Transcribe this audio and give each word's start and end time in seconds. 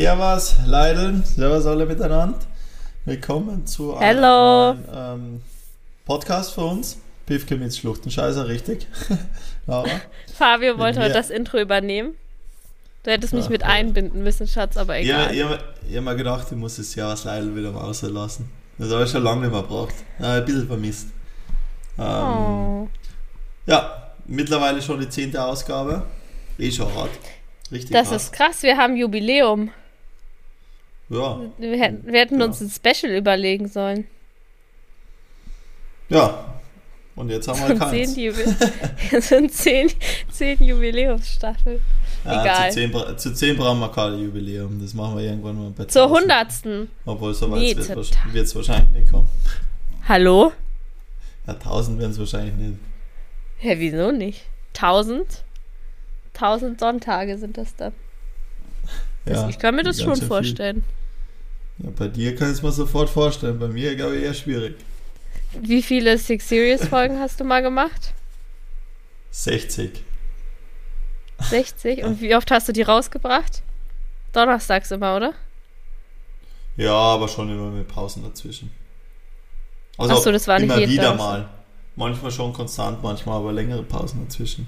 Servus, 0.00 0.54
Leideln, 0.64 1.24
Servus 1.24 1.66
alle 1.66 1.84
miteinander. 1.84 2.38
Willkommen 3.04 3.66
zu 3.66 3.96
einem 3.96 4.84
ähm, 4.94 5.42
Podcast 6.04 6.52
für 6.54 6.60
uns. 6.60 6.98
Piefke 7.26 7.56
mit 7.56 7.74
Schluchtenscheißer, 7.74 8.46
richtig. 8.46 8.86
Fabio 10.36 10.78
wollte 10.78 11.00
heute 11.00 11.14
das 11.14 11.30
Intro 11.30 11.58
übernehmen. 11.58 12.14
Du 13.02 13.10
hättest 13.10 13.34
mich 13.34 13.46
Ach, 13.46 13.50
mit 13.50 13.64
einbinden 13.64 14.22
müssen, 14.22 14.46
Schatz, 14.46 14.76
aber 14.76 15.00
Ich 15.00 15.12
habe 15.12 15.32
egal. 15.34 15.58
ich 15.90 15.96
hab 15.96 16.04
mir 16.04 16.14
gedacht, 16.14 16.46
ich 16.48 16.56
muss 16.56 16.76
das 16.76 16.92
Servus 16.92 17.24
Leidl 17.24 17.56
wieder 17.56 17.72
mal 17.72 17.80
auslassen. 17.80 18.48
Das 18.78 18.92
habe 18.92 19.02
ich 19.02 19.10
schon 19.10 19.24
lange 19.24 19.40
nicht 19.40 19.50
mehr 19.50 19.62
gebraucht. 19.62 19.94
Ja, 20.20 20.34
ein 20.34 20.44
bisschen 20.44 20.68
vermisst. 20.68 21.08
Ähm, 21.98 22.04
Oh. 22.06 22.88
Ja, 23.66 24.12
mittlerweile 24.28 24.80
schon 24.80 25.00
die 25.00 25.08
zehnte 25.08 25.42
Ausgabe. 25.42 26.04
Eh 26.56 26.70
schon 26.70 26.86
hart. 26.94 27.10
Richtig 27.72 27.90
Das 27.90 28.06
hart. 28.12 28.16
ist 28.20 28.32
krass, 28.32 28.62
wir 28.62 28.76
haben 28.76 28.96
Jubiläum. 28.96 29.72
Ja, 31.10 31.40
Wir 31.58 31.78
hätten, 31.78 32.06
wir 32.06 32.20
hätten 32.20 32.38
Ja. 32.40 32.46
uns 32.46 32.60
ein 32.60 32.70
Special 32.70 33.14
überlegen 33.14 33.68
sollen. 33.68 34.06
ja. 36.08 36.44
Und 37.16 37.30
jetzt 37.30 37.48
haben 37.48 37.58
wir 37.58 37.66
zehn, 37.66 37.78
keins. 37.80 38.16
Jubi 38.16 38.42
es 39.12 39.28
sind 39.28 39.52
zehn, 39.52 39.90
zehn 40.30 40.62
Jubiläumsstaffel. 40.62 41.80
Ja, 42.24 42.42
Egal. 42.42 42.70
Zu 42.70 42.74
zehn, 42.78 43.18
zu 43.18 43.34
zehn 43.34 43.56
brauchen 43.56 43.80
wir 43.80 43.88
kein 43.90 44.20
Jubiläum. 44.20 44.80
Das 44.80 44.94
machen 44.94 45.16
wir 45.16 45.24
irgendwann 45.24 45.58
mal 45.58 45.70
bei 45.70 45.86
Zur 45.86 46.04
1000. 46.04 46.20
hundertsten. 46.22 46.90
Obwohl, 47.04 47.34
so 47.34 47.50
weit 47.50 47.58
Nee, 47.58 47.74
wird 47.76 48.46
es 48.46 48.54
wahrscheinlich 48.54 48.90
nicht 49.00 49.10
kommen. 49.10 49.26
Hallo? 50.06 50.52
Ja, 51.48 51.54
1000 51.54 51.98
werden 51.98 52.12
es 52.12 52.20
wahrscheinlich 52.20 52.54
nicht. 52.54 52.78
Hä, 53.56 53.74
wieso 53.78 54.12
nicht? 54.12 54.42
Tausend? 54.72 55.42
Tausend 56.34 56.78
Sonntage 56.78 57.36
sind 57.36 57.58
das 57.58 57.74
dann. 57.74 57.94
Ja, 59.26 59.48
ich 59.48 59.58
kann 59.58 59.74
mir 59.74 59.82
das 59.82 60.00
schon 60.00 60.14
schön 60.14 60.44
viel. 60.44 60.82
Ja, 61.78 61.90
bei 61.96 62.08
dir 62.08 62.34
kann 62.34 62.48
ich 62.50 62.58
es 62.58 62.62
mir 62.62 62.72
sofort 62.72 63.08
vorstellen. 63.08 63.58
Bei 63.58 63.68
mir, 63.68 63.94
glaube 63.94 64.16
ich, 64.16 64.24
eher 64.24 64.34
schwierig. 64.34 64.76
Wie 65.60 65.82
viele 65.82 66.18
Six 66.18 66.48
Series 66.48 66.86
Folgen 66.88 67.18
hast 67.20 67.40
du 67.40 67.44
mal 67.44 67.62
gemacht? 67.62 68.12
60. 69.30 70.02
60? 71.40 72.02
Und 72.02 72.20
wie 72.20 72.34
oft 72.34 72.50
hast 72.50 72.68
du 72.68 72.72
die 72.72 72.82
rausgebracht? 72.82 73.62
Donnerstags 74.32 74.90
immer, 74.90 75.16
oder? 75.16 75.34
Ja, 76.76 76.92
aber 76.92 77.28
schon 77.28 77.48
immer 77.48 77.70
mit 77.70 77.88
Pausen 77.88 78.22
dazwischen. 78.22 78.70
Also 79.96 80.14
Ach 80.14 80.18
so, 80.18 80.32
das 80.32 80.46
war 80.46 80.58
nicht 80.58 80.68
immer 80.70 80.78
jeden 80.78 80.92
wieder 80.92 81.10
Donnerstag. 81.10 81.38
mal. 81.40 81.48
Manchmal 81.96 82.30
schon 82.30 82.52
konstant, 82.52 83.02
manchmal 83.02 83.38
aber 83.38 83.52
längere 83.52 83.82
Pausen 83.82 84.24
dazwischen. 84.24 84.66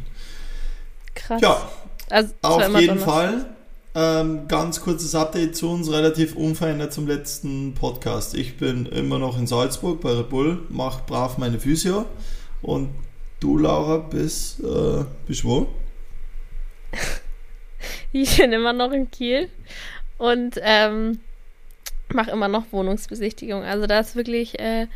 Krass. 1.14 1.40
Ja, 1.40 1.70
also, 2.08 2.34
auf 2.42 2.62
jeden 2.80 2.98
Donnerstag. 2.98 3.04
Fall. 3.04 3.46
Ähm, 3.92 4.46
ganz 4.46 4.80
kurzes 4.82 5.16
Update 5.16 5.56
zu 5.56 5.68
uns, 5.68 5.90
relativ 5.90 6.36
unverändert 6.36 6.92
zum 6.92 7.08
letzten 7.08 7.74
Podcast. 7.74 8.34
Ich 8.34 8.56
bin 8.56 8.86
immer 8.86 9.18
noch 9.18 9.36
in 9.36 9.48
Salzburg 9.48 10.00
bei 10.00 10.12
Red 10.12 10.28
Bull, 10.28 10.62
mach 10.68 11.06
brav 11.06 11.38
meine 11.38 11.58
Physio. 11.58 12.06
Und 12.62 12.90
du, 13.40 13.58
Laura, 13.58 13.96
bist, 13.96 14.60
äh, 14.60 15.04
bist 15.26 15.44
wo? 15.44 15.66
Ich 18.12 18.38
bin 18.38 18.52
immer 18.52 18.72
noch 18.72 18.90
in 18.90 19.08
Kiel 19.08 19.48
und 20.18 20.56
ähm, 20.62 21.20
mache 22.12 22.32
immer 22.32 22.48
noch 22.48 22.64
Wohnungsbesichtigung. 22.72 23.62
Also 23.62 23.86
da 23.86 24.00
ist 24.00 24.16
wirklich 24.16 24.58
äh, 24.58 24.88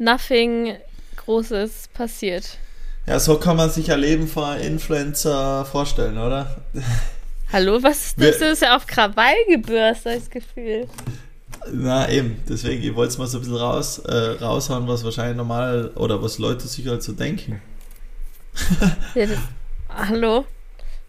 nothing 0.00 0.74
Großes 1.16 1.88
passiert. 1.94 2.58
Ja, 3.06 3.20
so 3.20 3.38
kann 3.38 3.56
man 3.56 3.70
sich 3.70 3.92
ein 3.92 4.00
Leben 4.00 4.26
von 4.26 4.58
Influencer 4.58 5.64
vorstellen, 5.66 6.18
oder? 6.18 6.62
Hallo, 7.52 7.82
was 7.82 8.06
ist 8.06 8.20
das? 8.20 8.38
Das 8.38 8.52
ist 8.52 8.62
ja 8.62 8.76
auf 8.76 8.86
Krawall 8.86 9.34
gebürst, 9.48 10.04
das 10.06 10.28
Gefühl. 10.28 10.86
Na 11.72 12.08
eben, 12.10 12.42
deswegen, 12.48 12.82
ich 12.82 12.94
wollte 12.94 13.12
es 13.12 13.18
mal 13.18 13.26
so 13.26 13.38
ein 13.38 13.40
bisschen 13.40 13.56
raus, 13.56 13.98
äh, 14.00 14.14
raushauen, 14.40 14.86
was 14.86 15.02
wahrscheinlich 15.04 15.36
normal 15.36 15.90
oder 15.94 16.22
was 16.22 16.38
Leute 16.38 16.66
sich 16.68 16.86
halt 16.86 17.02
so 17.02 17.12
denken. 17.12 17.60
Ja, 19.14 19.26
das, 19.26 19.38
hallo? 19.88 20.44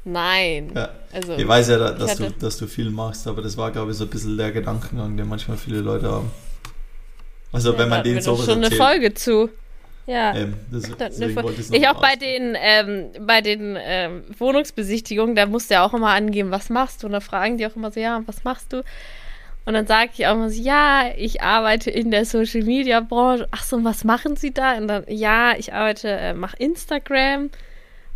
Nein. 0.06 0.72
Ja. 0.76 0.90
Also, 1.12 1.34
Ich 1.36 1.48
weiß 1.48 1.68
ja, 1.70 1.78
da- 1.78 1.92
dass, 1.92 2.12
hatte- 2.12 2.32
du, 2.32 2.40
dass 2.40 2.58
du 2.58 2.68
viel 2.68 2.90
machst, 2.90 3.28
aber 3.28 3.42
das 3.42 3.58
war, 3.58 3.72
glaube 3.72 3.92
ich, 3.92 3.98
so 3.98 4.06
ein 4.06 4.10
bisschen 4.10 4.38
der 4.38 4.52
Gedankengang, 4.52 5.18
den 5.18 5.28
manchmal 5.28 5.58
viele 5.58 5.80
Leute 5.82 6.10
haben. 6.12 6.32
Also, 7.52 7.74
ja, 7.74 7.80
wenn 7.80 7.90
man 7.90 8.04
denen 8.04 8.22
sowas 8.22 8.46
schon 8.46 8.56
eine 8.56 8.66
erzählt. 8.66 8.82
Folge 8.82 9.14
zu. 9.14 9.50
Ja. 10.10 10.34
Ähm, 10.36 10.56
das, 10.72 11.20
ich 11.70 11.88
auch 11.88 12.02
bei 12.02 12.16
den, 12.16 12.58
ähm, 12.60 13.12
bei 13.20 13.42
den 13.42 13.78
ähm, 13.80 14.24
Wohnungsbesichtigungen, 14.40 15.36
da 15.36 15.46
musst 15.46 15.70
du 15.70 15.76
ja 15.76 15.86
auch 15.86 15.94
immer 15.94 16.10
angeben, 16.10 16.50
was 16.50 16.70
machst 16.72 17.04
du? 17.04 17.08
Und 17.08 17.14
da 17.14 17.20
fragen 17.20 17.58
die 17.58 17.68
auch 17.68 17.76
immer 17.76 17.92
so, 17.92 18.00
ja, 18.00 18.24
was 18.26 18.44
machst 18.44 18.74
du? 18.74 18.84
Und 19.66 19.76
dann 19.76 19.86
sage 19.86 20.10
ich 20.16 20.26
auch 20.26 20.34
immer 20.34 20.50
so, 20.50 20.60
ja, 20.60 21.12
ich 21.16 21.44
arbeite 21.44 21.92
in 21.92 22.10
der 22.10 22.26
Social 22.26 22.64
Media 22.64 23.02
Branche. 23.02 23.48
Ach 23.52 23.64
so, 23.64 23.76
und 23.76 23.86
was 23.86 24.04
machen 24.04 24.36
Sie 24.36 24.52
da? 24.52 24.78
Und 24.78 24.88
dann, 24.88 25.04
ja, 25.08 25.54
ich 25.56 25.74
arbeite, 25.74 26.10
äh, 26.10 26.34
mache 26.34 26.58
Instagram. 26.58 27.52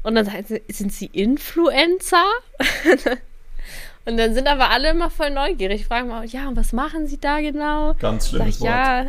Und 0.01 0.15
dann 0.15 0.25
sagen 0.25 0.45
sie, 0.47 0.63
sind 0.69 0.91
Sie 0.91 1.05
Influencer? 1.05 2.25
und 4.05 4.17
dann 4.17 4.33
sind 4.33 4.47
aber 4.47 4.71
alle 4.71 4.89
immer 4.89 5.11
voll 5.11 5.29
neugierig. 5.29 5.85
Fragen 5.85 6.07
mal, 6.07 6.25
ja, 6.25 6.47
und 6.47 6.57
was 6.57 6.73
machen 6.73 7.05
Sie 7.05 7.19
da 7.19 7.39
genau? 7.39 7.93
Ganz 7.99 8.23
Sag 8.23 8.29
schlimmes 8.31 8.55
ich, 8.55 8.61
Wort. 8.61 8.71
ja. 8.71 9.05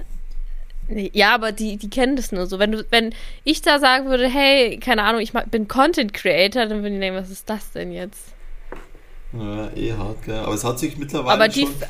Ja, 0.88 1.34
aber 1.34 1.52
die, 1.52 1.76
die 1.78 1.88
kennen 1.90 2.16
das 2.16 2.32
nur 2.32 2.46
so. 2.46 2.58
Wenn 2.58 2.72
du, 2.72 2.84
wenn 2.90 3.14
ich 3.44 3.62
da 3.62 3.78
sagen 3.78 4.06
würde, 4.08 4.28
hey, 4.28 4.78
keine 4.78 5.02
Ahnung, 5.04 5.20
ich 5.22 5.32
bin 5.32 5.68
Content 5.68 6.12
Creator, 6.14 6.66
dann 6.66 6.82
würden 6.82 6.94
die 6.94 7.00
denken, 7.00 7.18
was 7.18 7.30
ist 7.30 7.48
das 7.48 7.72
denn 7.72 7.92
jetzt? 7.92 8.34
Ja, 9.32 9.70
eh 9.74 9.92
hart, 9.94 10.22
gell. 10.22 10.38
Aber 10.38 10.54
es 10.54 10.64
hat 10.64 10.78
sich 10.78 10.96
mittlerweile 10.96 11.44
Aber 11.44 11.48
die 11.48 11.62
schon... 11.62 11.82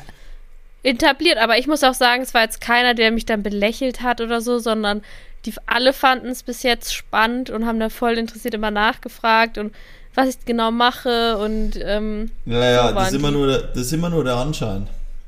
etabliert, 0.83 1.37
aber 1.37 1.57
ich 1.57 1.67
muss 1.67 1.83
auch 1.83 1.93
sagen, 1.93 2.21
es 2.23 2.33
war 2.33 2.43
jetzt 2.43 2.61
keiner, 2.61 2.93
der 2.93 3.11
mich 3.11 3.25
dann 3.25 3.43
belächelt 3.43 4.01
hat 4.01 4.21
oder 4.21 4.41
so, 4.41 4.59
sondern 4.59 5.01
die 5.45 5.53
alle 5.65 5.93
fanden 5.93 6.27
es 6.29 6.43
bis 6.43 6.63
jetzt 6.63 6.93
spannend 6.93 7.49
und 7.49 7.65
haben 7.65 7.79
da 7.79 7.89
voll 7.89 8.17
interessiert 8.17 8.53
immer 8.53 8.71
nachgefragt 8.71 9.57
und 9.57 9.75
was 10.15 10.29
ich 10.29 10.45
genau 10.45 10.71
mache 10.71 11.37
und 11.37 11.73
ähm, 11.83 12.31
Naja, 12.45 12.89
so 12.89 12.93
das, 12.93 13.09
ist 13.09 13.13
immer 13.13 13.31
die. 13.31 13.33
nur 13.33 13.47
der, 13.47 13.59
das 13.63 13.77
ist 13.87 13.93
immer 13.93 14.09
nur 14.09 14.23
der 14.23 14.37
Anschein. 14.37 14.87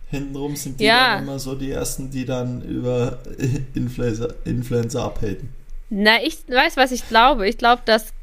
Hintenrum 0.10 0.56
sind 0.56 0.80
die 0.80 0.86
Ja. 0.86 1.16
dann 1.16 1.24
immer 1.24 1.40
so 1.40 1.56
die 1.56 1.72
Ersten, 1.72 2.10
die 2.12 2.26
dann 2.26 2.62
über 2.62 3.20
Influencer, 3.74 4.34
Influencer 4.46 5.04
abhaten. 5.04 5.50
Na, 5.90 6.22
ich 6.22 6.40
weiß, 6.50 6.76
was 6.76 6.92
ich 6.92 7.08
glaube. 7.08 7.48
Ich 7.48 7.58
glaube, 7.58 7.82
dass, 7.86 8.14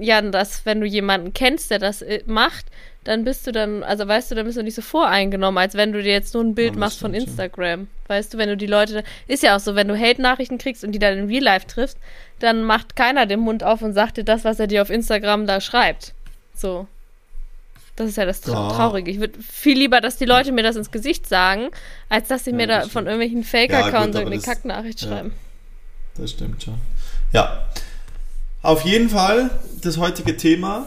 Jan, 0.00 0.32
dass 0.32 0.66
wenn 0.66 0.80
du 0.80 0.86
jemanden 0.86 1.32
kennst, 1.32 1.70
der 1.70 1.78
das 1.78 2.02
äh, 2.02 2.22
macht, 2.26 2.66
dann 3.04 3.24
bist 3.24 3.46
du 3.46 3.52
dann, 3.52 3.82
also 3.84 4.06
weißt 4.06 4.30
du, 4.30 4.34
dann 4.34 4.44
bist 4.46 4.58
du 4.58 4.62
nicht 4.62 4.74
so 4.74 4.82
voreingenommen, 4.82 5.58
als 5.58 5.74
wenn 5.74 5.92
du 5.92 6.02
dir 6.02 6.12
jetzt 6.12 6.34
nur 6.34 6.42
ein 6.44 6.54
Bild 6.54 6.74
Ja, 6.74 6.80
machst 6.80 6.98
von. 7.00 7.14
Instagram. 7.14 7.86
Weißt 8.08 8.34
du, 8.34 8.38
wenn 8.38 8.48
du 8.48 8.56
die 8.56 8.66
Leute, 8.66 9.04
ist 9.28 9.42
ja 9.44 9.54
auch 9.56 9.60
so, 9.60 9.74
wenn 9.76 9.88
du 9.88 9.98
Hate-Nachrichten 9.98 10.58
kriegst 10.58 10.82
und 10.84 10.92
die 10.92 10.98
dann 10.98 11.16
in 11.18 11.26
Real 11.26 11.42
Life 11.44 11.66
triffst, 11.66 11.96
dann 12.40 12.64
macht 12.64 12.96
keiner 12.96 13.26
den 13.26 13.40
Mund 13.40 13.62
auf 13.64 13.82
und 13.82 13.92
sagt 13.94 14.16
dir 14.16 14.24
das, 14.24 14.44
was 14.44 14.58
er 14.60 14.66
dir 14.66 14.82
auf 14.82 14.90
Instagram 14.90 15.46
da 15.46 15.60
schreibt. 15.60 16.14
So. 16.54 16.86
Das 18.02 18.10
ist 18.10 18.16
ja 18.16 18.24
das 18.24 18.40
Tra 18.40 18.52
Ja. 18.52 18.76
Traurige. 18.76 19.10
Ich 19.10 19.20
würde 19.20 19.38
viel 19.40 19.78
lieber, 19.78 20.00
dass 20.00 20.16
die 20.18 20.24
Leute 20.24 20.52
mir 20.52 20.62
das 20.62 20.76
ins 20.76 20.90
Gesicht 20.90 21.28
sagen, 21.28 21.68
als 22.08 22.28
dass 22.28 22.44
sie 22.44 22.50
Ja, 22.50 22.56
mir 22.56 22.66
da 22.66 22.78
stimmt. 22.80 22.92
von 22.92 23.06
irgendwelchen 23.06 23.42
Ja, 23.42 23.46
Fake-Accounts 23.48 24.16
irgendeine 24.16 24.36
das- 24.36 24.44
Kacknachricht 24.44 25.02
ja. 25.02 25.08
schreiben. 25.08 25.32
Das 26.16 26.30
stimmt 26.30 26.62
schon. 26.62 26.74
Ja. 27.32 27.66
Auf 28.62 28.84
jeden 28.84 29.08
Fall 29.08 29.50
das 29.80 29.98
heutige 29.98 30.36
Thema, 30.36 30.86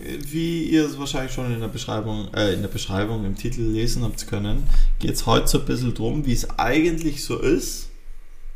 wie 0.00 0.64
ihr 0.64 0.84
es 0.84 0.98
wahrscheinlich 0.98 1.32
schon 1.32 1.52
in 1.52 1.60
der 1.60 1.68
Beschreibung, 1.68 2.28
äh, 2.34 2.52
in 2.52 2.60
der 2.62 2.68
Beschreibung 2.68 3.24
im 3.24 3.36
Titel 3.36 3.62
lesen 3.62 4.02
habt 4.02 4.26
können, 4.26 4.68
geht 4.98 5.14
es 5.14 5.24
heute 5.26 5.46
so 5.46 5.58
ein 5.60 5.64
bisschen 5.64 5.94
drum, 5.94 6.26
wie 6.26 6.32
es 6.32 6.50
eigentlich 6.58 7.24
so 7.24 7.38
ist, 7.38 7.88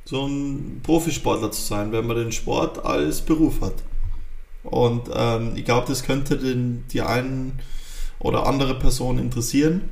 so 0.05 0.27
ein 0.27 0.81
Profisportler 0.83 1.51
zu 1.53 1.63
sein, 1.63 1.93
wenn 1.93 2.07
man 2.07 2.17
den 2.17 2.33
Sport 2.33 2.85
als 2.85 3.21
Beruf 3.21 3.61
hat. 3.61 3.75
Und 4.65 5.09
ähm, 5.15 5.53
ich 5.55 5.65
glaube, 5.65 5.87
das 5.87 6.03
könnte 6.03 6.37
den, 6.37 6.85
die 6.93 7.01
einen 7.03 7.59
oder 8.21 8.47
andere 8.47 8.79
Person 8.79 9.19
interessieren. 9.19 9.89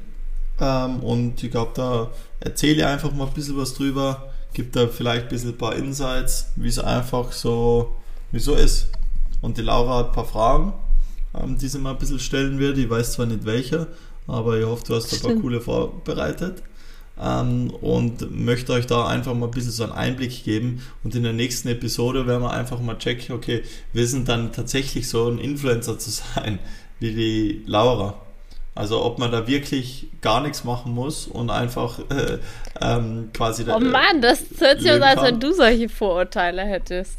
Ähm, 0.61 1.00
und 1.00 1.43
ich 1.43 1.50
glaube, 1.50 1.73
da 1.75 2.11
erzähle 2.40 2.76
ich 2.76 2.84
einfach 2.84 3.12
mal 3.12 3.26
ein 3.26 3.34
bisschen 3.34 3.56
was 3.56 3.75
drüber, 3.75 4.32
gibt 4.55 4.75
da 4.75 4.87
vielleicht 4.88 5.25
ein 5.25 5.28
bisschen 5.28 5.50
ein 5.50 5.58
paar 5.58 5.76
Insights, 5.76 6.52
wie 6.56 6.69
es 6.69 6.78
einfach 6.78 7.32
so, 7.32 7.94
wie 8.32 8.38
so 8.38 8.55
ist. 8.55 8.88
Und 9.43 9.58
die 9.58 9.62
Laura 9.62 9.99
hat 9.99 10.06
ein 10.06 10.12
paar 10.12 10.25
Fragen, 10.25 10.73
ähm, 11.34 11.58
die 11.58 11.69
sie 11.69 11.78
mal 11.78 11.90
ein 11.90 11.99
bisschen 11.99 12.19
stellen 12.19 12.58
wird. 12.58 12.78
Ich 12.78 12.88
weiß 12.88 13.12
zwar 13.12 13.26
nicht 13.26 13.44
welche, 13.44 13.88
aber 14.26 14.58
ich 14.58 14.64
hoffe, 14.64 14.84
du 14.87 14.94
hast 14.94 15.12
ein 15.12 15.20
paar 15.20 15.40
coole 15.40 15.61
vorbereitet. 15.61 16.62
Ähm, 17.19 17.70
und 17.81 18.31
möchte 18.31 18.73
euch 18.73 18.87
da 18.87 19.06
einfach 19.06 19.34
mal 19.34 19.46
ein 19.46 19.50
bisschen 19.50 19.73
so 19.73 19.84
einen 19.84 19.93
Einblick 19.93 20.44
geben. 20.44 20.82
Und 21.02 21.14
in 21.14 21.23
der 21.23 21.32
nächsten 21.32 21.69
Episode 21.69 22.26
werden 22.26 22.43
wir 22.43 22.50
einfach 22.50 22.81
mal 22.81 22.99
checken, 22.99 23.34
okay, 23.34 23.62
wir 23.93 24.06
sind 24.06 24.28
dann 24.28 24.52
tatsächlich 24.52 25.08
so 25.08 25.28
ein 25.28 25.38
Influencer 25.38 25.99
zu 25.99 26.11
sein, 26.11 26.58
wie 27.00 27.12
die 27.12 27.62
Laura. 27.66 28.14
Also 28.75 29.02
ob 29.02 29.19
man 29.19 29.32
da 29.32 29.46
wirklich 29.46 30.08
gar 30.20 30.43
nichts 30.43 30.62
machen 30.64 30.93
muss 30.93 31.26
und 31.26 31.48
einfach 31.48 31.98
äh, 32.10 32.38
ähm, 32.82 33.31
quasi 33.32 33.64
Oh 33.70 33.78
Mann, 33.81 34.20
das 34.20 34.43
hört 34.58 34.81
sich 34.82 34.90
an, 34.90 35.02
als 35.02 35.22
wenn 35.22 35.40
du 35.40 35.52
solche 35.54 35.88
Vorurteile 35.88 36.62
hättest. 36.62 37.16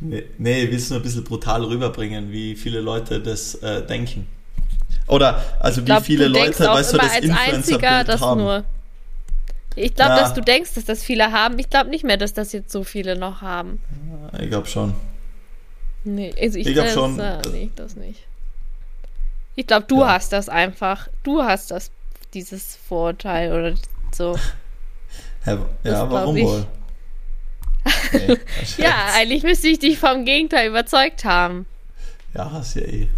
Nee, 0.00 0.24
nee, 0.36 0.64
ich 0.64 0.70
will 0.70 0.76
es 0.76 0.90
nur 0.90 0.98
ein 0.98 1.02
bisschen 1.02 1.24
brutal 1.24 1.64
rüberbringen, 1.64 2.30
wie 2.30 2.54
viele 2.54 2.80
Leute 2.80 3.18
das 3.20 3.54
äh, 3.56 3.80
denken. 3.86 4.26
Oder 5.06 5.42
also 5.58 5.82
glaub, 5.82 6.02
wie 6.02 6.04
viele 6.04 6.28
Leute, 6.28 6.66
weißt 6.66 6.92
du, 6.92 6.98
das 6.98 7.12
als 7.12 7.30
einziger, 7.30 8.04
das 8.04 8.20
haben. 8.20 8.40
nur. 8.40 8.64
Ich 9.76 9.94
glaube, 9.94 10.10
Ja. 10.12 10.20
dass 10.20 10.34
du 10.34 10.42
denkst, 10.42 10.74
dass 10.74 10.84
das 10.84 11.02
viele 11.02 11.32
haben. 11.32 11.58
Ich 11.58 11.70
glaube 11.70 11.88
nicht 11.88 12.04
mehr, 12.04 12.16
dass 12.18 12.34
das 12.34 12.52
jetzt 12.52 12.70
so 12.72 12.84
viele 12.84 13.16
noch 13.16 13.40
haben. 13.40 13.80
Ich 14.38 14.50
glaube 14.50 14.66
schon. 14.66 14.94
Nee, 16.04 16.34
also 16.40 16.58
ich, 16.58 16.66
Ich 16.66 16.74
glaub 16.74 16.86
das, 16.86 16.94
schon. 16.94 17.18
Äh, 17.18 17.38
nee, 17.52 17.70
das 17.74 17.96
nicht. 17.96 18.20
Ich 19.56 19.66
glaube, 19.66 19.86
du 19.88 20.00
Ja. 20.00 20.12
hast 20.12 20.32
das 20.32 20.48
einfach. 20.48 21.08
Du 21.22 21.42
hast 21.42 21.70
das, 21.70 21.90
dieses 22.34 22.76
Vorurteil 22.76 23.52
oder 23.52 23.74
so. 24.12 24.36
Ja, 25.46 25.56
glaub 25.82 26.10
warum 26.10 26.36
ich. 26.36 26.44
wohl? 26.44 26.66
Nee, 28.12 28.36
Ja, 28.76 29.06
eigentlich 29.14 29.42
müsste 29.42 29.68
ich 29.68 29.78
dich 29.78 29.98
vom 29.98 30.24
Gegenteil 30.26 30.68
überzeugt 30.68 31.24
haben. 31.24 31.64
ja, 32.34 32.50
hast 32.50 32.74
ja 32.76 32.82
eh. 32.82 33.08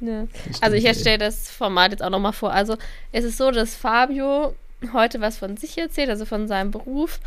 Ja. 0.00 0.26
Also 0.60 0.76
ich 0.76 0.84
eh. 0.84 0.94
stelle 0.94 1.16
das 1.18 1.50
Format 1.50 1.92
jetzt 1.92 2.02
auch 2.02 2.10
nochmal 2.10 2.34
vor. 2.34 2.52
Also 2.52 2.76
es 3.10 3.24
ist 3.24 3.38
so, 3.38 3.50
dass 3.50 3.74
Fabio 3.74 4.54
heute 4.92 5.20
was 5.22 5.38
von 5.38 5.56
sich 5.56 5.78
erzählt, 5.78 6.10
also 6.10 6.26
von 6.26 6.46
seinem 6.46 6.70
Beruf. 6.70 7.20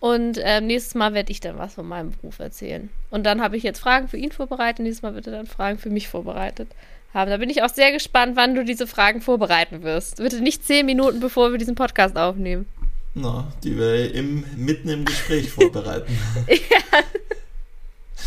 Und 0.00 0.38
ähm, 0.42 0.66
nächstes 0.66 0.94
Mal 0.94 1.12
werde 1.12 1.30
ich 1.32 1.40
dann 1.40 1.58
was 1.58 1.74
von 1.74 1.86
meinem 1.86 2.12
Beruf 2.12 2.38
erzählen. 2.38 2.88
Und 3.10 3.24
dann 3.24 3.42
habe 3.42 3.56
ich 3.58 3.62
jetzt 3.62 3.80
Fragen 3.80 4.08
für 4.08 4.16
ihn 4.16 4.32
vorbereitet. 4.32 4.80
Nächstes 4.84 5.02
Mal 5.02 5.14
wird 5.14 5.26
er 5.26 5.32
dann 5.34 5.46
Fragen 5.46 5.78
für 5.78 5.90
mich 5.90 6.08
vorbereitet 6.08 6.68
haben. 7.14 7.30
Da 7.30 7.36
bin 7.38 7.48
ich 7.50 7.62
auch 7.62 7.68
sehr 7.72 7.92
gespannt, 7.92 8.36
wann 8.36 8.54
du 8.54 8.64
diese 8.64 8.86
Fragen 8.86 9.20
vorbereiten 9.20 9.82
wirst. 9.82 10.16
Bitte 10.16 10.40
nicht 10.40 10.66
zehn 10.66 10.84
Minuten, 10.86 11.20
bevor 11.20 11.50
wir 11.52 11.58
diesen 11.58 11.74
Podcast 11.76 12.16
aufnehmen. 12.16 12.66
Na, 13.14 13.46
die 13.62 13.78
wir 13.78 14.12
im, 14.14 14.44
mitten 14.56 14.88
im 14.88 15.04
Gespräch 15.04 15.50
vorbereiten. 15.50 16.18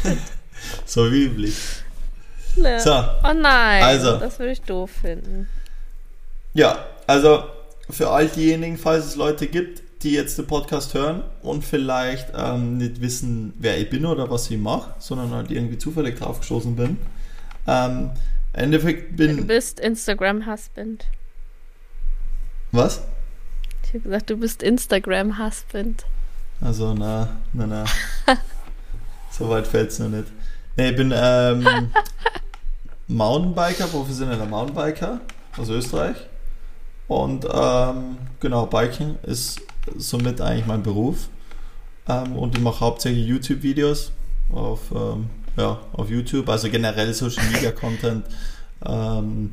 so 0.86 1.12
wie 1.12 1.25
üblich. 1.25 1.56
Ne. 2.56 2.80
So, 2.80 2.92
Oh 3.24 3.34
nein, 3.34 3.84
Also. 3.84 4.18
das 4.18 4.39
würde 4.39 4.51
ich 4.54 4.62
doof 4.62 4.90
finden. 5.01 5.48
ja, 6.54 6.86
also 7.06 7.44
für 7.90 8.10
all 8.10 8.28
diejenigen, 8.28 8.78
falls 8.78 9.06
es 9.06 9.16
Leute 9.16 9.48
gibt, 9.48 9.83
die 10.04 10.12
jetzt 10.13 10.38
den 10.38 10.45
Podcast 10.48 10.94
hören 10.94 11.24
und 11.42 11.63
vielleicht 11.63 12.28
ähm, 12.36 12.78
nicht 12.78 13.01
wissen, 13.01 13.54
wer 13.60 13.78
ich 13.80 13.90
bin 13.90 14.06
oder 14.06 14.30
was 14.30 14.50
ich 14.50 14.57
mache, 14.57 14.94
sondern 15.00 15.31
halt 15.31 15.51
irgendwie 15.51 15.78
zufällig 15.78 16.18
drauf 16.19 16.40
gestoßen 16.40 16.75
bin. 16.75 16.98
Ähm, 17.68 18.12
Im 18.57 18.63
Endeffekt 18.63 19.12
Du 19.12 19.27
bin. 19.27 19.45
bist 19.45 19.80
Instagram-Husband. 19.80 21.06
Was? 22.71 23.04
Ich 23.83 23.89
habe 23.89 24.00
gesagt, 24.00 24.30
du 24.31 24.38
bist 24.38 24.63
Instagram-Husband. 24.63 26.06
Also, 26.59 26.95
na, 26.95 27.38
na, 27.54 27.68
na. 27.68 27.86
so 29.31 29.48
weit 29.50 29.68
fällt 29.68 29.92
es 29.92 30.00
noch 30.00 30.09
nicht. 30.09 30.25
Nee, 30.75 30.89
ich 30.89 30.95
bin 30.95 31.13
ähm, 31.15 31.92
Mountainbiker, 33.07 33.86
professioneller 33.86 34.48
Mountainbiker 34.48 35.21
aus 35.56 35.69
Österreich. 35.69 36.18
Und 37.07 37.45
ähm, 37.54 38.18
genau, 38.39 38.65
Biking 38.65 39.18
ist 39.21 39.62
somit 39.98 40.42
eigentlich 40.42 40.65
mein 40.65 40.81
Beruf. 40.81 41.30
Ähm, 42.09 42.36
und 42.36 42.57
ich 42.57 42.63
mache 42.63 42.80
hauptsächlich 42.80 43.27
YouTube-Videos 43.27 44.12
auf, 44.51 44.80
ähm, 44.92 45.30
ja, 45.57 45.80
auf 45.94 46.09
YouTube, 46.09 46.48
also 46.50 46.69
generell 46.69 47.13
Social 47.13 47.44
Media 47.51 47.71
Content. 47.71 48.25
Ähm, 48.86 49.51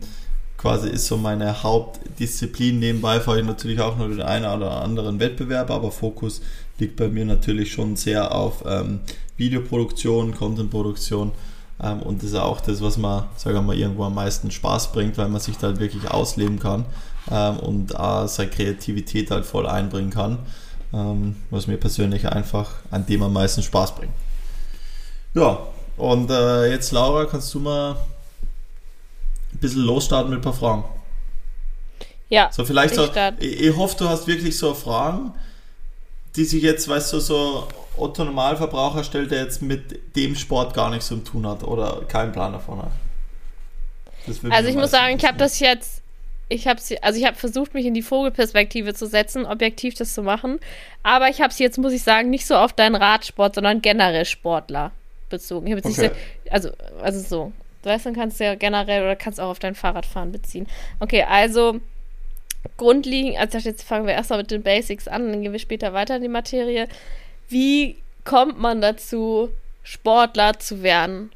quasi 0.59 0.89
ist 0.89 1.07
so 1.07 1.17
meine 1.17 1.63
Hauptdisziplin. 1.63 2.79
Nebenbei 2.79 3.21
fahre 3.21 3.41
ich 3.41 3.47
natürlich 3.47 3.81
auch 3.81 3.97
noch 3.97 4.09
den 4.09 4.23
einen 4.23 4.45
oder 4.45 4.83
anderen 4.83 5.19
Wettbewerb, 5.19 5.71
aber 5.71 5.91
Fokus 5.91 6.41
liegt 6.79 6.97
bei 6.97 7.09
mir 7.09 7.25
natürlich 7.25 7.73
schon 7.73 7.97
sehr 7.97 8.35
auf 8.35 8.65
ähm, 8.67 9.01
Videoproduktion, 9.37 10.35
Contentproduktion. 10.35 11.33
Ähm, 11.83 12.01
und 12.01 12.23
das 12.23 12.31
ist 12.31 12.37
auch 12.37 12.61
das, 12.61 12.81
was 12.83 12.97
man, 12.97 13.25
sagen 13.37 13.57
wir 13.57 13.63
mal, 13.63 13.77
irgendwo 13.77 14.05
am 14.05 14.15
meisten 14.15 14.51
Spaß 14.51 14.93
bringt, 14.93 15.19
weil 15.19 15.29
man 15.29 15.41
sich 15.41 15.57
da 15.57 15.69
halt 15.69 15.81
wirklich 15.81 16.11
ausleben 16.11 16.59
kann 16.59 16.85
ähm, 17.31 17.59
und 17.59 17.93
äh, 17.93 18.29
seine 18.29 18.51
Kreativität 18.51 19.31
halt 19.31 19.45
voll 19.45 19.67
einbringen 19.67 20.11
kann. 20.11 20.39
Ähm, 20.93 21.37
was 21.51 21.67
mir 21.67 21.77
persönlich 21.77 22.29
einfach 22.29 22.71
an 22.91 23.05
dem 23.07 23.23
am 23.23 23.33
meisten 23.33 23.63
Spaß 23.63 23.97
bringt. 23.97 24.13
Ja, 25.35 25.59
und 25.97 26.31
äh, 26.31 26.71
jetzt 26.71 26.93
Laura, 26.93 27.25
kannst 27.27 27.53
du 27.55 27.61
mal 27.61 27.97
ein 29.53 29.59
bisschen 29.59 29.83
losstarten 29.83 30.31
mit 30.31 30.41
ein 30.41 30.43
paar 30.43 30.53
Fragen? 30.53 30.85
Ja, 32.29 32.51
So 32.53 32.65
vielleicht 32.65 32.95
ich 32.95 33.01
so, 33.01 33.11
ich, 33.39 33.61
ich 33.61 33.77
hoffe, 33.77 33.97
du 33.99 34.09
hast 34.09 34.27
wirklich 34.27 34.59
so 34.59 34.75
Fragen, 34.75 35.33
die 36.37 36.45
sich 36.45 36.63
jetzt, 36.63 36.89
weißt 36.89 37.13
du, 37.13 37.21
so 37.21 37.69
Otto 37.97 38.25
Normalverbraucher 38.25 39.05
stellt, 39.05 39.31
der 39.31 39.45
jetzt 39.45 39.63
mit 39.63 40.17
dem 40.17 40.35
Sport 40.35 40.75
gar 40.75 40.91
nichts 40.91 41.07
zu 41.07 41.17
tun 41.17 41.47
hat 41.47 41.63
oder 41.63 42.03
keinen 42.09 42.33
Plan 42.33 42.53
davon 42.53 42.79
hat. 42.83 42.91
Also 44.51 44.69
ich 44.69 44.75
muss 44.75 44.91
sagen, 44.91 45.17
ich 45.17 45.25
habe 45.25 45.37
das 45.37 45.61
jetzt, 45.61 46.03
ich 46.49 46.67
habe 46.67 46.81
also 47.03 47.19
ich 47.19 47.27
habe 47.27 47.37
versucht, 47.37 47.75
mich 47.75 47.87
in 47.87 47.95
die 47.95 48.03
Vogelperspektive 48.03 48.95
zu 48.95 49.07
setzen, 49.07 49.45
objektiv 49.45 49.95
das 49.95 50.15
zu 50.15 50.23
machen. 50.23 50.59
Aber 51.03 51.29
ich 51.29 51.41
habe 51.41 51.51
es 51.51 51.59
jetzt, 51.59 51.79
muss 51.79 51.93
ich 51.93 52.03
sagen, 52.03 52.31
nicht 52.31 52.47
so 52.47 52.57
auf 52.57 52.73
deinen 52.73 52.97
Radsport, 52.97 53.55
sondern 53.55 53.83
generell 53.83 54.25
Sportler 54.25 54.93
bezogen. 55.31 55.67
Ich 55.67 55.73
habe 55.73 55.81
jetzt 55.87 55.99
Okay. 55.99 56.09
nicht 56.09 56.15
so, 56.45 56.51
also, 56.51 56.71
also 57.03 57.21
so. 57.21 57.53
Du 57.83 57.91
weißt, 57.91 58.07
dann 58.07 58.15
kannst 58.15 58.41
du 58.41 58.45
ja 58.45 58.55
generell 58.55 59.03
oder 59.03 59.17
kannst 59.17 59.41
auch 59.41 59.51
auf 59.51 59.59
dein 59.59 59.75
Fahrradfahren 59.75 60.33
beziehen. 60.33 60.67
Okay, 61.01 61.23
also 61.23 61.81
grundlegend, 62.77 63.39
also 63.39 63.59
jetzt 63.59 63.83
fangen 63.83 64.07
wir 64.07 64.15
erstmal 64.15 64.39
mit 64.39 64.51
den 64.51 64.63
Basics 64.63 65.07
an, 65.07 65.31
dann 65.31 65.43
gehen 65.43 65.53
wir 65.53 65.59
später 65.59 65.93
weiter 65.93 66.17
in 66.17 66.23
die 66.23 66.29
Materie. 66.29 66.89
Wie 67.49 67.97
kommt 68.25 68.59
man 68.59 68.81
dazu, 68.81 69.51
Sportler 69.83 70.59
zu 70.59 70.83
werden? 70.83 71.31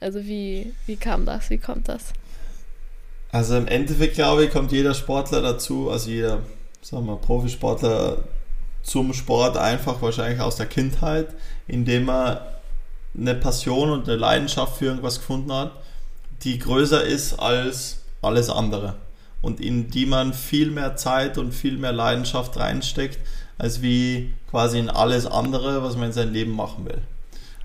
Also 0.00 0.24
wie, 0.24 0.72
wie 0.86 0.96
kam 0.96 1.24
das? 1.24 1.50
Wie 1.50 1.58
kommt 1.58 1.88
das? 1.88 2.12
Also 3.30 3.56
im 3.56 3.68
Endeffekt, 3.68 4.14
glaube 4.16 4.44
ich, 4.44 4.50
kommt 4.50 4.72
jeder 4.72 4.94
Sportler 4.94 5.40
dazu, 5.40 5.90
also 5.90 6.10
jeder, 6.10 6.40
sagen 6.82 7.06
wir, 7.06 7.16
Profisportler 7.16 8.24
zum 8.82 9.14
Sport 9.14 9.56
einfach 9.56 10.02
wahrscheinlich 10.02 10.40
aus 10.40 10.56
der 10.56 10.66
Kindheit, 10.66 11.28
indem 11.68 12.10
er 12.10 12.60
eine 13.16 13.34
Passion 13.34 13.90
und 13.90 14.08
eine 14.08 14.16
Leidenschaft 14.16 14.78
für 14.78 14.86
irgendwas 14.86 15.18
gefunden 15.18 15.52
hat, 15.52 15.72
die 16.42 16.58
größer 16.58 17.04
ist 17.04 17.38
als 17.38 17.98
alles 18.22 18.48
andere 18.48 18.96
und 19.42 19.60
in 19.60 19.90
die 19.90 20.06
man 20.06 20.32
viel 20.32 20.70
mehr 20.70 20.96
Zeit 20.96 21.36
und 21.36 21.52
viel 21.52 21.76
mehr 21.76 21.92
Leidenschaft 21.92 22.56
reinsteckt, 22.56 23.18
als 23.58 23.82
wie 23.82 24.32
quasi 24.50 24.78
in 24.78 24.88
alles 24.88 25.26
andere, 25.26 25.82
was 25.82 25.96
man 25.96 26.06
in 26.06 26.12
seinem 26.12 26.32
Leben 26.32 26.52
machen 26.52 26.86
will. 26.86 27.02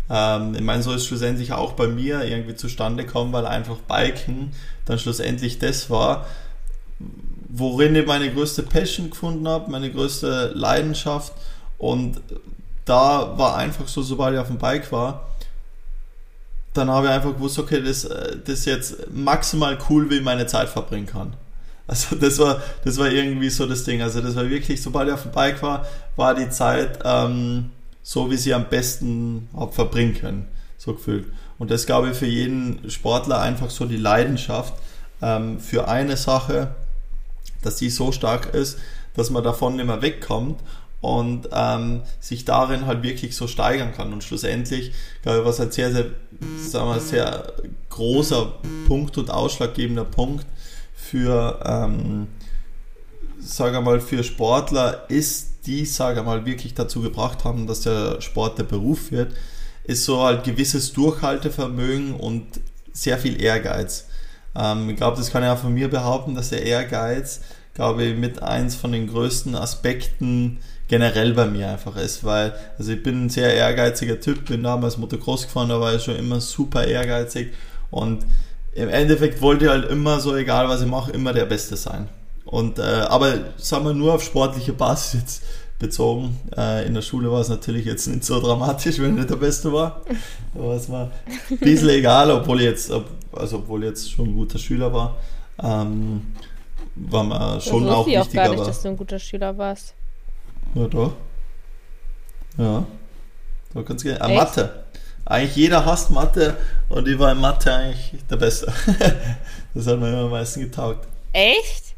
Ähm, 0.10 0.56
ich 0.56 0.62
meine, 0.62 0.84
so 0.84 0.92
ist 0.94 1.06
schlussendlich 1.06 1.54
auch 1.54 1.74
bei 1.74 1.88
mir 1.88 2.24
irgendwie 2.24 2.56
zustande 2.56 3.06
gekommen, 3.06 3.32
weil 3.34 3.46
einfach 3.46 3.78
Biken 3.78 4.52
dann 4.86 5.00
schlussendlich 5.00 5.60
das 5.60 5.90
war, 5.90 6.26
worin 7.50 7.96
ich 7.96 8.06
meine 8.06 8.32
größte 8.34 8.64
Passion 8.64 9.10
gefunden 9.10 9.48
habe, 9.48 9.72
meine 9.72 9.92
größte 9.92 10.52
Leidenschaft 10.54 11.34
und 11.78 12.22
da 12.86 13.38
war 13.38 13.58
einfach 13.58 13.88
so, 13.88 14.02
sobald 14.02 14.34
ich 14.34 14.40
auf 14.40 14.48
dem 14.48 14.58
Bike 14.58 14.92
war, 14.92 15.28
dann 16.78 16.90
habe 16.90 17.08
ich 17.08 17.14
einfach 17.14 17.34
gewusst, 17.34 17.60
okay, 17.60 17.82
das, 17.82 18.06
äh, 18.06 18.38
das 18.46 18.66
jetzt 18.66 19.12
maximal 19.12 19.78
cool, 19.90 20.10
wie 20.10 20.16
ich 20.16 20.24
meine 20.24 20.48
Zeit 20.48 20.70
verbringen 20.70 21.08
kann. 21.08 21.34
Also 21.88 22.16
das 22.18 22.38
war, 22.40 22.62
das 22.84 22.98
war 22.98 23.10
irgendwie 23.10 23.50
so 23.50 23.66
das 23.66 23.84
Ding. 23.86 24.02
Also 24.02 24.22
das 24.22 24.36
war 24.36 24.50
wirklich, 24.50 24.82
sobald 24.82 25.08
ich 25.08 25.14
auf 25.14 25.24
dem 25.24 25.32
Bike 25.32 25.62
war, 25.64 25.88
war 26.18 26.36
die 26.36 26.50
Zeit 26.50 27.00
ähm, 27.06 27.72
so, 28.04 28.30
wie 28.30 28.36
sie 28.36 28.54
am 28.54 28.68
besten 28.70 29.50
hab 29.56 29.74
verbringen 29.74 30.14
können. 30.14 30.48
So 30.78 30.94
gefühlt. 30.94 31.26
Und 31.58 31.72
das 31.72 31.86
glaube 31.86 32.10
ich 32.10 32.18
für 32.18 32.28
jeden 32.28 32.90
Sportler 32.90 33.40
einfach 33.42 33.70
so 33.70 33.86
die 33.86 33.98
Leidenschaft 33.98 34.74
ähm, 35.22 35.60
für 35.60 35.88
eine 35.88 36.18
Sache, 36.18 36.76
dass 37.64 37.78
die 37.78 37.90
so 37.90 38.12
stark 38.12 38.54
ist, 38.54 38.78
dass 39.16 39.30
man 39.30 39.44
davon 39.44 39.78
nicht 39.78 39.88
mehr 39.88 40.02
wegkommt 40.02 40.60
und 41.02 41.50
ähm, 41.52 42.02
sich 42.20 42.46
darin 42.46 42.86
halt 42.86 43.04
wirklich 43.04 43.36
so 43.36 43.48
steigern 43.48 43.94
kann. 43.94 44.14
Und 44.14 44.24
schlussendlich, 44.24 44.94
glaube 45.22 45.40
ich, 45.40 45.46
was 45.46 45.60
halt 45.60 45.74
sehr, 45.74 45.92
sehr, 45.92 46.06
sagen 46.58 46.90
wir, 46.90 47.00
sehr 47.00 47.54
großer 47.90 48.54
Punkt 48.88 49.18
und 49.18 49.30
ausschlaggebender 49.30 50.06
Punkt 50.06 50.46
für, 50.96 51.60
ähm, 51.66 52.28
sage 53.40 53.82
mal, 53.82 54.00
für 54.00 54.24
Sportler 54.24 55.06
ist, 55.10 55.66
die, 55.68 55.86
sage 55.86 56.24
mal, 56.24 56.46
wirklich 56.46 56.74
dazu 56.74 57.02
gebracht 57.02 57.44
haben, 57.44 57.68
dass 57.68 57.82
der 57.82 58.22
Sport 58.22 58.58
der 58.58 58.64
Beruf 58.64 59.12
wird, 59.12 59.34
ist 59.84 60.04
so 60.04 60.22
halt 60.22 60.44
gewisses 60.44 60.94
Durchhaltevermögen 60.94 62.14
und 62.14 62.46
sehr 62.92 63.18
viel 63.18 63.42
Ehrgeiz. 63.42 64.08
Ähm, 64.56 64.90
ich 64.90 64.98
glaube, 64.98 65.18
das 65.18 65.32
kann 65.32 65.44
ich 65.44 65.50
auch 65.50 65.60
von 65.60 65.74
mir 65.74 65.90
behaupten, 65.90 66.36
dass 66.36 66.50
der 66.50 66.64
Ehrgeiz, 66.64 67.42
glaube 67.74 68.04
ich, 68.04 68.18
mit 68.18 68.42
eins 68.42 68.76
von 68.76 68.92
den 68.92 69.08
größten 69.08 69.56
Aspekten 69.56 70.60
generell 70.88 71.34
bei 71.34 71.46
mir 71.46 71.70
einfach 71.70 71.98
ist, 71.98 72.24
weil, 72.24 72.54
also 72.78 72.92
ich 72.92 73.04
bin 73.04 73.26
ein 73.26 73.30
sehr 73.30 73.54
ehrgeiziger 73.54 74.20
Typ, 74.20 74.46
bin 74.46 74.64
damals 74.64 74.98
Motocross 74.98 75.44
gefahren, 75.44 75.70
da 75.70 75.80
war 75.80 75.94
ich 75.94 76.04
schon 76.04 76.16
immer 76.16 76.40
super 76.40 76.86
ehrgeizig 76.86 77.54
und 77.92 78.26
im 78.74 78.90
Endeffekt 78.90 79.42
wollte 79.42 79.66
ich 79.66 79.72
halt 79.72 79.90
immer 79.90 80.20
so, 80.20 80.36
egal 80.36 80.70
was 80.70 80.82
ich 80.82 80.88
mache, 80.88 81.12
immer 81.12 81.34
der 81.34 81.46
Beste 81.46 81.76
sein. 81.76 82.10
Und, 82.46 82.80
äh, 82.80 82.82
aber 82.82 83.34
sagen 83.58 83.86
wir 83.86 83.94
nur 83.94 84.14
auf 84.14 84.24
sportliche 84.24 84.72
Basis 84.72 85.14
jetzt 85.20 85.44
bezogen. 85.80 86.40
Äh, 86.56 86.86
in 86.86 86.94
der 86.94 87.02
Schule 87.02 87.32
war 87.32 87.42
es 87.42 87.50
natürlich 87.50 87.86
jetzt 87.86 88.08
nicht 88.08 88.24
so 88.24 88.40
dramatisch, 88.40 89.00
wenn 89.00 89.12
ich 89.12 89.18
nicht 89.18 89.30
der 89.30 89.36
Beste 89.36 89.74
war. 89.74 90.02
Aber 90.56 90.76
es 90.76 90.90
war 90.90 91.12
ein 91.50 91.58
bisschen 91.58 91.90
egal, 91.90 92.32
obwohl 92.32 92.60
ich 92.62 92.66
jetzt, 92.68 92.92
also 93.32 93.58
obwohl 93.58 93.84
ich 93.84 93.90
jetzt 93.90 94.12
schon 94.12 94.28
ein 94.28 94.36
guter 94.36 94.60
Schüler 94.60 94.94
war. 94.94 95.18
ähm, 95.62 96.22
war 96.96 97.24
mir 97.24 97.62
schon 97.62 97.86
das 97.86 97.94
auch 97.94 98.06
wusste 98.06 98.12
ich 98.12 98.18
wichtig. 98.18 98.40
auch 98.40 98.44
gar 98.44 98.50
nicht, 98.50 98.60
aber, 98.60 98.68
dass 98.68 98.82
du 98.82 98.88
ein 98.90 98.98
guter 98.98 99.20
Schüler 99.20 99.58
warst. 99.58 99.94
Ja, 100.76 100.88
doch. 100.88 101.14
Ja. 102.58 102.86
Da 103.74 103.82
kannst 103.84 104.06
du, 104.06 104.22
ah, 104.22 104.28
Echt? 104.28 104.36
Mathe. 104.36 104.84
Eigentlich 105.26 105.56
jeder 105.58 105.86
hasst 105.86 106.10
Mathe 106.10 106.56
und 106.90 107.08
ich 107.08 107.20
war 107.20 107.32
in 107.32 107.40
Mathe 107.40 107.74
eigentlich 107.74 108.16
der 108.30 108.38
Beste. 108.38 108.72
das 109.74 109.88
hat 109.88 110.00
mir 110.00 110.10
immer 110.10 110.24
am 110.24 110.32
meisten 110.32 110.62
getaugt. 110.62 111.06
Echt? 111.34 111.96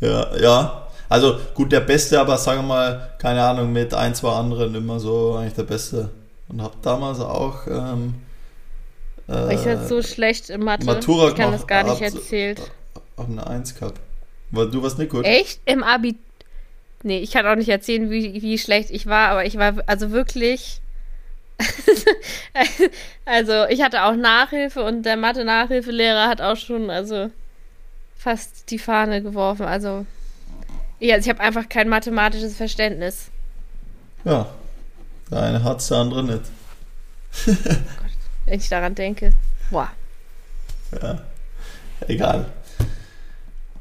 Ja, 0.00 0.36
ja. 0.36 0.86
Also 1.08 1.38
gut, 1.54 1.72
der 1.72 1.80
Beste, 1.80 2.20
aber 2.20 2.36
sagen 2.38 2.60
wir 2.62 2.66
mal, 2.68 3.10
keine 3.18 3.42
Ahnung, 3.42 3.72
mit 3.72 3.92
ein, 3.94 4.14
zwei 4.14 4.32
anderen 4.32 4.74
immer 4.74 5.00
so 5.00 5.34
eigentlich 5.34 5.54
der 5.54 5.64
Beste. 5.64 6.10
Und 6.48 6.62
hab 6.62 6.80
damals 6.82 7.18
auch 7.20 7.66
ähm, 7.66 8.14
Aber 9.26 9.52
ich 9.52 9.64
war 9.66 9.84
so 9.84 10.02
schlecht 10.02 10.48
in 10.50 10.62
Mathe. 10.62 10.84
Matura 10.86 11.28
ich 11.28 11.34
kann 11.34 11.46
gemacht, 11.46 11.62
das 11.62 11.66
gar 11.66 11.82
nicht 11.82 12.02
hab- 12.02 12.14
erzählt. 12.14 12.70
auch 13.16 13.26
eine 13.26 13.44
Eins 13.46 13.74
gehabt. 13.74 14.00
Weil 14.52 14.70
du 14.70 14.82
warst 14.82 14.98
nicht 14.98 15.10
gut. 15.10 15.24
Echt? 15.24 15.60
Im 15.64 15.82
Abi. 15.82 16.16
Nee, 17.06 17.20
ich 17.20 17.30
kann 17.30 17.46
auch 17.46 17.54
nicht 17.54 17.68
erzählen, 17.68 18.10
wie, 18.10 18.42
wie 18.42 18.58
schlecht 18.58 18.90
ich 18.90 19.06
war, 19.06 19.28
aber 19.28 19.44
ich 19.44 19.56
war 19.56 19.74
also 19.86 20.10
wirklich. 20.10 20.80
also, 23.24 23.64
ich 23.68 23.80
hatte 23.80 24.02
auch 24.02 24.16
Nachhilfe 24.16 24.82
und 24.82 25.04
der 25.04 25.16
Mathe-Nachhilfelehrer 25.16 26.26
hat 26.26 26.40
auch 26.40 26.56
schon, 26.56 26.90
also, 26.90 27.30
fast 28.16 28.72
die 28.72 28.80
Fahne 28.80 29.22
geworfen. 29.22 29.66
Also, 29.66 30.04
ja, 30.98 31.14
also 31.14 31.26
ich 31.26 31.30
habe 31.32 31.44
einfach 31.44 31.68
kein 31.68 31.88
mathematisches 31.88 32.56
Verständnis. 32.56 33.30
Ja. 34.24 34.48
Der 35.30 35.42
eine 35.42 35.62
hat's, 35.62 35.86
der 35.86 35.98
andere 35.98 36.24
nicht. 36.24 36.42
Wenn 38.46 38.58
ich 38.58 38.68
daran 38.68 38.96
denke. 38.96 39.30
Boah. 39.70 39.92
Ja. 41.00 41.22
Egal. 42.08 42.46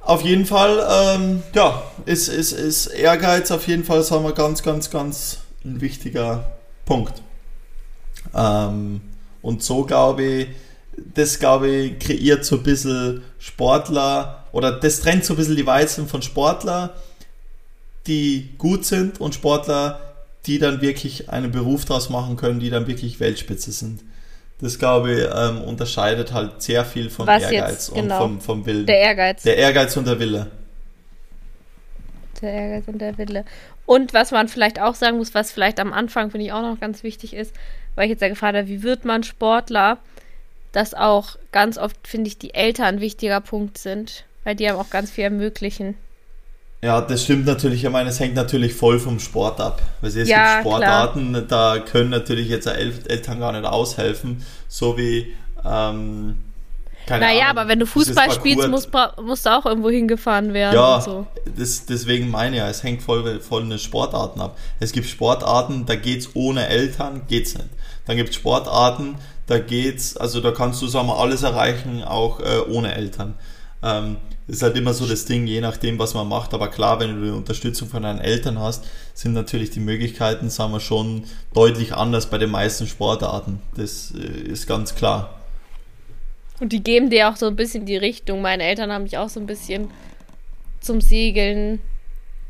Auf 0.06 0.22
jeden 0.22 0.46
Fall, 0.46 0.86
ähm, 0.88 1.42
ja, 1.56 1.82
ist, 2.06 2.28
ist, 2.28 2.52
ist 2.52 2.88
Ehrgeiz 2.88 3.50
auf 3.50 3.68
jeden 3.68 3.84
Fall, 3.84 4.04
sagen 4.04 4.24
wir, 4.24 4.34
ganz, 4.34 4.62
ganz, 4.62 4.92
ganz 4.92 5.40
ein 5.64 5.82
wichtiger 5.82 6.58
Punkt. 6.86 7.24
Ähm, 8.36 9.02
und 9.42 9.64
so 9.64 9.84
glaube 9.84 10.24
ich, 10.24 10.48
das 11.16 11.40
glaube 11.40 11.70
ich, 11.70 12.00
kreiert 12.00 12.46
so 12.46 12.58
ein 12.58 12.64
bisschen 12.64 13.24
Sportler 13.40 14.46
oder 14.52 14.74
das 14.74 15.02
trennt 15.02 15.26
so 15.26 15.34
ein 15.34 15.38
bisschen 15.38 15.56
die 15.56 15.66
Weizen 15.66 16.08
von 16.08 16.22
Sportler, 16.22 16.94
die 18.06 18.52
gut 18.60 18.86
sind 18.86 19.20
und 19.20 19.34
Sportler, 19.34 20.00
die 20.46 20.60
dann 20.60 20.82
wirklich 20.82 21.32
einen 21.32 21.52
Beruf 21.52 21.86
draus 21.86 22.12
machen 22.12 22.38
können, 22.38 22.60
die 22.60 22.70
dann 22.70 22.86
wirklich 22.86 23.20
Weltspitze 23.20 23.72
sind. 23.72 24.02
Das 24.62 24.80
glaube 24.80 25.14
ich 25.14 25.28
ähm, 25.34 25.62
unterscheidet 25.62 26.32
halt 26.32 26.62
sehr 26.62 26.86
viel 26.86 27.10
vom 27.10 27.28
Was 27.28 27.44
Ehrgeiz 27.44 27.72
jetzt, 27.72 27.90
und 27.90 28.02
genau. 28.04 28.20
vom, 28.20 28.42
vom 28.42 28.66
Willen. 28.66 28.86
Der 28.86 29.00
Ehrgeiz. 29.00 29.44
Der 29.44 29.58
Ehrgeiz 29.58 29.98
und 29.98 30.08
der 30.08 30.20
Wille. 30.20 30.48
Der 32.42 32.54
Ehrgeiz 32.54 32.88
und 32.88 33.00
der 33.00 33.18
Wille. 33.18 33.46
Und 33.86 34.14
was 34.14 34.32
man 34.32 34.48
vielleicht 34.48 34.82
auch 34.82 34.96
sagen 34.96 35.18
muss, 35.18 35.34
was 35.34 35.52
vielleicht 35.52 35.80
am 35.80 35.94
Anfang, 35.94 36.32
finde 36.32 36.46
ich, 36.46 36.54
auch 36.54 36.62
noch 36.62 36.80
ganz 36.80 37.04
wichtig 37.04 37.34
ist, 37.34 37.54
weil 37.96 38.06
ich 38.06 38.12
jetzt 38.12 38.22
ja 38.22 38.30
gefragt 38.30 38.56
habe, 38.56 38.68
wie 38.68 38.82
wird 38.82 39.06
man 39.06 39.24
Sportler, 39.24 39.98
dass 40.72 40.94
auch 40.94 41.38
ganz 41.52 41.78
oft, 41.78 42.08
finde 42.08 42.28
ich, 42.28 42.38
die 42.38 42.54
Eltern 42.54 42.96
ein 42.96 43.02
wichtiger 43.02 43.42
Punkt 43.42 43.78
sind, 43.78 44.26
weil 44.44 44.56
die 44.56 44.70
haben 44.70 44.80
auch 44.80 44.90
ganz 44.90 45.12
viel 45.12 45.26
ermöglichen. 45.26 45.96
Ja, 46.86 47.02
das 47.02 47.24
stimmt 47.24 47.48
natürlich. 47.48 47.84
Ich 47.84 47.90
meine, 47.90 48.10
es 48.10 48.20
hängt 48.20 48.36
natürlich 48.36 48.76
voll 48.76 49.00
vom 49.00 49.20
Sport 49.20 49.60
ab. 49.60 49.82
Weil 50.02 50.10
es 50.16 50.30
Ja, 50.30 50.58
gibt 50.58 50.68
Sportarten, 50.68 51.46
da 51.48 51.80
können 51.80 52.12
natürlich 52.12 52.48
jetzt 52.48 52.68
El 52.68 52.94
Eltern 53.08 53.40
gar 53.40 53.52
nicht 53.54 53.66
aushelfen, 53.66 54.46
so 54.68 54.96
wie 54.96 55.34
ähm, 55.66 56.36
keine 57.08 57.26
naja, 57.26 57.46
Ahnung, 57.46 57.58
aber 57.58 57.70
wenn 57.70 57.80
du 57.80 57.88
Fußball 57.88 58.32
spielst, 58.32 58.68
musst, 58.68 58.90
musst 59.20 59.48
du 59.48 59.50
auch 59.50 59.66
irgendwo 59.66 59.90
hingefahren 59.90 60.54
werden. 60.54 60.76
Ja, 60.76 61.02
so. 61.02 61.26
das, 61.58 61.88
deswegen 61.88 62.30
meine 62.30 62.56
ich 62.56 62.62
ja, 62.62 62.70
es 62.70 62.84
hängt 62.84 63.02
voll 63.02 63.40
von 63.40 63.68
den 63.68 63.80
Sportarten 63.80 64.40
ab. 64.42 64.56
Es 64.80 64.92
gibt 64.92 65.08
Sportarten, 65.08 65.88
da 65.88 65.96
geht's 65.96 66.30
ohne 66.36 66.68
Eltern, 66.68 67.24
geht's 67.28 67.56
nicht. 67.56 67.70
Dann 68.06 68.18
gibt 68.18 68.30
es 68.30 68.36
Sportarten, 68.36 69.16
da 69.48 69.58
geht's, 69.58 70.18
also 70.18 70.40
da 70.40 70.52
kannst 70.52 70.84
du, 70.84 70.88
sagen 70.88 71.08
wir, 71.08 71.18
alles 71.18 71.42
erreichen, 71.42 72.04
auch 72.04 72.40
äh, 72.42 72.60
ohne 72.70 72.94
Eltern. 72.94 73.34
Ähm, 73.82 74.18
ist 74.48 74.62
halt 74.62 74.78
immer 74.78 74.94
so 74.94 75.08
das 75.08 75.26
Ding, 75.26 75.48
je 75.48 75.62
nachdem, 75.62 75.98
was 75.98 76.14
man 76.14 76.28
macht. 76.28 76.54
Aber 76.54 76.70
klar, 76.70 77.00
wenn 77.00 77.16
du 77.16 77.26
die 77.26 77.32
Unterstützung 77.32 77.88
von 77.90 78.04
deinen 78.04 78.20
Eltern 78.20 78.60
hast, 78.60 78.86
sind 79.14 79.34
natürlich 79.34 79.72
die 79.72 79.80
Möglichkeiten, 79.80 80.50
sagen 80.50 80.72
wir, 80.72 80.80
schon 80.80 81.24
deutlich 81.54 81.96
anders 81.96 82.30
bei 82.30 82.38
den 82.38 82.52
meisten 82.52 82.88
Sportarten. 82.88 83.60
Das 83.76 84.14
äh, 84.16 84.20
ist 84.20 84.68
ganz 84.68 84.96
klar. 84.96 85.40
Und 86.60 86.72
die 86.72 86.84
geben 86.84 87.10
dir 87.10 87.30
auch 87.30 87.36
so 87.36 87.48
ein 87.48 87.56
bisschen 87.56 87.86
die 87.86 87.98
Richtung. 87.98 88.42
Meine 88.42 88.64
Eltern 88.64 88.92
haben 88.92 89.04
mich 89.04 89.18
auch 89.18 89.30
so 89.30 89.40
ein 89.40 89.48
bisschen 89.48 89.90
zum 90.80 91.02
Segeln 91.02 91.82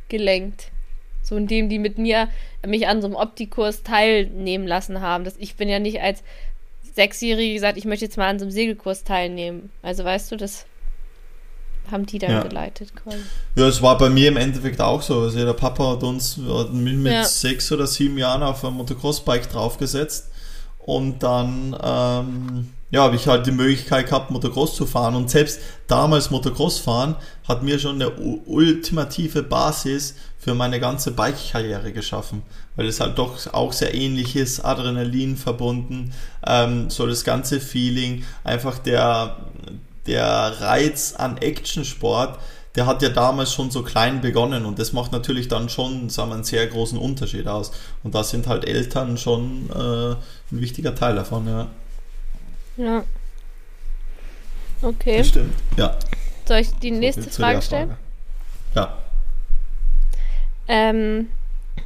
gelenkt. 0.09 0.71
So 1.23 1.37
indem 1.37 1.69
die 1.69 1.79
mit 1.79 1.97
mir 1.97 2.27
mich 2.67 2.87
an 2.87 3.01
so 3.01 3.07
einem 3.07 3.15
Optikurs 3.15 3.83
teilnehmen 3.83 4.67
lassen 4.67 5.01
haben. 5.01 5.23
Das, 5.23 5.35
ich 5.37 5.55
bin 5.55 5.69
ja 5.69 5.79
nicht 5.79 6.01
als 6.01 6.23
Sechsjährige 6.93 7.53
gesagt, 7.53 7.77
ich 7.77 7.85
möchte 7.85 8.05
jetzt 8.05 8.17
mal 8.17 8.27
an 8.27 8.37
so 8.37 8.45
einem 8.45 8.51
Segelkurs 8.51 9.03
teilnehmen. 9.03 9.71
Also 9.81 10.03
weißt 10.03 10.31
du, 10.31 10.35
das 10.35 10.65
haben 11.91 12.05
die 12.05 12.19
dann 12.19 12.31
Ja. 12.31 12.43
geleitet 12.43 12.95
quasi. 12.95 13.17
Ja, 13.55 13.67
es 13.67 13.81
war 13.81 13.97
bei 13.97 14.09
mir 14.09 14.27
im 14.29 14.37
Endeffekt 14.37 14.81
auch 14.81 15.01
so. 15.01 15.21
Also 15.21 15.37
der 15.43 15.53
Papa 15.53 15.91
hat 15.93 16.03
uns 16.03 16.37
mich 16.37 16.95
mit 16.95 17.11
Ja. 17.13 17.23
sechs 17.23 17.71
oder 17.71 17.87
sieben 17.87 18.17
Jahren 18.17 18.43
auf 18.43 18.63
ein 18.65 18.73
Motocross-Bike 18.73 19.49
draufgesetzt 19.51 20.29
und 20.79 21.23
dann 21.23 21.75
ähm, 21.83 22.69
ja, 22.91 23.01
habe 23.03 23.15
ich 23.15 23.27
halt 23.27 23.45
die 23.47 23.51
Möglichkeit 23.51 24.05
gehabt, 24.07 24.31
Motocross 24.31 24.75
zu 24.75 24.85
fahren. 24.85 25.15
Und 25.15 25.29
selbst 25.29 25.59
damals 25.87 26.29
Motocross 26.31 26.79
fahren 26.79 27.15
hat 27.47 27.63
mir 27.63 27.79
schon 27.79 27.95
eine 28.01 28.11
ultimative 28.11 29.43
Basis 29.43 30.15
für 30.39 30.53
meine 30.53 30.79
ganze 30.79 31.11
Bike-Karriere 31.11 31.91
geschaffen. 31.91 32.43
Weil 32.75 32.87
es 32.87 32.99
halt 32.99 33.17
doch 33.17 33.51
auch 33.53 33.73
sehr 33.73 33.93
ähnlich 33.95 34.35
ist, 34.35 34.63
Adrenalin 34.63 35.35
verbunden, 35.35 36.13
ähm, 36.45 36.89
so 36.89 37.07
das 37.07 37.23
ganze 37.23 37.59
Feeling, 37.59 38.23
einfach 38.43 38.77
der, 38.77 39.37
der 40.07 40.61
Reiz 40.61 41.15
an 41.17 41.37
Actionsport, 41.37 42.39
der 42.75 42.85
hat 42.85 43.01
ja 43.01 43.09
damals 43.09 43.53
schon 43.53 43.71
so 43.71 43.83
klein 43.83 44.21
begonnen 44.21 44.65
und 44.65 44.79
das 44.79 44.91
macht 44.91 45.11
natürlich 45.11 45.47
dann 45.47 45.69
schon, 45.69 46.09
sagen 46.09 46.29
wir, 46.29 46.35
einen 46.35 46.43
sehr 46.43 46.67
großen 46.67 46.99
Unterschied 46.99 47.47
aus. 47.47 47.71
Und 48.03 48.15
da 48.15 48.23
sind 48.23 48.47
halt 48.47 48.65
Eltern 48.65 49.17
schon 49.17 49.69
äh, 49.69 50.11
ein 50.51 50.61
wichtiger 50.61 50.93
Teil 50.93 51.15
davon, 51.15 51.47
ja. 51.47 51.67
Ja. 52.77 53.03
Okay. 54.81 55.19
Das 55.19 55.29
stimmt. 55.29 55.53
Ja. 55.77 55.97
Soll 56.45 56.57
ich 56.57 56.71
die 56.75 56.89
so 56.89 56.99
nächste 56.99 57.23
der 57.23 57.31
Frage 57.31 57.61
stellen? 57.61 57.95
Ja. 58.75 58.97
Ähm, 60.67 61.29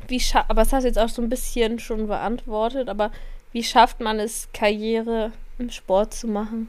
wie 0.07 0.21
aber 0.33 0.63
das 0.63 0.73
hast 0.73 0.83
du 0.83 0.87
jetzt 0.87 0.99
auch 0.99 1.09
so 1.09 1.21
ein 1.21 1.29
bisschen 1.29 1.79
schon 1.79 2.07
beantwortet, 2.07 2.89
aber 2.89 3.11
wie 3.51 3.63
schafft 3.63 3.99
man 3.99 4.19
es, 4.19 4.47
Karriere 4.53 5.31
im 5.59 5.69
Sport 5.69 6.13
zu 6.13 6.27
machen? 6.27 6.67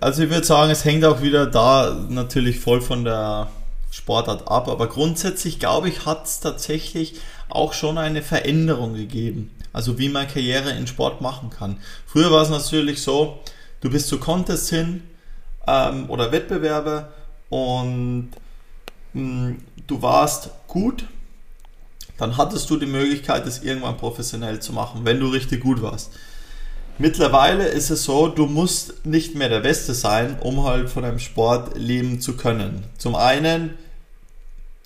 Also 0.00 0.24
ich 0.24 0.30
würde 0.30 0.46
sagen, 0.46 0.70
es 0.70 0.84
hängt 0.84 1.04
auch 1.04 1.22
wieder 1.22 1.46
da 1.46 2.06
natürlich 2.10 2.60
voll 2.60 2.82
von 2.82 3.04
der 3.04 3.48
Sportart 3.90 4.48
ab, 4.48 4.68
aber 4.68 4.88
grundsätzlich 4.88 5.58
glaube 5.58 5.88
ich, 5.88 6.04
hat 6.04 6.26
es 6.26 6.40
tatsächlich 6.40 7.14
auch 7.48 7.72
schon 7.72 7.96
eine 7.96 8.22
Veränderung 8.22 8.94
gegeben. 8.94 9.50
Also 9.72 9.98
wie 9.98 10.10
man 10.10 10.28
Karriere 10.28 10.72
in 10.72 10.86
Sport 10.86 11.20
machen 11.20 11.50
kann. 11.50 11.78
Früher 12.06 12.30
war 12.30 12.42
es 12.42 12.50
natürlich 12.50 13.02
so, 13.02 13.38
du 13.80 13.90
bist 13.90 14.08
zu 14.08 14.18
Contests 14.18 14.68
hin 14.68 15.02
ähm, 15.66 16.10
oder 16.10 16.30
Wettbewerbe 16.32 17.08
und 17.48 18.30
mh, 19.14 19.54
du 19.86 20.02
warst 20.02 20.50
gut, 20.66 21.04
dann 22.18 22.36
hattest 22.36 22.68
du 22.68 22.76
die 22.76 22.86
Möglichkeit, 22.86 23.46
das 23.46 23.62
irgendwann 23.62 23.96
professionell 23.96 24.60
zu 24.60 24.72
machen, 24.72 25.02
wenn 25.04 25.20
du 25.20 25.28
richtig 25.28 25.62
gut 25.62 25.80
warst. 25.80 26.12
Mittlerweile 27.00 27.68
ist 27.68 27.90
es 27.90 28.02
so, 28.02 28.26
du 28.26 28.46
musst 28.46 29.06
nicht 29.06 29.36
mehr 29.36 29.48
der 29.48 29.60
Beste 29.60 29.94
sein, 29.94 30.36
um 30.40 30.64
halt 30.64 30.90
von 30.90 31.04
deinem 31.04 31.20
Sport 31.20 31.78
leben 31.78 32.20
zu 32.20 32.36
können. 32.36 32.82
Zum 32.98 33.14
einen, 33.14 33.74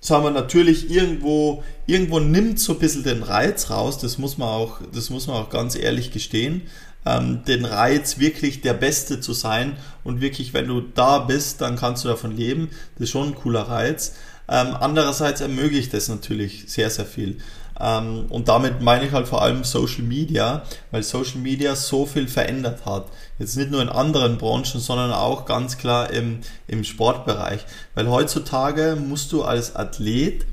sagen 0.03 0.25
wir 0.25 0.31
natürlich 0.31 0.91
irgendwo, 0.91 1.65
irgendwo 1.87 2.21
nimmt 2.21 2.61
so 2.61 2.75
ein 2.75 2.79
bisschen 2.79 3.03
den 3.03 3.23
Reiz 3.23 3.71
raus, 3.71 3.97
das 3.97 4.19
muss 4.19 4.37
man 4.37 4.49
auch, 4.49 4.81
das 4.93 5.09
muss 5.09 5.27
man 5.27 5.37
auch 5.37 5.49
ganz 5.49 5.75
ehrlich 5.75 6.11
gestehen, 6.11 6.63
ähm, 7.07 7.45
den 7.47 7.65
Reiz 7.65 8.19
wirklich 8.19 8.61
der 8.61 8.75
Beste 8.75 9.21
zu 9.21 9.33
sein 9.33 9.77
und 10.05 10.21
wirklich, 10.21 10.53
wenn 10.53 10.69
du 10.69 10.83
da 10.83 11.19
bist, 11.19 11.63
dann 11.63 11.77
kannst 11.77 12.05
du 12.05 12.09
davon 12.09 12.37
leben. 12.37 12.69
Das 12.95 13.05
ist 13.05 13.11
schon 13.11 13.29
ein 13.29 13.35
cooler 13.35 13.63
Reiz. 13.63 14.15
Ähm, 14.49 14.77
andererseits 14.79 15.41
ermöglicht 15.41 15.95
es 15.95 16.09
natürlich 16.09 16.65
sehr, 16.67 16.91
sehr 16.91 17.07
viel. 17.07 17.39
Ähm, 17.81 18.27
und 18.29 18.49
damit 18.49 18.81
meine 18.81 19.07
ich 19.07 19.13
halt 19.13 19.29
vor 19.29 19.43
allem 19.43 19.65
Social 19.65 20.03
Media, 20.03 20.63
weil 20.91 21.03
Social 21.03 21.39
Media 21.39 21.75
so 21.75 22.07
viel 22.07 22.29
verändert 22.29 22.85
hat. 22.87 23.07
Jetzt 23.39 23.57
nicht 23.57 23.71
nur 23.71 23.83
in 23.83 23.89
anderen 23.89 24.39
Branchen, 24.39 24.81
sondern 24.81 25.13
auch 25.13 25.45
ganz 25.45 25.79
klar 25.79 26.11
im, 26.11 26.41
im 26.69 26.85
Sportbereich. 26.85 27.65
Weil 27.95 28.09
heutzutage 28.09 28.97
musst 28.97 29.33
du 29.33 29.43
als 29.43 29.75
Athlet, 29.77 30.47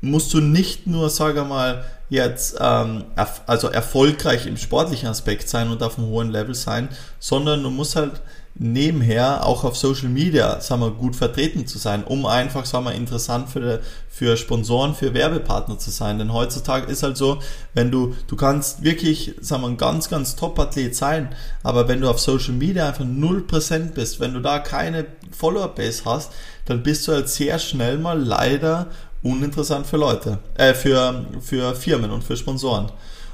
musst 0.00 0.34
du 0.34 0.40
nicht 0.40 0.86
nur, 0.86 1.10
sage 1.10 1.44
mal, 1.44 1.84
jetzt 2.10 2.56
ähm, 2.60 3.04
also 3.46 3.68
erfolgreich 3.68 4.46
im 4.46 4.58
sportlichen 4.58 5.08
Aspekt 5.08 5.48
sein 5.48 5.70
und 5.70 5.82
auf 5.82 5.96
einem 5.96 6.08
hohen 6.08 6.30
Level 6.30 6.54
sein, 6.54 6.88
sondern 7.18 7.62
du 7.62 7.70
musst 7.70 7.96
halt 7.96 8.20
nebenher 8.54 9.46
auch 9.46 9.64
auf 9.64 9.76
Social 9.76 10.08
Media, 10.08 10.60
sagen 10.60 10.82
wir, 10.82 10.90
gut 10.90 11.16
vertreten 11.16 11.66
zu 11.66 11.78
sein, 11.78 12.04
um 12.04 12.26
einfach, 12.26 12.66
sagen 12.66 12.84
wir, 12.84 12.92
interessant 12.92 13.48
für, 13.48 13.80
für 14.08 14.36
Sponsoren, 14.36 14.94
für 14.94 15.14
Werbepartner 15.14 15.78
zu 15.78 15.90
sein. 15.90 16.18
Denn 16.18 16.32
heutzutage 16.32 16.90
ist 16.90 17.02
halt 17.02 17.16
so, 17.16 17.38
wenn 17.74 17.90
du, 17.90 18.14
du 18.26 18.36
kannst 18.36 18.82
wirklich, 18.82 19.34
sagen 19.40 19.62
wir, 19.62 19.68
ein 19.68 19.78
ganz, 19.78 20.10
ganz 20.10 20.36
Top-Athlet 20.36 20.94
sein, 20.94 21.34
aber 21.62 21.88
wenn 21.88 22.00
du 22.00 22.10
auf 22.10 22.20
Social 22.20 22.54
Media 22.54 22.88
einfach 22.88 23.04
null 23.04 23.42
präsent 23.42 23.94
bist, 23.94 24.20
wenn 24.20 24.34
du 24.34 24.40
da 24.40 24.58
keine 24.58 25.06
Follower-Base 25.30 26.02
hast, 26.04 26.32
dann 26.66 26.82
bist 26.82 27.08
du 27.08 27.12
halt 27.12 27.28
sehr 27.28 27.58
schnell 27.58 27.98
mal 27.98 28.22
leider 28.22 28.88
uninteressant 29.22 29.86
für 29.86 29.96
Leute, 29.96 30.38
äh, 30.56 30.74
für, 30.74 31.24
für 31.40 31.74
Firmen 31.74 32.10
und 32.10 32.22
für 32.22 32.36
Sponsoren. 32.36 32.90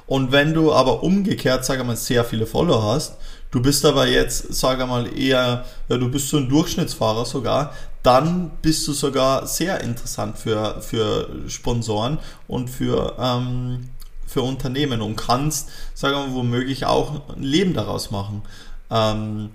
Und 0.06 0.32
wenn 0.32 0.54
du 0.54 0.72
aber 0.72 1.02
umgekehrt, 1.02 1.66
sage 1.66 1.84
mal, 1.84 1.96
sehr 1.96 2.24
viele 2.24 2.46
Follower 2.46 2.82
hast, 2.82 3.16
du 3.50 3.62
bist 3.62 3.84
aber 3.84 4.06
jetzt, 4.06 4.54
sage 4.54 4.86
mal, 4.86 5.06
eher, 5.16 5.64
ja, 5.88 5.96
du 5.96 6.10
bist 6.10 6.28
so 6.28 6.36
ein 6.36 6.48
Durchschnittsfahrer 6.48 7.24
sogar, 7.24 7.74
dann 8.02 8.50
bist 8.62 8.86
du 8.86 8.92
sogar 8.92 9.46
sehr 9.46 9.80
interessant 9.80 10.38
für, 10.38 10.80
für 10.80 11.28
Sponsoren 11.48 12.18
und 12.46 12.68
für, 12.68 13.16
ähm, 13.18 13.90
für 14.26 14.42
Unternehmen 14.42 15.00
und 15.00 15.16
kannst, 15.16 15.70
sagen 15.94 16.14
wir 16.14 16.26
mal, 16.28 16.34
womöglich 16.34 16.86
auch 16.86 17.28
ein 17.34 17.42
Leben 17.42 17.74
daraus 17.74 18.10
machen. 18.10 18.42
Ähm, 18.90 19.50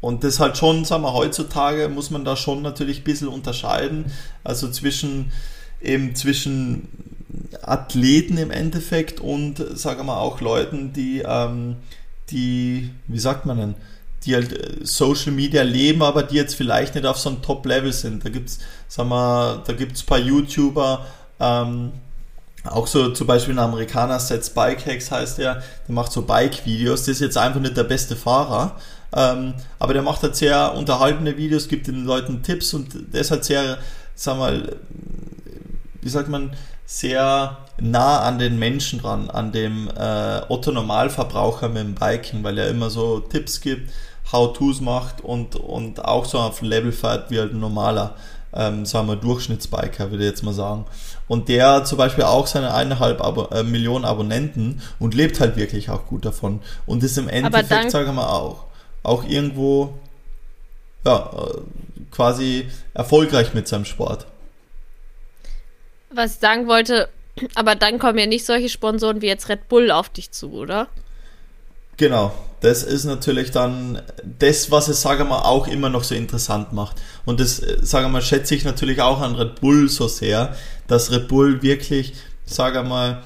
und 0.00 0.22
das 0.22 0.38
halt 0.38 0.56
schon, 0.56 0.84
sagen 0.84 1.02
wir, 1.02 1.12
heutzutage 1.12 1.88
muss 1.88 2.10
man 2.10 2.24
da 2.24 2.36
schon 2.36 2.62
natürlich 2.62 3.00
ein 3.00 3.04
bisschen 3.04 3.28
unterscheiden. 3.28 4.12
Also 4.44 4.70
zwischen 4.70 5.32
eben 5.80 6.14
zwischen 6.14 6.88
Athleten 7.62 8.38
im 8.38 8.50
Endeffekt 8.50 9.20
und 9.20 9.56
sagen 9.78 10.06
wir 10.06 10.18
auch 10.18 10.40
Leuten, 10.40 10.92
die, 10.92 11.22
ähm, 11.26 11.76
die, 12.30 12.90
wie 13.06 13.18
sagt 13.18 13.46
man 13.46 13.58
denn, 13.58 13.74
die 14.24 14.34
halt 14.34 14.52
äh, 14.52 14.84
Social 14.84 15.32
Media 15.32 15.62
leben, 15.62 16.02
aber 16.02 16.22
die 16.22 16.36
jetzt 16.36 16.54
vielleicht 16.54 16.94
nicht 16.94 17.06
auf 17.06 17.18
so 17.18 17.30
einem 17.30 17.42
Top-Level 17.42 17.92
sind. 17.92 18.24
Da 18.24 18.28
gibt's, 18.28 18.58
sagen 18.88 19.08
wir, 19.10 19.62
da 19.66 19.72
gibt's 19.72 20.02
paar 20.02 20.18
YouTuber, 20.18 21.06
ähm, 21.40 21.92
auch 22.64 22.86
so 22.86 23.10
zum 23.10 23.26
Beispiel 23.26 23.54
ein 23.54 23.58
Amerikaner, 23.60 24.18
Sets 24.18 24.50
Bike 24.50 24.84
Hacks 24.84 25.10
heißt 25.10 25.38
er, 25.38 25.62
der 25.86 25.94
macht 25.94 26.12
so 26.12 26.22
Bike-Videos, 26.22 27.04
der 27.04 27.12
ist 27.12 27.20
jetzt 27.20 27.38
einfach 27.38 27.60
nicht 27.60 27.76
der 27.76 27.84
beste 27.84 28.16
Fahrer, 28.16 28.76
ähm, 29.12 29.54
aber 29.78 29.94
der 29.94 30.02
macht 30.02 30.22
halt 30.22 30.36
sehr 30.36 30.74
unterhaltende 30.74 31.36
Videos, 31.36 31.68
gibt 31.68 31.86
den 31.86 32.04
Leuten 32.04 32.42
Tipps 32.42 32.74
und 32.74 33.12
der 33.14 33.20
ist 33.20 33.30
halt 33.30 33.44
sehr, 33.44 33.78
sagen 34.14 34.38
wir 34.40 34.50
mal, 34.50 34.76
wie 36.02 36.08
sagt 36.08 36.28
man, 36.28 36.50
sehr 36.90 37.58
nah 37.78 38.20
an 38.20 38.38
den 38.38 38.58
Menschen 38.58 39.02
dran, 39.02 39.28
an 39.28 39.52
dem 39.52 39.88
äh, 39.88 40.40
Otto 40.48 40.72
Normalverbraucher 40.72 41.68
mit 41.68 41.82
dem 41.82 41.94
Biking, 41.94 42.42
weil 42.42 42.56
er 42.56 42.70
immer 42.70 42.88
so 42.88 43.20
Tipps 43.20 43.60
gibt, 43.60 43.92
How-Tos 44.32 44.80
macht 44.80 45.20
und, 45.20 45.54
und 45.54 46.02
auch 46.02 46.24
so 46.24 46.38
auf 46.38 46.62
Level 46.62 46.90
fährt 46.92 47.30
wie 47.30 47.40
halt 47.40 47.52
ein 47.52 47.60
normaler, 47.60 48.14
ähm, 48.54 48.86
sagen 48.86 49.06
wir, 49.06 49.16
Durchschnittsbiker, 49.16 50.10
würde 50.10 50.24
ich 50.24 50.30
jetzt 50.30 50.42
mal 50.42 50.54
sagen. 50.54 50.86
Und 51.28 51.50
der 51.50 51.74
hat 51.74 51.88
zum 51.88 51.98
Beispiel 51.98 52.24
auch 52.24 52.46
seine 52.46 52.72
eineinhalb 52.72 53.22
Abo 53.22 53.48
äh, 53.54 53.62
Millionen 53.64 54.06
Abonnenten 54.06 54.80
und 54.98 55.12
lebt 55.12 55.40
halt 55.40 55.56
wirklich 55.56 55.90
auch 55.90 56.06
gut 56.06 56.24
davon. 56.24 56.60
Und 56.86 57.04
ist 57.04 57.18
im 57.18 57.28
Endeffekt, 57.28 57.90
sagen 57.90 58.14
wir 58.14 58.32
auch, 58.32 58.64
auch 59.02 59.24
irgendwo 59.24 59.92
ja, 61.04 61.30
äh, 61.36 61.60
quasi 62.10 62.66
erfolgreich 62.94 63.52
mit 63.52 63.68
seinem 63.68 63.84
Sport. 63.84 64.26
Was 66.10 66.34
ich 66.34 66.40
sagen 66.40 66.66
wollte, 66.66 67.08
aber 67.54 67.74
dann 67.74 67.98
kommen 67.98 68.18
ja 68.18 68.26
nicht 68.26 68.46
solche 68.46 68.68
Sponsoren 68.68 69.20
wie 69.20 69.26
jetzt 69.26 69.48
Red 69.48 69.68
Bull 69.68 69.90
auf 69.90 70.08
dich 70.08 70.30
zu, 70.30 70.52
oder? 70.52 70.88
Genau, 71.96 72.32
das 72.60 72.84
ist 72.84 73.04
natürlich 73.04 73.50
dann 73.50 74.00
das, 74.38 74.70
was 74.70 74.88
es, 74.88 75.02
sage 75.02 75.24
mal, 75.24 75.42
auch 75.42 75.66
immer 75.66 75.90
noch 75.90 76.04
so 76.04 76.14
interessant 76.14 76.72
macht. 76.72 76.96
Und 77.24 77.40
das, 77.40 77.56
sage 77.80 78.08
mal, 78.08 78.22
schätze 78.22 78.54
ich 78.54 78.64
natürlich 78.64 79.02
auch 79.02 79.20
an 79.20 79.34
Red 79.34 79.60
Bull 79.60 79.88
so 79.88 80.06
sehr, 80.08 80.56
dass 80.86 81.10
Red 81.10 81.28
Bull 81.28 81.62
wirklich, 81.62 82.14
sage 82.44 82.82
mal, 82.84 83.22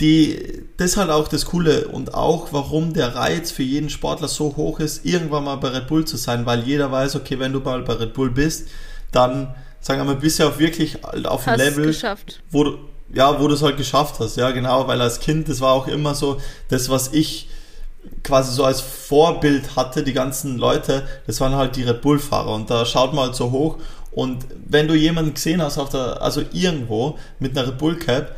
die, 0.00 0.64
das 0.76 0.90
ist 0.90 0.96
halt 0.98 1.10
auch 1.10 1.28
das 1.28 1.46
Coole 1.46 1.88
und 1.88 2.14
auch 2.14 2.52
warum 2.52 2.92
der 2.92 3.14
Reiz 3.14 3.50
für 3.50 3.62
jeden 3.62 3.88
Sportler 3.88 4.28
so 4.28 4.56
hoch 4.56 4.78
ist, 4.78 5.06
irgendwann 5.06 5.44
mal 5.44 5.56
bei 5.56 5.68
Red 5.68 5.86
Bull 5.86 6.04
zu 6.04 6.16
sein, 6.16 6.44
weil 6.44 6.64
jeder 6.64 6.92
weiß, 6.92 7.16
okay, 7.16 7.38
wenn 7.38 7.52
du 7.52 7.60
mal 7.60 7.82
bei 7.82 7.94
Red 7.94 8.12
Bull 8.12 8.30
bist, 8.30 8.68
dann, 9.10 9.54
sagen 9.86 10.00
wir 10.00 10.04
mal, 10.04 10.16
bist 10.16 10.40
du 10.40 10.48
auch 10.48 10.58
wirklich 10.58 10.98
auf 11.04 11.46
einem 11.46 11.60
Level, 11.60 11.86
geschafft. 11.86 12.42
wo 12.50 12.64
du, 12.64 12.78
ja, 13.14 13.40
wo 13.40 13.46
du 13.46 13.54
es 13.54 13.62
halt 13.62 13.76
geschafft 13.76 14.16
hast, 14.18 14.36
ja, 14.36 14.50
genau, 14.50 14.88
weil 14.88 15.00
als 15.00 15.20
Kind, 15.20 15.48
das 15.48 15.60
war 15.60 15.72
auch 15.74 15.86
immer 15.86 16.16
so, 16.16 16.40
das, 16.68 16.88
was 16.88 17.12
ich 17.12 17.48
quasi 18.24 18.52
so 18.52 18.64
als 18.64 18.80
Vorbild 18.80 19.76
hatte, 19.76 20.02
die 20.02 20.12
ganzen 20.12 20.58
Leute, 20.58 21.06
das 21.28 21.40
waren 21.40 21.54
halt 21.54 21.76
die 21.76 21.84
Red 21.84 22.00
Bull-Fahrer 22.00 22.52
und 22.52 22.68
da 22.68 22.84
schaut 22.84 23.14
man 23.14 23.26
halt 23.26 23.36
so 23.36 23.52
hoch 23.52 23.78
und 24.10 24.44
wenn 24.66 24.88
du 24.88 24.94
jemanden 24.94 25.34
gesehen 25.34 25.62
hast 25.62 25.78
auf 25.78 25.90
der, 25.90 26.20
also 26.20 26.42
irgendwo 26.52 27.16
mit 27.38 27.56
einer 27.56 27.68
Red 27.68 27.78
Bull 27.78 27.96
Cap, 27.96 28.34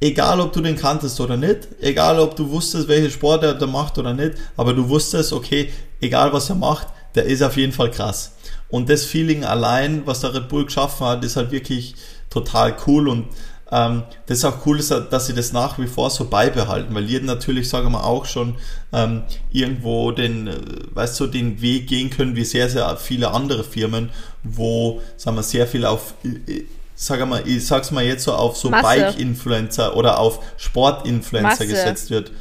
egal 0.00 0.40
ob 0.40 0.52
du 0.52 0.60
den 0.60 0.76
kanntest 0.76 1.20
oder 1.20 1.36
nicht, 1.36 1.66
egal 1.80 2.20
ob 2.20 2.36
du 2.36 2.48
wusstest, 2.50 2.86
welche 2.86 3.10
Sport 3.10 3.42
er 3.42 3.54
da 3.54 3.66
macht 3.66 3.98
oder 3.98 4.14
nicht, 4.14 4.34
aber 4.56 4.74
du 4.74 4.88
wusstest, 4.88 5.32
okay, 5.32 5.72
egal 6.00 6.32
was 6.32 6.50
er 6.50 6.56
macht, 6.56 6.86
der 7.16 7.24
ist 7.24 7.42
auf 7.42 7.56
jeden 7.56 7.72
Fall 7.72 7.90
krass. 7.90 8.35
Und 8.68 8.88
das 8.88 9.04
Feeling 9.04 9.44
allein, 9.44 10.06
was 10.06 10.20
der 10.20 10.34
Red 10.34 10.48
Bull 10.48 10.64
geschaffen 10.64 11.06
hat, 11.06 11.24
ist 11.24 11.36
halt 11.36 11.50
wirklich 11.52 11.94
total 12.30 12.76
cool 12.86 13.08
und 13.08 13.26
ähm, 13.72 14.04
das 14.26 14.38
ist 14.38 14.44
auch 14.44 14.64
cool, 14.64 14.78
dass 14.78 15.26
sie 15.26 15.34
das 15.34 15.52
nach 15.52 15.78
wie 15.78 15.88
vor 15.88 16.10
so 16.10 16.26
beibehalten, 16.26 16.94
weil 16.94 17.04
jeden 17.04 17.26
natürlich, 17.26 17.68
sagen 17.68 17.90
wir 17.90 18.04
auch 18.04 18.24
schon, 18.24 18.54
ähm, 18.92 19.24
irgendwo 19.50 20.12
den, 20.12 20.46
äh, 20.46 20.54
weißt 20.94 21.18
du, 21.18 21.26
den 21.26 21.60
Weg 21.60 21.88
gehen 21.88 22.10
können, 22.10 22.36
wie 22.36 22.44
sehr, 22.44 22.68
sehr 22.68 22.96
viele 22.96 23.32
andere 23.32 23.64
Firmen, 23.64 24.10
wo, 24.44 25.02
sagen 25.16 25.36
wir, 25.36 25.42
sehr 25.42 25.66
viel 25.66 25.84
auf 25.84 26.14
äh, 26.24 26.62
sag 26.96 27.26
mal, 27.28 27.46
ich 27.46 27.66
sag's 27.66 27.90
mal 27.90 28.04
jetzt 28.04 28.24
so 28.24 28.32
auf 28.32 28.56
so 28.56 28.70
Bike-Influencer 28.70 29.96
oder 29.96 30.18
auf 30.18 30.40
Sport-Influencer 30.56 31.66
gesetzt 31.66 32.10
wird. 32.10 32.32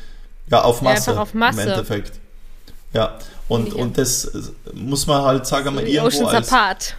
Ja, 0.50 0.62
auf 0.62 0.82
Masse, 0.82 1.12
ja, 1.12 1.22
auf 1.22 1.34
Masse. 1.34 1.62
im 1.62 1.68
Endeffekt. 1.70 2.14
Ja, 2.94 3.18
und, 3.48 3.74
und 3.74 3.98
das 3.98 4.32
muss 4.74 5.08
man 5.08 5.22
halt, 5.22 5.46
sagen 5.46 5.66
wir 5.66 5.72
mal, 5.72 5.88
irgendwo 5.88 6.26
als... 6.28 6.52
Apart. 6.52 6.96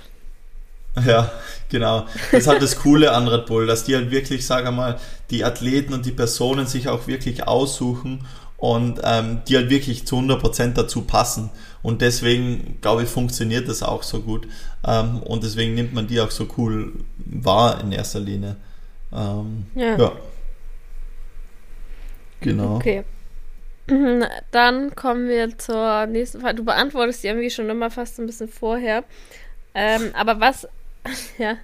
Ja, 1.06 1.30
genau. 1.68 2.06
Das 2.32 2.40
ist 2.40 2.46
halt 2.46 2.62
das 2.62 2.76
Coole 2.78 3.12
an 3.12 3.28
Red 3.28 3.44
Bull, 3.44 3.66
dass 3.66 3.84
die 3.84 3.94
halt 3.94 4.10
wirklich, 4.10 4.46
sagen 4.46 4.64
wir 4.66 4.72
mal, 4.72 4.98
die 5.28 5.44
Athleten 5.44 5.92
und 5.92 6.06
die 6.06 6.10
Personen 6.10 6.66
sich 6.66 6.88
auch 6.88 7.06
wirklich 7.06 7.46
aussuchen 7.46 8.26
und 8.56 9.00
ähm, 9.04 9.42
die 9.46 9.56
halt 9.56 9.68
wirklich 9.68 10.06
zu 10.06 10.16
100% 10.16 10.72
dazu 10.72 11.02
passen. 11.02 11.50
Und 11.82 12.00
deswegen, 12.00 12.78
glaube 12.80 13.02
ich, 13.02 13.08
funktioniert 13.08 13.68
das 13.68 13.82
auch 13.82 14.02
so 14.02 14.20
gut. 14.20 14.48
Ähm, 14.86 15.22
und 15.22 15.44
deswegen 15.44 15.74
nimmt 15.74 15.92
man 15.92 16.06
die 16.06 16.20
auch 16.20 16.30
so 16.30 16.48
cool 16.56 16.94
wahr 17.18 17.80
in 17.80 17.92
erster 17.92 18.20
Linie. 18.20 18.56
Ähm, 19.12 19.66
ja. 19.74 19.98
ja. 19.98 20.12
Genau. 22.40 22.76
Okay. 22.76 23.04
Dann 24.50 24.96
kommen 24.96 25.28
wir 25.28 25.56
zur 25.58 26.06
nächsten 26.06 26.40
Frage. 26.40 26.56
Du 26.56 26.64
beantwortest 26.64 27.22
die 27.22 27.28
irgendwie 27.28 27.50
schon 27.50 27.70
immer 27.70 27.90
fast 27.90 28.18
ein 28.18 28.26
bisschen 28.26 28.48
vorher. 28.48 29.04
Ähm, 29.74 30.10
aber 30.14 30.40
was, 30.40 30.66
ja, 31.38 31.56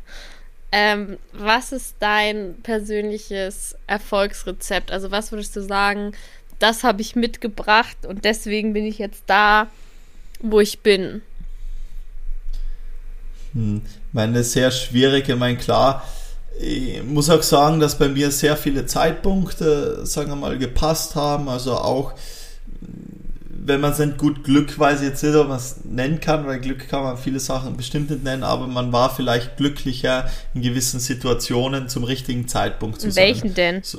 ähm, 0.71 1.19
was 1.33 1.73
ist 1.73 1.97
dein 1.99 2.55
persönliches 2.63 3.77
Erfolgsrezept? 3.87 4.93
Also 4.93 5.11
was 5.11 5.33
würdest 5.33 5.57
du 5.57 5.63
sagen, 5.63 6.13
das 6.59 6.85
habe 6.85 7.03
ich 7.03 7.17
mitgebracht 7.17 8.07
und 8.07 8.25
deswegen 8.25 8.73
bin 8.73 8.87
ich 8.87 8.99
jetzt 8.99 9.25
da, 9.27 9.67
wo 10.41 10.61
ich 10.61 10.79
bin. 10.81 11.23
Hm, 13.53 13.83
meine 14.13 14.45
sehr 14.45 14.71
schwierige, 14.71 15.35
mein 15.35 15.59
klar, 15.59 16.07
ich 16.61 17.03
muss 17.03 17.31
auch 17.31 17.43
sagen, 17.43 17.81
dass 17.81 17.99
bei 17.99 18.09
mir 18.09 18.31
sehr 18.31 18.57
viele 18.57 18.87
Zeitpunkte, 18.87 20.07
sagen 20.07 20.31
wir 20.31 20.37
mal, 20.37 20.59
gepasst 20.59 21.15
haben. 21.15 21.49
Also 21.49 21.75
auch, 21.75 22.13
wenn 23.49 23.81
man 23.81 23.93
es 23.93 23.99
nicht 23.99 24.19
gut 24.19 24.45
Glück, 24.45 24.79
weiß 24.79 25.03
jetzt 25.03 25.23
nicht, 25.23 25.35
ob 25.35 25.49
man 25.49 25.57
es 25.57 25.77
nennen 25.85 26.21
kann, 26.21 26.47
weil 26.47 26.61
Glück 26.61 26.89
kann 26.89 27.03
man 27.03 27.19
viele 27.19 27.41
Sachen 27.41 27.77
bestimmt 27.77 28.11
nicht 28.11 28.25
nennen, 28.25 28.43
aber 28.43 28.67
man 28.67 28.93
war 28.93 29.15
vielleicht 29.15 29.57
glücklicher 29.57 30.31
in 30.55 30.63
gewissen 30.63 31.01
Situationen 31.01 31.89
zum 31.89 32.05
richtigen 32.05 32.49
Zeitpunkt 32.49 33.01
zu 33.01 33.11
sein. 33.11 33.25
Welchen 33.25 33.55
denn? 33.55 33.83
So, 33.83 33.99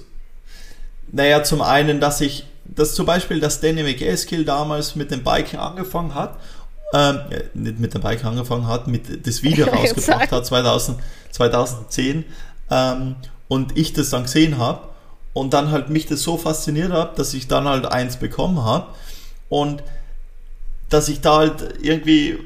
naja, 1.12 1.44
zum 1.44 1.62
einen, 1.62 2.00
dass 2.00 2.22
ich 2.22 2.46
dass 2.66 2.96
zum 2.96 3.06
Beispiel 3.06 3.40
das 3.40 3.60
Danny 3.60 3.84
McAskill 3.84 4.46
damals 4.46 4.96
mit 4.96 5.12
dem 5.12 5.24
Biken 5.24 5.60
angefangen 5.60 6.16
hat, 6.16 6.40
ähm, 6.94 7.20
nicht 7.54 7.80
mit 7.80 7.94
dem 7.94 8.02
Biken 8.02 8.28
angefangen 8.28 8.68
hat, 8.68 8.88
mit 8.88 9.26
das 9.26 9.44
Video 9.44 9.66
rausgebracht 9.72 10.32
hat 10.32 10.46
2000, 10.46 11.00
2010 11.34 12.26
ähm, 12.72 13.16
und 13.48 13.78
ich 13.78 13.94
das 13.94 14.10
dann 14.10 14.24
gesehen 14.24 14.58
habe 14.58 14.88
und 15.34 15.54
dann 15.54 15.72
halt 15.72 15.90
mich 15.90 16.06
das 16.06 16.24
so 16.24 16.38
fasziniert 16.38 16.92
hat, 16.92 17.20
dass 17.20 17.34
ich 17.34 17.48
dann 17.48 17.68
halt 17.68 17.86
eins 17.86 18.18
bekommen 18.18 18.64
habe 18.64 18.88
und 19.50 19.84
dass 20.90 21.10
ich 21.10 21.22
da 21.22 21.38
halt 21.38 21.76
irgendwie, 21.82 22.40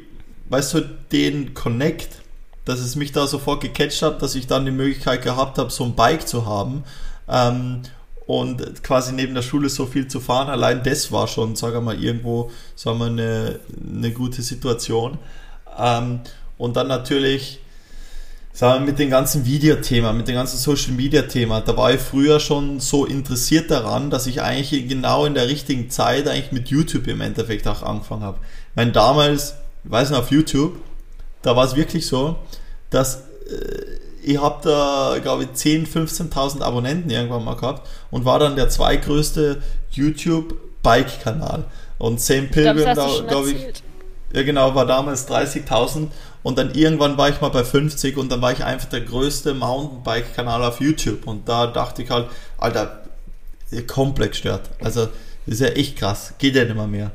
weißt 0.50 0.74
du, 0.74 0.82
den 1.12 1.54
Connect, 1.54 2.22
dass 2.66 2.80
es 2.80 2.96
mich 2.96 3.12
da 3.12 3.28
sofort 3.28 3.62
gecatcht 3.62 4.02
hat, 4.02 4.22
dass 4.22 4.36
ich 4.36 4.48
dann 4.48 4.66
die 4.66 4.72
Möglichkeit 4.72 5.22
gehabt 5.22 5.58
habe, 5.58 5.70
so 5.70 5.84
ein 5.84 5.96
Bike 5.96 6.28
zu 6.28 6.46
haben 6.46 6.84
Ähm, 7.30 7.82
und 8.26 8.84
quasi 8.84 9.14
neben 9.14 9.34
der 9.36 9.42
Schule 9.42 9.70
so 9.70 9.86
viel 9.86 10.08
zu 10.08 10.20
fahren, 10.20 10.50
allein 10.50 10.84
das 10.84 11.12
war 11.14 11.28
schon, 11.28 11.56
sagen 11.56 11.76
wir 11.76 11.82
mal, 11.82 12.04
irgendwo, 12.04 12.52
sagen 12.76 13.00
wir, 13.00 13.06
eine, 13.06 13.60
eine 13.90 14.12
gute 14.12 14.42
Situation. 14.42 15.18
Ähm, 15.78 16.20
und 16.58 16.76
dann 16.76 16.88
natürlich, 16.88 17.62
sagen 18.58 18.86
wir, 18.86 18.88
mit 18.88 18.98
dem 18.98 19.12
ganzen 19.12 19.46
Videothema, 19.46 20.14
mit 20.14 20.28
dem 20.28 20.34
ganzen 20.34 20.58
Social 20.58 20.94
Media 20.94 21.22
Thema, 21.22 21.62
da 21.62 21.78
war 21.78 21.94
ich 21.94 22.02
früher 22.02 22.40
schon 22.40 22.80
so 22.80 23.06
interessiert 23.06 23.70
daran, 23.70 24.10
dass 24.10 24.26
ich 24.26 24.42
eigentlich 24.42 24.90
genau 24.90 25.28
in 25.28 25.36
der 25.36 25.48
richtigen 25.48 25.92
Zeit 25.92 26.28
eigentlich 26.28 26.52
mit 26.52 26.70
YouTube 26.70 27.06
im 27.06 27.22
Endeffekt 27.22 27.68
auch 27.68 27.84
angefangen 27.84 28.24
habe. 28.24 28.40
Ich 28.72 28.76
meine, 28.76 28.92
damals, 28.94 29.54
ich 29.84 29.92
weiß 29.92 30.10
noch, 30.10 30.22
auf 30.22 30.32
YouTube, 30.32 30.76
da 31.44 31.56
war 31.56 31.66
es 31.66 31.76
wirklich 31.76 32.08
so, 32.08 32.36
dass 32.90 33.18
äh, 33.48 34.00
ich 34.24 34.42
habe 34.42 34.58
da, 34.64 35.18
glaube 35.22 35.44
ich, 35.44 35.50
10.000, 35.50 36.32
15.000 36.32 36.62
Abonnenten 36.64 37.12
irgendwann 37.12 37.46
mal 37.46 37.58
gehabt 37.58 37.88
und 38.10 38.26
war 38.26 38.40
dann 38.40 38.56
der 38.56 38.70
zweitgrößte 38.70 39.62
YouTube-Bike-Kanal. 39.92 41.66
Und 42.00 42.20
Sam 42.22 42.48
Pilgrim, 42.48 42.96
da, 42.96 43.08
glaube 43.28 43.52
ich, 43.52 43.84
ja 44.34 44.42
genau, 44.42 44.74
war 44.74 44.88
damals 44.88 45.30
30.000 45.30 46.08
und 46.48 46.58
dann 46.58 46.74
irgendwann 46.74 47.18
war 47.18 47.28
ich 47.28 47.42
mal 47.42 47.50
bei 47.50 47.66
50 47.66 48.16
und 48.16 48.32
dann 48.32 48.42
war 48.42 48.54
ich 48.54 48.64
einfach 48.64 48.88
der 48.88 49.02
größte 49.02 49.54
Mountainbike-Kanal 49.54 50.64
auf 50.64 50.80
YouTube 50.80 51.28
und 51.28 51.50
da 51.50 51.68
dachte 51.68 52.04
ich 52.04 52.10
halt, 52.10 52.30
Alter, 52.58 53.04
komplett 53.86 54.32
gestört. 54.32 54.70
Also, 54.82 55.10
ist 55.46 55.60
ja 55.60 55.68
echt 55.68 55.98
krass, 55.98 56.36
geht 56.38 56.56
ja 56.56 56.64
nicht 56.64 56.78
mehr 56.78 56.88
mehr. 56.88 57.12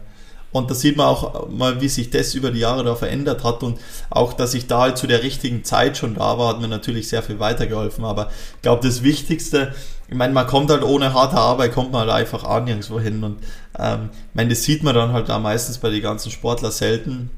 Und 0.51 0.71
da 0.71 0.75
sieht 0.75 0.99
man 0.99 1.07
auch 1.07 1.49
mal, 1.49 1.81
wie 1.81 1.89
sich 1.89 2.11
das 2.11 2.35
über 2.35 2.51
die 2.51 2.59
Jahre 2.59 2.85
da 2.85 2.95
verändert 2.95 3.43
hat 3.43 3.63
und 3.63 3.79
auch, 4.11 4.35
dass 4.35 4.53
ich 4.53 4.67
da 4.67 4.81
halt 4.81 4.99
zu 4.99 5.07
der 5.07 5.23
richtigen 5.23 5.65
Zeit 5.65 5.97
schon 5.97 6.17
da 6.17 6.37
war, 6.37 6.49
hat 6.49 6.61
mir 6.61 6.69
natürlich 6.69 7.09
sehr 7.09 7.23
viel 7.23 7.39
weitergeholfen. 7.39 8.05
Aber 8.05 8.29
ich 8.57 8.61
glaube, 8.61 8.87
das 8.87 9.03
Wichtigste, 9.03 9.75
ich 10.09 10.15
meine, 10.15 10.35
man 10.35 10.47
kommt 10.47 10.71
halt 10.71 10.83
ohne 10.83 11.15
harte 11.15 11.39
Arbeit, 11.39 11.73
kommt 11.73 11.91
man 11.91 12.03
halt 12.03 12.11
einfach 12.11 12.45
an 12.45 12.65
nirgendwo 12.65 13.01
hin. 13.01 13.25
Und 13.25 13.39
ähm, 13.79 14.11
ich 14.13 14.35
meine, 14.35 14.51
das 14.51 14.63
sieht 14.65 14.83
man 14.83 14.95
dann 14.95 15.15
halt 15.15 15.31
da 15.31 15.39
meistens 15.39 15.79
bei 15.79 15.89
den 15.89 16.03
ganzen 16.03 16.31
Sportler 16.31 16.71
selten. 16.71 17.31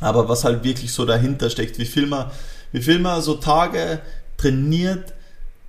Aber 0.00 0.28
was 0.28 0.44
halt 0.44 0.64
wirklich 0.64 0.92
so 0.92 1.04
dahinter 1.04 1.50
steckt, 1.50 1.78
wie 1.78 1.84
viel 1.84 2.06
man, 2.06 2.30
wie 2.72 2.82
viel 2.82 2.98
man 2.98 3.20
so 3.22 3.34
Tage 3.34 4.00
trainiert, 4.36 5.14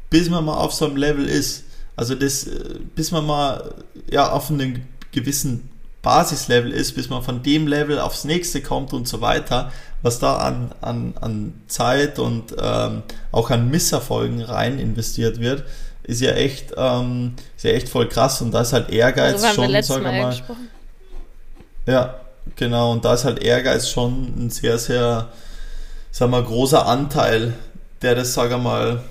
bis 0.10 0.30
man 0.30 0.46
mal 0.46 0.58
auf 0.58 0.74
so 0.74 0.86
einem 0.86 0.98
Level 0.98 1.28
ist. 1.28 1.64
Also 1.96 2.16
das, 2.16 2.48
äh, 2.48 2.80
bis 2.96 3.12
man 3.12 3.26
mal 3.26 3.74
ja 4.10 4.32
auf 4.32 4.50
einen 4.50 4.88
gewissen 5.12 5.70
Basislevel 6.02 6.72
ist, 6.72 6.94
bis 6.94 7.10
man 7.10 7.24
von 7.24 7.44
dem 7.44 7.68
Level 7.68 8.00
aufs 8.00 8.24
nächste 8.24 8.62
kommt 8.62 8.94
und 8.94 9.08
so 9.08 9.20
weiter, 9.20 9.72
was 10.02 10.20
da 10.20 10.38
an, 10.38 10.72
an, 10.80 11.14
an 11.20 11.54
Zeit 11.68 12.20
und 12.20 12.56
ähm, 12.58 13.04
auch 13.32 13.50
an 13.50 13.70
Misserfolgen 13.70 14.42
rein 14.42 14.80
investiert 14.80 15.42
wird, 15.42 15.66
ist 16.04 16.22
ja 16.22 16.32
echt, 16.32 16.74
ähm, 16.78 17.34
ist 17.58 17.66
ja 17.66 17.72
echt 17.72 17.90
voll 17.90 18.08
krass 18.08 18.42
und 18.42 18.52
da 18.52 18.62
ist 18.62 18.72
halt 18.72 18.90
Ehrgeiz 18.90 19.44
also 19.44 19.48
schon, 19.56 19.72
wir 20.04 20.12
mal. 20.12 20.36
Ja, 21.86 22.16
genau, 22.56 22.92
und 22.92 23.06
da 23.06 23.14
ist 23.14 23.26
halt 23.26 23.44
Ehrgeiz 23.44 23.90
schon 23.90 24.34
ein 24.38 24.50
sehr, 24.50 24.78
sehr, 24.78 25.30
sagen 26.12 26.32
wir, 26.32 26.42
großer 26.42 26.86
Anteil, 26.86 27.54
der 28.02 28.16
das, 28.16 28.34
sagen 28.34 28.52
wir 28.52 28.58
mal, 28.58 29.04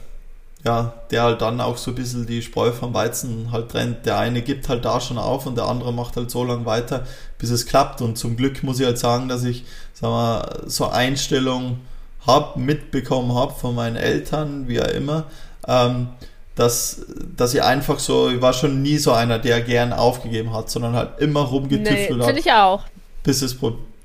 ja, 0.65 0.93
der 1.11 1.23
halt 1.23 1.41
dann 1.41 1.61
auch 1.61 1.77
so 1.77 1.93
ein 1.93 1.95
bisschen 1.95 2.27
die 2.27 2.43
Spreu 2.43 2.73
vom 2.73 2.93
Weizen 2.93 3.53
halt 3.53 3.71
trennt. 3.71 4.07
Der 4.07 4.19
eine 4.19 4.43
gibt 4.43 4.69
halt 4.69 4.85
da 4.85 5.01
schon 5.01 5.19
auf 5.19 5.47
und 5.47 5.57
der 5.57 5.67
andere 5.67 5.93
macht 5.93 6.17
halt 6.17 6.31
so 6.31 6.43
lange 6.45 6.67
weiter, 6.67 7.07
bis 7.39 7.51
es 7.51 7.67
klappt. 7.67 8.03
Und 8.03 8.19
zum 8.19 8.37
Glück 8.37 8.63
muss 8.65 8.81
ich 8.81 8.87
halt 8.87 8.99
sagen, 8.99 9.29
dass 9.29 9.45
ich, 9.45 9.65
sag 9.95 10.11
mal, 10.11 10.63
so 10.67 10.89
Einstellung 10.89 11.79
hab, 12.27 12.57
mitbekommen 12.57 13.35
habe 13.35 13.55
von 13.55 13.75
meinen 13.75 13.97
Eltern, 13.97 14.67
wie 14.69 14.83
auch 14.83 14.89
immer, 14.89 15.25
ähm, 15.67 16.09
dass, 16.57 17.03
dass 17.37 17.55
ich 17.55 17.63
einfach 17.63 18.01
so, 18.01 18.29
ich 18.29 18.43
war 18.43 18.53
schon 18.53 18.83
nie 18.83 18.99
so 18.99 19.13
einer, 19.13 19.39
der 19.39 19.61
gern 19.61 19.93
aufgegeben 19.93 20.53
hat, 20.53 20.71
sondern 20.71 20.95
halt 20.95 21.21
immer 21.21 21.41
rumgetüffelt 21.41 22.19
nee, 22.19 22.27
hat. 22.27 22.37
ich 22.37 22.53
auch. 22.53 22.83
Bis 23.23 23.43
es, 23.43 23.57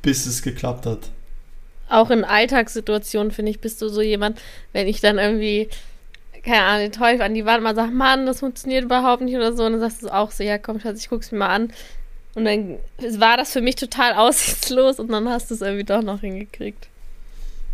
bis 0.02 0.26
es 0.26 0.42
geklappt 0.42 0.86
hat. 0.86 1.10
Auch 1.90 2.10
in 2.10 2.24
Alltagssituationen, 2.24 3.32
finde 3.32 3.52
ich, 3.52 3.60
bist 3.60 3.82
du 3.82 3.90
so 3.90 4.02
jemand, 4.02 4.40
wenn 4.72 4.88
ich 4.88 5.02
dann 5.02 5.20
irgendwie 5.20 5.70
keine 6.44 6.64
Ahnung, 6.64 6.82
den 6.82 6.92
Teufel 6.92 7.22
an 7.22 7.34
die 7.34 7.46
Wand 7.46 7.64
mal 7.64 7.76
sagt, 7.76 7.94
Mann, 7.94 8.26
das 8.26 8.42
funktioniert 8.42 8.84
überhaupt 8.84 9.22
nicht 9.22 9.36
oder 9.36 9.54
so. 9.54 9.64
Und 9.64 9.74
dann 9.74 9.82
sagst 9.82 10.04
du 10.04 10.10
auch 10.10 10.32
so, 10.32 10.44
ja 10.44 10.58
komm, 10.58 10.80
Schatz, 10.80 11.00
ich 11.00 11.10
guck's 11.10 11.32
mir 11.32 11.40
mal 11.40 11.50
an. 11.50 11.74
Und 12.36 12.46
dann 12.46 12.80
war 13.20 13.38
das 13.38 13.52
für 13.52 13.62
mich 13.62 13.76
total 13.76 14.14
aussichtslos 14.18 15.00
und 15.00 15.12
dann 15.12 15.30
hast 15.30 15.50
du 15.50 15.56
es 15.56 15.62
irgendwie 15.62 15.86
doch 15.86 16.02
noch 16.02 16.20
hingekriegt. 16.20 16.88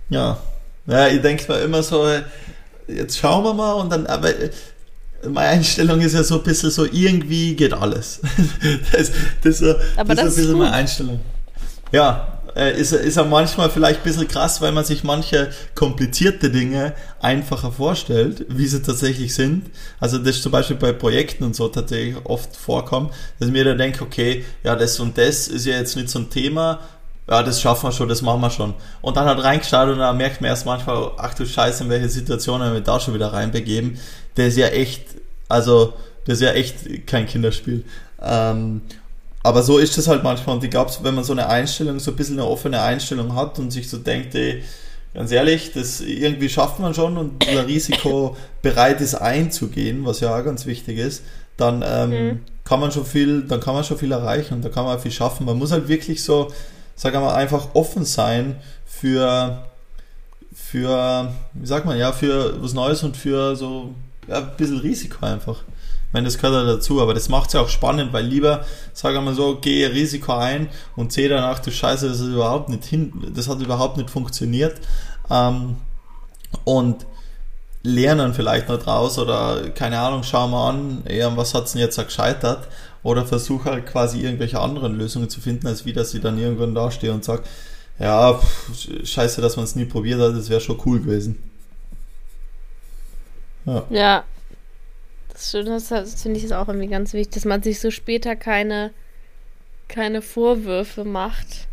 Ja. 0.10 0.42
Ja, 0.86 1.08
ich 1.08 1.22
denke 1.22 1.44
mal 1.48 1.62
immer 1.62 1.84
so, 1.84 2.08
jetzt 2.88 3.18
schauen 3.18 3.44
wir 3.44 3.54
mal 3.54 3.74
und 3.74 3.92
dann, 3.92 4.08
aber 4.08 4.30
meine 5.28 5.50
Einstellung 5.50 6.00
ist 6.02 6.14
ja 6.14 6.24
so 6.24 6.36
ein 6.36 6.44
bisschen 6.44 6.72
so, 6.72 6.86
irgendwie 6.86 7.56
geht 7.56 7.74
alles. 7.74 8.22
das, 8.92 9.12
das, 9.44 9.60
das, 9.60 9.76
aber 9.98 10.16
das 10.16 10.26
ist 10.26 10.38
ein 10.38 10.42
bisschen 10.44 10.58
meine 10.58 10.74
Einstellung. 10.74 11.20
Ja, 11.92 12.40
äh, 12.56 12.80
ist, 12.80 12.92
ist 12.94 13.18
er 13.18 13.26
manchmal 13.26 13.70
vielleicht 13.70 14.02
ein 14.02 14.04
bisschen 14.04 14.28
krass, 14.28 14.62
weil 14.62 14.72
man 14.72 14.84
sich 14.84 15.04
manche 15.04 15.50
komplizierte 15.76 16.50
Dinge 16.50 16.94
einfacher 17.22 17.72
vorstellt, 17.72 18.46
wie 18.50 18.68
sie 18.68 18.82
tatsächlich 18.82 19.34
sind. 19.34 19.70
Also 20.00 20.18
das 20.18 20.42
zum 20.42 20.52
Beispiel 20.52 20.76
bei 20.76 20.92
Projekten 20.92 21.44
und 21.44 21.56
so 21.56 21.68
tatsächlich 21.68 22.16
oft 22.26 22.56
vorkommt, 22.56 23.12
dass 23.40 23.48
ich 23.48 23.54
mir 23.54 23.64
da 23.64 23.74
denke, 23.74 24.04
okay, 24.04 24.46
ja, 24.64 24.76
das 24.76 25.00
und 25.00 25.18
das 25.18 25.48
ist 25.48 25.66
ja 25.66 25.78
jetzt 25.78 25.96
nicht 25.96 26.10
so 26.10 26.20
ein 26.20 26.30
Thema, 26.30 26.80
ja, 27.30 27.44
das 27.44 27.62
schaffen 27.62 27.88
wir 27.88 27.92
schon, 27.92 28.10
das 28.10 28.24
machen 28.24 28.42
wir 28.42 28.50
schon. 28.50 28.74
Und 29.02 29.16
dann 29.16 29.26
hat 29.26 29.44
reingestartet 29.44 29.94
und 29.94 30.00
dann 30.00 30.18
merkt 30.18 30.42
man 30.42 30.50
erst 30.50 30.66
manchmal, 30.66 31.12
ach 31.18 31.36
du 31.36 31.46
Scheiße, 31.46 31.84
in 31.84 31.90
welche 31.90 32.10
Situation 32.10 32.62
haben 32.62 32.74
wir 32.74 32.82
da 32.82 33.00
schon 33.00 33.14
wieder 33.14 33.32
reinbegeben. 33.32 34.00
Der 34.38 34.48
ist 34.48 34.58
ja 34.58 34.68
echt, 34.68 35.04
also, 35.48 35.94
das 36.26 36.36
ist 36.36 36.42
ja 36.42 36.54
echt 36.54 37.08
kein 37.08 37.26
Kinderspiel. 37.26 37.84
Ähm, 38.22 38.82
aber 39.42 39.64
so 39.64 39.78
ist 39.78 39.98
es 39.98 40.08
halt 40.08 40.24
manchmal. 40.24 40.58
Und 40.58 40.64
ich 40.64 40.70
glaube, 40.70 40.92
wenn 41.02 41.16
man 41.16 41.24
so 41.24 41.34
eine 41.34 41.48
Einstellung, 41.48 42.00
so 42.00 42.12
ein 42.12 42.18
bisschen 42.18 42.40
eine 42.40 42.48
offene 42.48 42.82
Einstellung 42.82 43.36
hat 43.36 43.58
und 43.60 43.72
sich 43.72 43.90
so 43.90 43.98
denkt, 43.98 44.36
ey, 44.36 44.64
ganz 45.14 45.32
ehrlich, 45.32 45.72
das 45.74 46.02
irgendwie 46.02 46.50
schafft 46.50 46.80
man 46.80 46.94
schon 46.94 47.18
und 47.18 47.48
ein 47.48 47.58
Risiko 47.66 48.36
bereit 48.62 49.02
ist 49.02 49.16
einzugehen, 49.16 50.06
was 50.06 50.20
ja 50.20 50.38
auch 50.38 50.44
ganz 50.44 50.66
wichtig 50.66 50.98
ist, 50.98 51.24
dann 51.58 51.84
ähm, 51.86 52.10
mhm. 52.10 52.40
kann 52.64 52.80
man 52.80 52.92
schon 52.92 53.06
viel, 53.06 53.44
dann 53.44 53.60
kann 53.60 53.74
man 53.74 53.84
schon 53.84 53.98
viel 53.98 54.12
erreichen 54.12 54.56
und 54.56 54.66
da 54.66 54.70
kann 54.70 54.86
man 54.86 55.00
viel 55.00 55.12
schaffen. 55.12 55.46
Man 55.46 55.58
muss 55.58 55.72
halt 55.72 55.88
wirklich 55.88 56.24
so, 56.24 56.52
sagen 56.96 57.16
wir 57.16 57.22
mal, 57.22 57.36
einfach 57.36 57.70
offen 57.74 58.06
sein 58.06 58.58
für, 58.86 59.66
für, 60.54 61.34
wie 61.54 61.66
sagt 61.66 61.86
man, 61.86 61.98
ja, 61.98 62.12
für 62.12 62.62
was 62.62 62.74
Neues 62.74 63.04
und 63.04 63.18
für 63.18 63.56
so 63.56 63.94
ein 64.32 64.52
bisschen 64.58 64.80
Risiko 64.80 65.26
einfach. 65.26 65.64
Ich 66.08 66.14
meine, 66.14 66.26
das 66.26 66.38
gehört 66.38 66.56
ja 66.56 66.74
dazu, 66.74 67.02
aber 67.02 67.14
das 67.14 67.30
macht 67.30 67.48
es 67.48 67.54
ja 67.54 67.62
auch 67.62 67.70
spannend, 67.70 68.14
weil 68.14 68.26
lieber, 68.26 68.66
sagen 68.94 69.24
mal 69.24 69.36
so, 69.36 69.58
gehe 69.58 69.92
Risiko 69.94 70.34
ein 70.34 70.70
und 70.96 71.14
sehe 71.14 71.30
danach, 71.30 71.60
du 71.60 71.72
Scheiße, 71.72 72.08
das 72.08 72.20
ist 72.20 72.30
überhaupt 72.30 72.70
nicht 72.70 72.86
hin, 72.86 73.14
das 73.36 73.48
hat 73.48 73.62
überhaupt 73.62 73.98
nicht 73.98 74.10
funktioniert. 74.10 74.76
Ähm, 75.30 75.76
und 76.64 77.06
lernen 77.84 78.34
vielleicht 78.34 78.70
noch 78.70 78.82
draus 78.82 79.18
oder 79.20 79.70
keine 79.70 80.00
Ahnung, 80.00 80.24
schau 80.24 80.48
mal 80.48 80.70
an, 80.70 81.04
eher, 81.06 81.36
was 81.38 81.54
hat's 81.54 81.74
denn 81.74 81.82
jetzt 81.82 82.04
gescheitert 82.04 82.68
oder 83.04 83.26
versuche 83.26 83.70
halt 83.70 83.86
quasi 83.86 84.22
irgendwelche 84.22 84.60
anderen 84.60 84.98
Lösungen 84.98 85.30
zu 85.30 85.40
finden, 85.40 85.68
als 85.68 85.86
wie, 85.86 85.94
dass 85.94 86.14
ich 86.14 86.22
dann 86.22 86.38
irgendwann 86.38 86.76
dastehe 86.76 87.14
und 87.14 87.24
sage, 87.24 87.44
ja, 88.00 88.34
pff, 88.34 89.06
scheiße, 89.06 89.42
dass 89.42 89.56
man 89.56 89.66
es 89.66 89.76
nie 89.76 89.86
probiert 89.86 90.20
hat, 90.20 90.36
das 90.36 90.50
wäre 90.50 90.62
schon 90.62 90.80
cool 90.86 91.00
gewesen. 91.00 91.49
Ja. 93.66 93.86
ja, 93.90 94.24
das, 95.34 95.52
das, 95.52 95.90
das 95.90 96.22
finde 96.22 96.38
ich 96.38 96.44
ist 96.44 96.52
auch 96.54 96.68
irgendwie 96.68 96.88
ganz 96.88 97.14
wichtig, 97.14 97.34
dass 97.34 97.46
man 97.46 97.64
sich 97.64 97.80
so 97.80 97.92
später 97.92 98.36
keine, 98.36 98.92
keine 99.88 100.22
Vorwürfe 100.22 101.04
macht. 101.04 101.68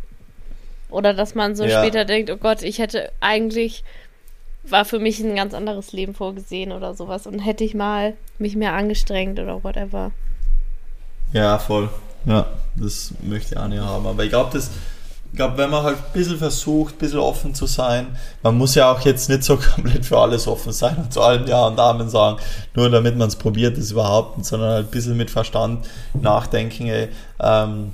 Oder 0.89 1.13
dass 1.13 1.35
man 1.35 1.55
so 1.55 1.65
ja. 1.65 1.81
später 1.81 2.05
denkt, 2.05 2.29
oh 2.31 2.37
Gott, 2.37 2.61
ich 2.61 2.79
hätte 2.79 3.11
eigentlich, 3.19 3.83
war 4.63 4.85
für 4.85 4.99
mich 4.99 5.19
ein 5.19 5.35
ganz 5.35 5.53
anderes 5.53 5.91
Leben 5.91 6.13
vorgesehen 6.13 6.71
oder 6.71 6.93
sowas 6.93 7.27
und 7.27 7.39
hätte 7.39 7.65
ich 7.65 7.73
mal 7.73 8.15
mich 8.37 8.55
mehr 8.55 8.73
angestrengt 8.73 9.39
oder 9.39 9.63
whatever. 9.63 10.11
Ja, 11.33 11.59
voll. 11.59 11.89
Ja, 12.25 12.47
das 12.75 13.13
möchte 13.21 13.55
ich 13.55 13.59
auch 13.59 13.67
nicht 13.67 13.81
haben. 13.81 14.07
Aber 14.07 14.23
ich 14.23 14.29
glaube, 14.29 14.51
das 14.53 14.71
ich 15.31 15.37
glaube, 15.37 15.57
wenn 15.57 15.69
man 15.69 15.83
halt 15.83 15.97
ein 15.97 16.13
bisschen 16.13 16.37
versucht, 16.37 16.95
ein 16.95 16.97
bisschen 16.97 17.19
offen 17.19 17.53
zu 17.53 17.65
sein, 17.65 18.17
man 18.43 18.57
muss 18.57 18.75
ja 18.75 18.91
auch 18.91 19.01
jetzt 19.01 19.29
nicht 19.29 19.43
so 19.43 19.57
komplett 19.75 20.05
für 20.05 20.17
alles 20.17 20.47
offen 20.47 20.71
sein 20.71 20.97
und 20.97 21.13
zu 21.13 21.21
allem 21.21 21.45
Ja 21.47 21.67
und 21.67 21.79
Amen 21.79 22.09
sagen, 22.09 22.37
nur 22.73 22.89
damit 22.89 23.17
man 23.17 23.27
es 23.27 23.35
probiert, 23.35 23.77
ist 23.77 23.91
überhaupt 23.91 24.37
nicht, 24.37 24.47
sondern 24.47 24.71
halt 24.71 24.87
ein 24.87 24.91
bisschen 24.91 25.17
mit 25.17 25.29
Verstand 25.29 25.87
nachdenken, 26.13 26.87
ey, 26.87 27.09
ähm, 27.39 27.93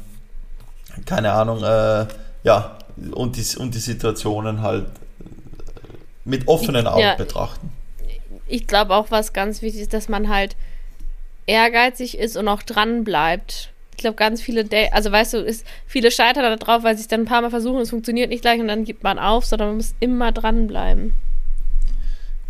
keine 1.05 1.33
Ahnung, 1.33 1.63
äh, 1.63 2.05
ja, 2.43 2.77
und 3.11 3.35
die, 3.35 3.57
und 3.57 3.73
die 3.73 3.79
Situationen 3.79 4.61
halt 4.61 4.85
mit 6.25 6.47
offenen 6.47 6.87
Augen 6.87 7.01
ja, 7.01 7.15
betrachten. 7.15 7.71
Ich 8.47 8.67
glaube 8.67 8.93
auch, 8.93 9.09
was 9.09 9.33
ganz 9.33 9.61
wichtig 9.61 9.81
ist, 9.81 9.93
dass 9.93 10.07
man 10.07 10.29
halt 10.29 10.55
ehrgeizig 11.45 12.17
ist 12.17 12.37
und 12.37 12.47
auch 12.47 12.63
dran 12.63 13.03
bleibt 13.03 13.72
ich 13.93 13.97
glaube, 13.97 14.15
ganz 14.15 14.41
viele, 14.41 14.67
also 14.91 15.11
weißt 15.11 15.33
du, 15.33 15.37
ist, 15.37 15.65
viele 15.85 16.09
scheitern 16.09 16.43
da 16.43 16.55
drauf, 16.55 16.83
weil 16.83 16.95
sie 16.95 17.01
es 17.01 17.07
dann 17.07 17.21
ein 17.21 17.25
paar 17.25 17.43
Mal 17.43 17.51
versuchen, 17.51 17.79
es 17.79 17.91
funktioniert 17.91 18.29
nicht 18.29 18.41
gleich 18.41 18.59
und 18.59 18.67
dann 18.67 18.85
gibt 18.85 19.03
man 19.03 19.19
auf, 19.19 19.45
sondern 19.45 19.69
man 19.69 19.77
muss 19.77 19.93
immer 19.99 20.31
dranbleiben. 20.31 21.13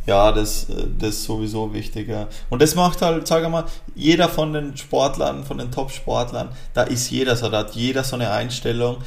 Ja, 0.05 0.31
das, 0.31 0.67
das 0.99 1.09
ist 1.09 1.23
sowieso 1.25 1.73
wichtiger. 1.73 2.27
Und 2.49 2.61
das 2.61 2.75
macht 2.75 3.01
halt, 3.01 3.27
sag 3.27 3.49
mal, 3.49 3.65
jeder 3.93 4.29
von 4.29 4.53
den 4.53 4.77
Sportlern, 4.77 5.43
von 5.43 5.57
den 5.57 5.69
Top-Sportlern, 5.69 6.49
da 6.73 6.83
ist 6.83 7.09
jeder 7.09 7.35
so, 7.35 7.49
da 7.49 7.59
hat 7.59 7.75
jeder 7.75 8.03
so 8.03 8.15
eine 8.15 8.31
Einstellung, 8.31 8.97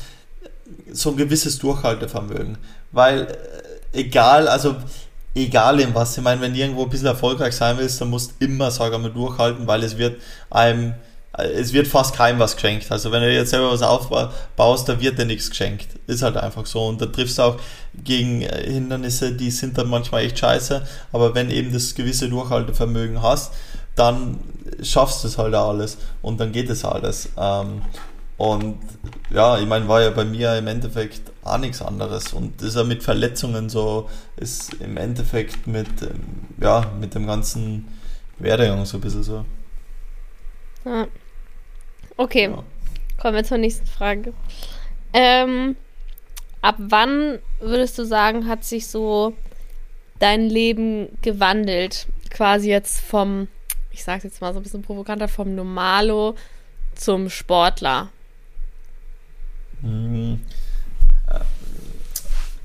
so 0.93 1.11
ein 1.11 1.17
gewisses 1.17 1.59
Durchhaltevermögen. 1.59 2.59
Weil, 2.93 3.23
äh, 3.93 4.01
egal, 4.01 4.47
also, 4.47 4.77
egal 5.35 5.81
in 5.81 5.95
was, 5.95 6.17
ich 6.17 6.25
meine, 6.25 6.41
wenn 6.43 6.53
du 6.53 6.61
irgendwo 6.61 6.85
ein 6.85 6.91
bisschen 6.91 7.07
erfolgreich 7.07 7.57
sein 7.57 7.79
willst, 7.79 8.01
dann 8.01 8.11
musst 8.11 8.33
du 8.39 8.45
immer, 8.45 8.71
sag 8.71 8.93
mal, 8.99 9.11
durchhalten, 9.11 9.67
weil 9.67 9.83
es 9.85 9.97
wird 9.97 10.21
einem 10.51 10.95
es 11.33 11.73
wird 11.73 11.87
fast 11.87 12.15
keinem 12.15 12.39
was 12.39 12.55
geschenkt. 12.55 12.91
Also 12.91 13.13
wenn 13.13 13.23
du 13.23 13.33
jetzt 13.33 13.51
selber 13.51 13.71
was 13.71 13.83
aufbaust, 13.83 14.89
da 14.89 15.01
wird 15.01 15.19
dir 15.19 15.27
nichts 15.27 15.51
geschenkt. 15.51 15.89
Ist 16.07 16.23
halt 16.23 16.37
einfach 16.37 16.67
so. 16.67 16.87
Und 16.87 17.01
da 17.01 17.07
triffst 17.07 17.39
du 17.39 17.43
auch 17.43 17.57
gegen 18.05 18.41
Hindernisse, 18.41 19.33
die 19.33 19.51
sind 19.51 19.77
dann 19.77 19.89
manchmal 19.89 20.25
echt 20.25 20.39
scheiße. 20.39 20.87
Aber 21.13 21.35
wenn 21.35 21.51
eben 21.51 21.73
das 21.73 21.95
gewisse 21.95 22.31
Durchhaltevermögen 22.31 23.23
hast, 23.23 23.53
dann 23.95 24.39
schaffst 24.83 25.25
du 25.25 25.29
es 25.29 25.37
halt 25.37 25.55
alles. 25.55 25.99
Und 26.23 26.41
dann 26.41 26.53
geht 26.53 26.71
es 26.71 26.85
alles. 26.85 27.29
Ähm, 27.37 27.83
und 28.39 28.79
ja, 29.31 29.59
ich 29.59 29.67
meine, 29.67 29.89
war 29.89 30.03
ja 30.03 30.11
bei 30.11 30.25
mir 30.25 30.57
im 30.57 30.67
Endeffekt 30.67 31.33
auch 31.43 31.59
nichts 31.59 31.83
anderes. 31.83 32.33
Und 32.33 32.61
das 32.61 32.69
ist 32.69 32.77
ja 32.77 32.85
mit 32.85 33.03
Verletzungen 33.03 33.69
so, 33.69 34.09
ist 34.37 34.75
im 34.75 34.97
Endeffekt 34.97 35.67
mit, 35.67 36.03
ähm, 36.03 36.21
ja, 36.61 36.93
mit 36.99 37.15
dem 37.15 37.27
ganzen 37.27 37.89
Werdegang 38.39 38.85
so 38.87 38.99
ein 38.99 39.01
bisschen 39.01 39.23
so. 39.23 39.45
Ja. 40.87 41.09
Okay, 42.17 42.45
ja. 42.45 42.63
kommen 43.19 43.35
wir 43.35 43.45
zur 43.45 43.59
nächsten 43.59 43.87
Frage. 43.87 44.33
Ähm, 45.13 45.77
ab 46.63 46.77
wann 46.79 47.41
würdest 47.61 47.99
du 47.99 48.05
sagen, 48.05 48.47
hat 48.47 48.65
sich 48.65 48.87
so 48.87 49.35
dein 50.21 50.49
Leben 50.49 51.09
gewandelt? 51.23 52.07
Quasi 52.31 52.71
jetzt 52.71 53.01
vom, 53.01 53.49
ich 53.91 54.05
sag's 54.05 54.25
jetzt 54.25 54.41
mal 54.41 54.53
so 54.53 54.61
ein 54.61 54.63
bisschen 54.63 54.83
provokanter, 54.83 55.29
vom 55.29 55.55
Normalo 55.55 56.37
zum 56.95 57.29
Sportler? 57.29 58.11
Mhm. 59.83 60.41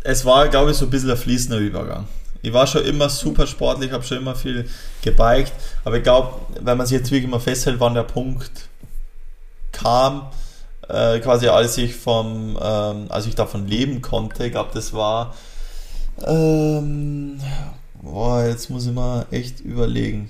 Es 0.04 0.26
war, 0.26 0.48
glaube 0.48 0.72
ich, 0.72 0.78
so 0.78 0.86
ein 0.86 0.92
bisschen 0.92 1.12
ein 1.12 1.18
fließender 1.18 1.58
Übergang. 1.58 2.08
Ich 2.42 2.54
war 2.54 2.66
schon 2.66 2.86
immer 2.86 3.10
super 3.10 3.46
sportlich, 3.46 3.92
habe 3.92 4.04
schon 4.04 4.18
immer 4.18 4.36
viel 4.36 4.70
gebiked, 5.04 5.54
aber 5.84 5.98
ich 5.98 6.04
glaube, 6.04 6.34
wenn 6.60 6.78
man 6.78 6.88
sich 6.88 6.98
jetzt 6.98 7.12
wirklich 7.12 7.30
mal 7.30 7.40
festhält, 7.40 7.80
wann 7.80 7.94
der 7.94 8.04
Punkt 8.04 8.70
kam, 9.72 10.28
äh, 10.90 11.20
quasi 11.20 11.48
als 11.48 11.78
ich 11.78 11.96
vom, 11.96 12.58
ähm, 12.62 13.06
als 13.10 13.28
ich 13.28 13.36
davon 13.36 13.68
leben 13.68 14.02
konnte, 14.02 14.46
ich 14.46 14.52
glaube, 14.52 14.72
das 14.74 14.94
war, 14.94 15.36
ähm, 16.26 17.40
boah, 18.02 18.44
jetzt 18.44 18.70
muss 18.70 18.86
ich 18.86 18.92
mal 18.92 19.26
echt 19.32 19.60
überlegen. 19.60 20.30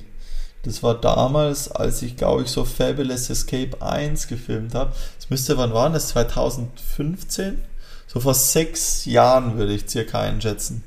Das 0.63 0.83
war 0.83 0.93
damals, 0.93 1.71
als 1.71 2.01
ich, 2.03 2.17
glaube 2.17 2.43
ich, 2.43 2.49
so 2.49 2.65
Fabulous 2.65 3.29
Escape 3.29 3.81
1 3.81 4.27
gefilmt 4.27 4.75
habe. 4.75 4.93
Das 5.17 5.29
müsste, 5.29 5.57
wann 5.57 5.73
war 5.73 5.89
das? 5.89 6.09
2015? 6.09 7.63
So 8.05 8.19
vor 8.19 8.35
sechs 8.35 9.05
Jahren 9.05 9.57
würde 9.57 9.73
ich 9.73 9.89
circa 9.89 10.19
einschätzen. 10.19 10.83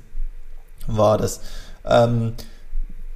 War 0.87 1.19
das. 1.19 1.41
Ähm, 1.85 2.35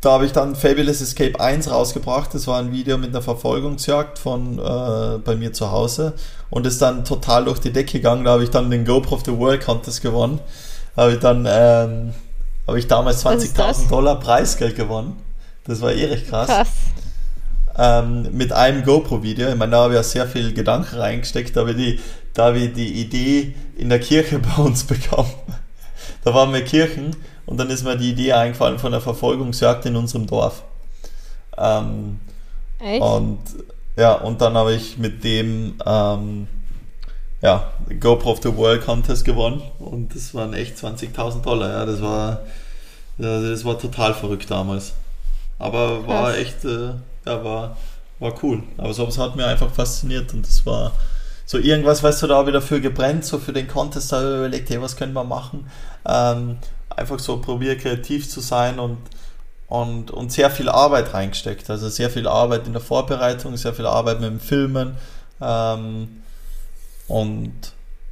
da 0.00 0.12
habe 0.12 0.26
ich 0.26 0.33
dann 0.33 0.54
Fabulous 0.54 1.00
Escape 1.00 1.40
1 1.40 1.70
rausgebracht. 1.70 2.33
Das 2.33 2.46
war 2.46 2.61
ein 2.61 2.70
Video 2.70 2.98
mit 2.98 3.11
einer 3.11 3.22
Verfolgungsjagd 3.22 4.18
von 4.18 4.59
äh, 4.59 5.18
bei 5.18 5.35
mir 5.35 5.52
zu 5.52 5.72
Hause 5.72 6.14
und 6.50 6.66
ist 6.66 6.81
dann 6.81 7.04
total 7.04 7.46
durch 7.46 7.59
die 7.59 7.72
Decke 7.72 7.98
gegangen. 7.98 8.24
Da 8.24 8.33
habe 8.33 8.44
ich 8.44 8.50
dann 8.50 8.70
den 8.70 8.85
GoPro 8.85 9.16
of 9.16 9.22
the 9.24 9.37
World 9.37 9.64
Contest 9.64 10.02
gewonnen. 10.02 10.40
Habe 10.96 11.14
ich 11.14 11.18
dann 11.18 11.46
ähm, 11.48 12.14
habe 12.68 12.78
ich 12.78 12.87
damals 12.87 13.24
20.000 13.24 13.88
Dollar 13.88 14.20
Preisgeld 14.20 14.76
gewonnen. 14.76 15.16
Das 15.64 15.81
war 15.81 15.92
ehrlich 15.92 16.28
krass. 16.28 16.46
Krass. 16.46 16.68
Ähm, 17.76 18.28
mit 18.33 18.52
einem 18.52 18.85
GoPro-Video. 18.85 19.48
Ich 19.48 19.54
meine, 19.54 19.72
da 19.72 19.83
habe 19.83 19.94
ich 19.94 19.96
ja 19.96 20.02
sehr 20.02 20.26
viel 20.26 20.52
Gedanken 20.52 20.96
reingesteckt, 20.96 21.57
da 21.57 21.61
habe 21.61 21.70
ich 21.70 21.76
die, 21.76 22.00
da 22.35 22.46
habe 22.46 22.59
ich 22.59 22.72
die 22.72 23.00
Idee 23.00 23.54
in 23.76 23.88
der 23.88 24.00
Kirche 24.00 24.38
bei 24.57 24.62
uns 24.62 24.85
bekommen. 24.85 25.31
da 26.24 26.35
waren 26.35 26.52
wir 26.52 26.64
Kirchen 26.64 27.16
und 27.48 27.56
dann 27.56 27.70
ist 27.70 27.82
mir 27.82 27.96
die 27.96 28.11
Idee 28.11 28.34
eingefallen 28.34 28.78
von 28.78 28.92
der 28.92 29.00
Verfolgungsjagd 29.00 29.87
in 29.87 29.96
unserem 29.96 30.26
Dorf. 30.26 30.64
Ähm, 31.56 32.20
Echt? 32.78 33.02
Und 33.02 33.38
ja, 33.96 34.12
und 34.12 34.40
dann 34.42 34.54
habe 34.54 34.74
ich 34.74 34.98
mit 34.98 35.24
dem 35.24 35.74
ähm, 35.84 36.46
ja, 37.40 37.72
GoPro 38.00 38.32
of 38.32 38.42
the 38.42 38.54
World 38.54 38.84
Contest 38.84 39.24
gewonnen 39.24 39.62
und 39.78 40.14
das 40.14 40.34
waren 40.34 40.52
echt 40.52 40.76
20.000 40.76 41.40
Dollar. 41.40 41.70
Ja, 41.70 41.87
das 41.87 42.02
war, 42.02 42.40
das 43.16 43.64
war 43.64 43.78
total 43.78 44.12
verrückt 44.12 44.50
damals. 44.50 44.92
Aber 45.58 46.06
war 46.06 46.32
Krass. 46.32 46.37
echt, 46.37 46.64
äh, 46.66 46.90
ja, 47.24 47.44
war, 47.44 47.78
war 48.18 48.34
cool. 48.42 48.62
Aber 48.76 48.92
sowas 48.92 49.16
hat 49.16 49.37
mir 49.37 49.46
einfach 49.46 49.70
fasziniert 49.70 50.34
und 50.34 50.46
das 50.46 50.66
war 50.66 50.92
so 51.46 51.56
irgendwas, 51.56 52.02
weißt 52.02 52.22
du, 52.22 52.26
da 52.26 52.37
habe 52.37 52.50
ich 52.50 52.54
dafür 52.54 52.80
gebrennt, 52.80 53.24
so 53.24 53.38
für 53.38 53.54
den 53.54 53.66
Contest, 53.68 54.12
da 54.12 54.18
habe 54.18 54.28
ich 54.28 54.37
überlegt, 54.37 54.68
hey, 54.68 54.82
was 54.82 54.96
können 54.96 55.14
wir 55.14 55.24
machen? 55.24 55.70
Ähm, 56.06 56.58
einfach 56.90 57.18
so 57.18 57.40
probiere 57.40 57.77
kreativ 57.77 58.29
zu 58.29 58.40
sein 58.40 58.79
und, 58.79 58.98
und, 59.68 60.11
und 60.11 60.33
sehr 60.33 60.51
viel 60.51 60.68
Arbeit 60.68 61.14
reingesteckt. 61.14 61.68
Also 61.70 61.88
sehr 61.88 62.11
viel 62.11 62.27
Arbeit 62.27 62.66
in 62.66 62.72
der 62.72 62.83
Vorbereitung, 62.83 63.57
sehr 63.57 63.74
viel 63.74 63.87
Arbeit 63.87 64.20
mit 64.20 64.31
dem 64.31 64.40
Filmen. 64.40 64.96
Ähm, 65.40 66.22
und 67.07 67.53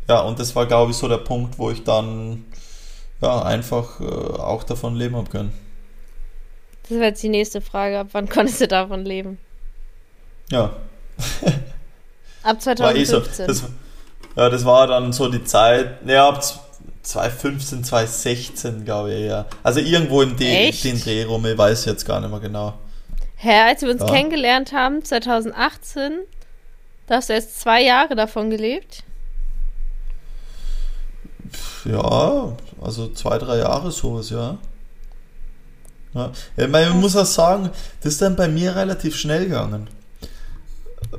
ja, 0.08 0.20
und 0.20 0.38
das 0.38 0.54
war, 0.54 0.66
glaube 0.66 0.92
ich, 0.92 0.96
so 0.96 1.08
der 1.08 1.18
Punkt, 1.18 1.58
wo 1.58 1.70
ich 1.70 1.84
dann 1.84 2.44
ja, 3.20 3.42
einfach 3.42 4.00
äh, 4.00 4.04
auch 4.04 4.62
davon 4.62 4.94
leben 4.94 5.16
habe 5.16 5.30
können. 5.30 5.52
Das 6.82 6.90
wäre 6.90 7.06
jetzt 7.06 7.22
die 7.22 7.28
nächste 7.28 7.60
Frage. 7.60 7.98
Ab 7.98 8.08
wann 8.12 8.28
konntest 8.28 8.60
du 8.60 8.68
davon 8.68 9.04
leben? 9.04 9.38
Ja. 10.50 10.76
ab 12.42 12.62
2015. 12.62 12.96
Eh 12.96 13.04
so, 13.04 13.46
das, 13.46 13.70
ja, 14.36 14.50
das 14.50 14.64
war 14.64 14.86
dann 14.86 15.12
so 15.12 15.28
die 15.28 15.42
Zeit, 15.42 16.06
ja, 16.06 16.28
ab 16.28 16.44
2015, 17.06 17.84
2016, 17.84 18.84
glaube 18.84 19.14
ich, 19.14 19.26
ja. 19.26 19.46
Also 19.62 19.80
irgendwo 19.80 20.22
im 20.22 20.36
den, 20.36 20.74
den 20.82 21.00
Dreh 21.00 21.22
rum, 21.24 21.46
ich 21.46 21.56
weiß 21.56 21.84
jetzt 21.84 22.04
gar 22.04 22.20
nicht 22.20 22.30
mehr 22.30 22.40
genau. 22.40 22.74
Hä, 23.36 23.60
als 23.68 23.82
wir 23.82 23.90
uns 23.90 24.00
ja. 24.00 24.08
kennengelernt 24.08 24.72
haben, 24.72 25.04
2018, 25.04 26.12
da 27.06 27.16
hast 27.16 27.28
du 27.28 27.34
erst 27.34 27.60
zwei 27.60 27.82
Jahre 27.82 28.16
davon 28.16 28.50
gelebt? 28.50 29.04
Ja, 31.84 32.56
also 32.80 33.08
zwei, 33.12 33.38
drei 33.38 33.58
Jahre 33.58 33.92
sowas, 33.92 34.30
ja. 34.30 34.58
ja. 36.14 36.32
Ich 36.56 36.68
meine, 36.68 36.90
man 36.90 37.00
muss 37.00 37.16
auch 37.16 37.24
sagen, 37.24 37.70
das 38.02 38.14
ist 38.14 38.22
dann 38.22 38.34
bei 38.34 38.48
mir 38.48 38.74
relativ 38.74 39.14
schnell 39.16 39.44
gegangen. 39.44 39.88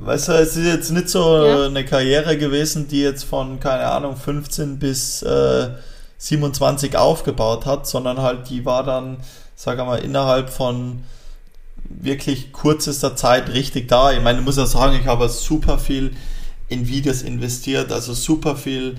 Weißt 0.00 0.28
du, 0.28 0.32
es 0.32 0.56
ist 0.56 0.66
jetzt 0.66 0.90
nicht 0.90 1.08
so 1.08 1.44
ja. 1.44 1.66
eine 1.66 1.84
Karriere 1.84 2.36
gewesen, 2.38 2.88
die 2.88 3.02
jetzt 3.02 3.24
von, 3.24 3.60
keine 3.60 3.86
Ahnung, 3.86 4.16
15 4.16 4.78
bis 4.78 5.22
äh, 5.22 5.70
27 6.18 6.96
aufgebaut 6.96 7.66
hat, 7.66 7.86
sondern 7.86 8.20
halt 8.20 8.48
die 8.50 8.64
war 8.64 8.84
dann, 8.84 9.18
sag 9.54 9.78
mal, 9.78 9.98
innerhalb 9.98 10.50
von 10.50 11.04
wirklich 11.88 12.52
kürzester 12.52 13.16
Zeit 13.16 13.52
richtig 13.52 13.88
da. 13.88 14.12
Ich 14.12 14.22
meine, 14.22 14.40
ich 14.40 14.44
muss 14.44 14.56
ja 14.56 14.66
sagen, 14.66 14.98
ich 15.00 15.06
habe 15.06 15.28
super 15.28 15.78
viel 15.78 16.12
in 16.68 16.86
Videos 16.86 17.22
investiert, 17.22 17.92
also 17.92 18.12
super 18.12 18.56
viel 18.56 18.96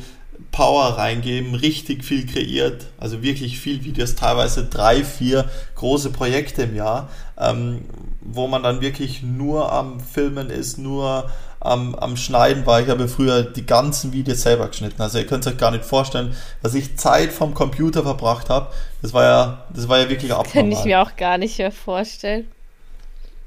Power 0.52 0.97
reingeben, 0.97 1.56
richtig 1.56 2.04
viel 2.04 2.25
kreiert, 2.25 2.88
also 2.97 3.21
wirklich 3.21 3.60
viel 3.60 3.84
Videos, 3.84 4.15
teilweise 4.15 4.65
drei, 4.65 5.04
vier 5.04 5.49
große 5.75 6.12
Projekte 6.12 6.63
im 6.63 6.75
Jahr, 6.75 7.10
ähm, 7.38 7.86
wo 8.21 8.47
man 8.47 8.63
dann 8.63 8.82
wirklich 8.82 9.21
nur 9.21 9.71
am 9.71 9.99
Filmen 9.99 10.49
ist, 10.49 10.78
nur 10.78 11.30
am, 11.60 11.95
am 11.95 12.15
Schneiden 12.17 12.65
war. 12.65 12.82
Ich 12.82 12.89
habe 12.89 13.08
früher 13.08 13.43
die 13.43 13.65
ganzen 13.65 14.13
Videos 14.13 14.41
selber 14.41 14.67
geschnitten. 14.67 15.02
Also 15.02 15.17
ihr 15.17 15.25
könnt 15.25 15.45
euch 15.45 15.58
gar 15.58 15.71
nicht 15.71 15.86
vorstellen, 15.86 16.36
dass 16.63 16.73
ich 16.73 16.97
Zeit 16.97 17.32
vom 17.32 17.54
Computer 17.54 18.04
verbracht 18.04 18.49
habe. 18.49 18.67
Das 19.02 19.13
war 19.13 19.23
ja, 19.23 19.63
das 19.73 19.88
war 19.88 19.99
ja 19.99 20.10
wirklich 20.10 20.32
abnormal. 20.32 20.54
Kann 20.54 20.71
ich 20.71 20.86
mir 20.86 21.02
auch 21.02 21.15
gar 21.15 21.38
nicht 21.38 21.58
mehr 21.58 21.71
vorstellen. 21.71 22.47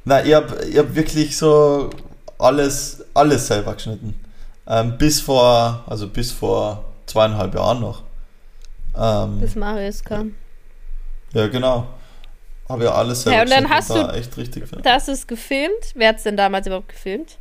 Na, 0.04 0.22
ihr 0.22 0.36
habt, 0.36 0.64
ihr 0.66 0.80
habt 0.80 0.94
wirklich 0.94 1.36
so 1.36 1.90
alles, 2.38 3.04
alles 3.14 3.46
selber 3.46 3.74
geschnitten. 3.74 4.14
Ähm, 4.66 4.96
bis 4.98 5.20
vor, 5.20 5.84
also 5.86 6.08
bis 6.08 6.30
vor 6.32 6.84
zweieinhalb 7.06 7.54
Jahren 7.54 7.80
noch. 7.80 8.02
Ähm, 8.96 9.40
bis 9.40 9.54
Marius 9.56 10.04
kam. 10.04 10.34
Ja, 11.32 11.48
genau. 11.48 11.86
Habe 12.68 12.84
ja 12.84 12.92
alles 12.92 13.22
selber 13.22 13.36
ja, 13.38 13.42
und 13.42 13.50
dann 13.50 13.70
hast 13.70 13.90
du, 13.90 14.08
echt 14.14 14.36
richtig 14.36 14.64
da 14.82 14.94
hast 14.94 15.08
du 15.08 15.12
es 15.12 15.26
gefilmt. 15.26 15.92
Wer 15.94 16.10
hat 16.10 16.16
es 16.16 16.22
denn 16.22 16.36
damals 16.36 16.66
überhaupt 16.66 16.88
gefilmt? 16.88 17.38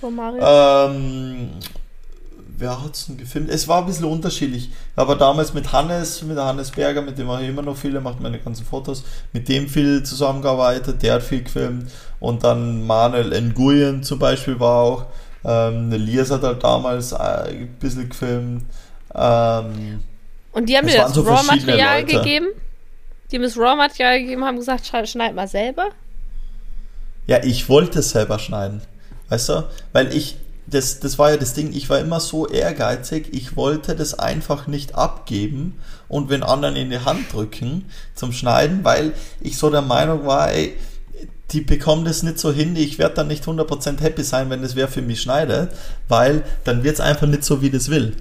Vor 0.00 0.10
Marius? 0.10 0.44
Ähm, 0.46 1.50
wer 2.58 2.82
hat 2.82 2.94
es 2.94 3.06
denn 3.06 3.16
gefilmt? 3.16 3.50
Es 3.50 3.68
war 3.68 3.80
ein 3.80 3.86
bisschen 3.86 4.04
unterschiedlich. 4.04 4.70
Aber 4.96 5.16
damals 5.16 5.54
mit 5.54 5.72
Hannes, 5.72 6.22
mit 6.22 6.36
Hannes 6.36 6.70
Berger, 6.70 7.02
mit 7.02 7.18
dem 7.18 7.26
mache 7.26 7.42
ich 7.42 7.48
immer 7.48 7.62
noch 7.62 7.76
viele, 7.76 8.00
macht 8.00 8.20
meine 8.20 8.38
ganzen 8.38 8.66
Fotos, 8.66 9.04
mit 9.32 9.48
dem 9.48 9.68
viel 9.68 10.02
zusammengearbeitet, 10.02 11.02
der 11.02 11.14
hat 11.14 11.22
viel 11.22 11.42
gefilmt. 11.42 11.90
Und 12.20 12.44
dann 12.44 12.86
Manuel 12.86 13.40
Nguyen 13.40 14.02
zum 14.02 14.18
Beispiel 14.18 14.58
war 14.58 14.82
auch. 14.82 15.06
Ähm, 15.44 15.92
Elias 15.92 16.30
hat 16.30 16.42
halt 16.42 16.62
damals 16.62 17.12
äh, 17.12 17.16
ein 17.16 17.76
bisschen 17.78 18.08
gefilmt. 18.08 18.64
Ähm, 19.14 20.00
und 20.52 20.68
die 20.68 20.76
haben 20.76 20.86
dir 20.86 20.96
das 20.96 21.14
so 21.14 21.22
Raw-Material 21.22 22.04
gegeben? 22.04 22.48
die 23.30 23.38
mir 23.38 23.44
das 23.44 23.58
Raw-Material 23.58 24.20
gegeben 24.20 24.44
haben, 24.44 24.56
gesagt, 24.56 24.90
schneid 25.06 25.34
mal 25.34 25.48
selber? 25.48 25.90
Ja, 27.26 27.42
ich 27.44 27.68
wollte 27.68 27.98
es 27.98 28.10
selber 28.10 28.38
schneiden. 28.38 28.80
Weißt 29.28 29.50
du? 29.50 29.68
Weil 29.92 30.14
ich, 30.16 30.36
das, 30.70 31.00
das 31.00 31.18
war 31.18 31.30
ja 31.30 31.36
das 31.36 31.54
Ding, 31.54 31.72
ich 31.72 31.88
war 31.88 31.98
immer 31.98 32.20
so 32.20 32.46
ehrgeizig, 32.46 33.28
ich 33.32 33.56
wollte 33.56 33.96
das 33.96 34.18
einfach 34.18 34.66
nicht 34.66 34.94
abgeben 34.94 35.78
und 36.08 36.28
wenn 36.28 36.42
anderen 36.42 36.76
in 36.76 36.90
die 36.90 37.04
Hand 37.04 37.32
drücken 37.32 37.86
zum 38.14 38.32
Schneiden, 38.32 38.84
weil 38.84 39.14
ich 39.40 39.56
so 39.56 39.70
der 39.70 39.82
Meinung 39.82 40.26
war, 40.26 40.52
ey, 40.52 40.76
die 41.50 41.62
bekommen 41.62 42.04
das 42.04 42.22
nicht 42.22 42.38
so 42.38 42.52
hin, 42.52 42.76
ich 42.76 42.98
werde 42.98 43.16
dann 43.16 43.28
nicht 43.28 43.44
100% 43.44 44.00
happy 44.00 44.22
sein, 44.22 44.50
wenn 44.50 44.62
das 44.62 44.76
wer 44.76 44.88
für 44.88 45.00
mich 45.00 45.22
schneidet, 45.22 45.72
weil 46.06 46.44
dann 46.64 46.84
wird 46.84 46.94
es 46.94 47.00
einfach 47.00 47.26
nicht 47.26 47.44
so, 47.44 47.62
wie 47.62 47.70
das 47.70 47.88
will. 47.88 48.16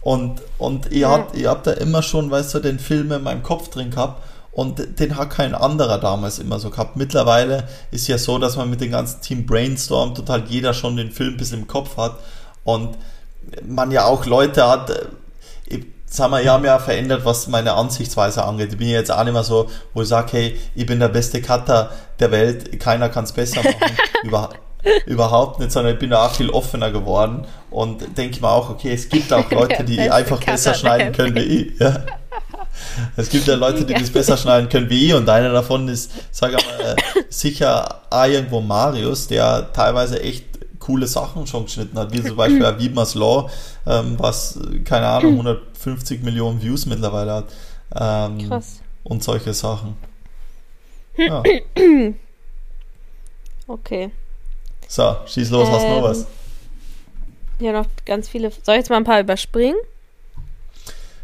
Und, 0.00 0.42
und 0.58 0.90
ihr, 0.90 1.00
ja. 1.00 1.10
habt, 1.10 1.36
ihr 1.36 1.50
habt 1.50 1.66
da 1.66 1.72
immer 1.72 2.02
schon, 2.02 2.30
weißt 2.30 2.54
du, 2.54 2.60
den 2.60 2.78
Film 2.78 3.12
in 3.12 3.22
meinem 3.22 3.42
Kopf 3.42 3.68
drin 3.68 3.90
gehabt 3.90 4.22
und 4.56 4.98
den 5.00 5.18
hat 5.18 5.28
kein 5.28 5.54
anderer 5.54 5.98
damals 5.98 6.38
immer 6.38 6.58
so 6.58 6.70
gehabt. 6.70 6.96
Mittlerweile 6.96 7.68
ist 7.90 8.08
ja 8.08 8.16
so, 8.16 8.38
dass 8.38 8.56
man 8.56 8.70
mit 8.70 8.80
dem 8.80 8.90
ganzen 8.90 9.20
Team 9.20 9.44
Brainstorm 9.44 10.14
total 10.14 10.44
jeder 10.48 10.72
schon 10.72 10.96
den 10.96 11.10
Film 11.10 11.36
bis 11.36 11.52
im 11.52 11.66
Kopf 11.66 11.98
hat 11.98 12.16
und 12.64 12.96
man 13.68 13.90
ja 13.90 14.06
auch 14.06 14.24
Leute 14.24 14.66
hat, 14.66 14.88
äh, 15.68 15.80
sagen 16.06 16.32
wir, 16.32 16.40
ich 16.40 16.48
habe 16.48 16.66
ja 16.68 16.78
verändert, 16.78 17.26
was 17.26 17.48
meine 17.48 17.74
Ansichtsweise 17.74 18.44
angeht. 18.44 18.72
Ich 18.72 18.78
bin 18.78 18.88
jetzt 18.88 19.12
auch 19.12 19.24
nicht 19.24 19.34
mehr 19.34 19.44
so, 19.44 19.68
wo 19.92 20.00
ich 20.00 20.08
sage, 20.08 20.32
hey, 20.32 20.58
ich 20.74 20.86
bin 20.86 21.00
der 21.00 21.08
beste 21.08 21.42
Cutter 21.42 21.90
der 22.18 22.30
Welt, 22.30 22.80
keiner 22.80 23.10
kann 23.10 23.24
es 23.24 23.32
besser 23.32 23.62
machen. 23.62 23.98
Über, 24.22 24.48
überhaupt 25.06 25.60
nicht, 25.60 25.72
sondern 25.72 25.94
ich 25.94 25.98
bin 25.98 26.10
da 26.10 26.26
auch 26.26 26.34
viel 26.34 26.50
offener 26.50 26.90
geworden 26.90 27.46
und 27.70 28.16
denke 28.16 28.40
mir 28.40 28.48
auch, 28.48 28.70
okay, 28.70 28.92
es 28.92 29.08
gibt 29.08 29.32
auch 29.32 29.50
Leute, 29.50 29.84
die 29.84 30.00
einfach 30.00 30.42
besser 30.42 30.74
schneiden 30.74 31.12
können 31.12 31.34
wie 31.34 31.40
ich. 31.40 31.80
Ja. 31.80 32.04
Es 33.16 33.30
gibt 33.30 33.46
ja 33.46 33.54
Leute, 33.54 33.84
die 33.84 33.94
das 33.94 34.10
besser 34.10 34.36
schneiden 34.36 34.68
können 34.68 34.90
wie 34.90 35.06
ich 35.06 35.14
und 35.14 35.28
einer 35.28 35.50
davon 35.50 35.88
ist, 35.88 36.10
sage 36.30 36.56
ich 36.58 36.66
mal, 36.66 36.96
sicher 37.30 38.02
auch 38.10 38.26
irgendwo 38.26 38.60
Marius, 38.60 39.28
der 39.28 39.72
teilweise 39.72 40.22
echt 40.22 40.44
coole 40.78 41.06
Sachen 41.06 41.46
schon 41.46 41.64
geschnitten 41.64 41.98
hat, 41.98 42.12
wie 42.12 42.22
zum 42.22 42.36
Beispiel 42.36 42.64
Avimas 42.64 43.14
Law, 43.14 43.50
ähm, 43.86 44.14
was, 44.18 44.58
keine 44.84 45.08
Ahnung, 45.08 45.32
150 45.32 46.22
Millionen 46.22 46.62
Views 46.62 46.86
mittlerweile 46.86 47.32
hat. 47.32 47.46
Ähm, 47.94 48.48
Krass. 48.48 48.80
Und 49.02 49.22
solche 49.22 49.52
Sachen. 49.52 49.96
Ja. 51.18 51.42
Okay. 53.66 54.10
So, 54.88 55.16
schieß 55.26 55.50
los, 55.50 55.68
ähm, 55.68 55.74
hast 55.74 55.84
du 55.84 55.88
noch 55.88 56.02
was? 56.02 56.26
Ja, 57.58 57.72
noch 57.72 57.86
ganz 58.04 58.28
viele. 58.28 58.50
Soll 58.50 58.74
ich 58.74 58.80
jetzt 58.80 58.90
mal 58.90 58.96
ein 58.96 59.04
paar 59.04 59.20
überspringen? 59.20 59.76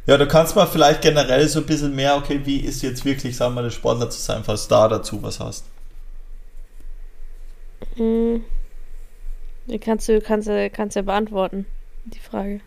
Ja, 0.06 0.16
du 0.16 0.26
kannst 0.26 0.56
mal 0.56 0.66
vielleicht 0.66 1.00
generell 1.02 1.46
so 1.48 1.60
ein 1.60 1.66
bisschen 1.66 1.94
mehr, 1.94 2.16
okay, 2.16 2.40
wie 2.44 2.58
ist 2.58 2.82
jetzt 2.82 3.04
wirklich, 3.04 3.36
sagen 3.36 3.54
wir, 3.54 3.62
der 3.62 3.70
Sportler 3.70 4.10
zu 4.10 4.20
sein, 4.20 4.42
falls 4.42 4.66
da 4.66 4.88
dazu 4.88 5.22
was 5.22 5.38
hast. 5.38 5.64
Mhm. 7.96 8.44
Die 9.66 9.78
kannst 9.78 10.08
du, 10.08 10.20
kannst 10.20 10.48
du, 10.48 10.70
kannst 10.70 10.96
ja 10.96 11.02
beantworten, 11.02 11.66
die 12.04 12.18
Frage. 12.18 12.60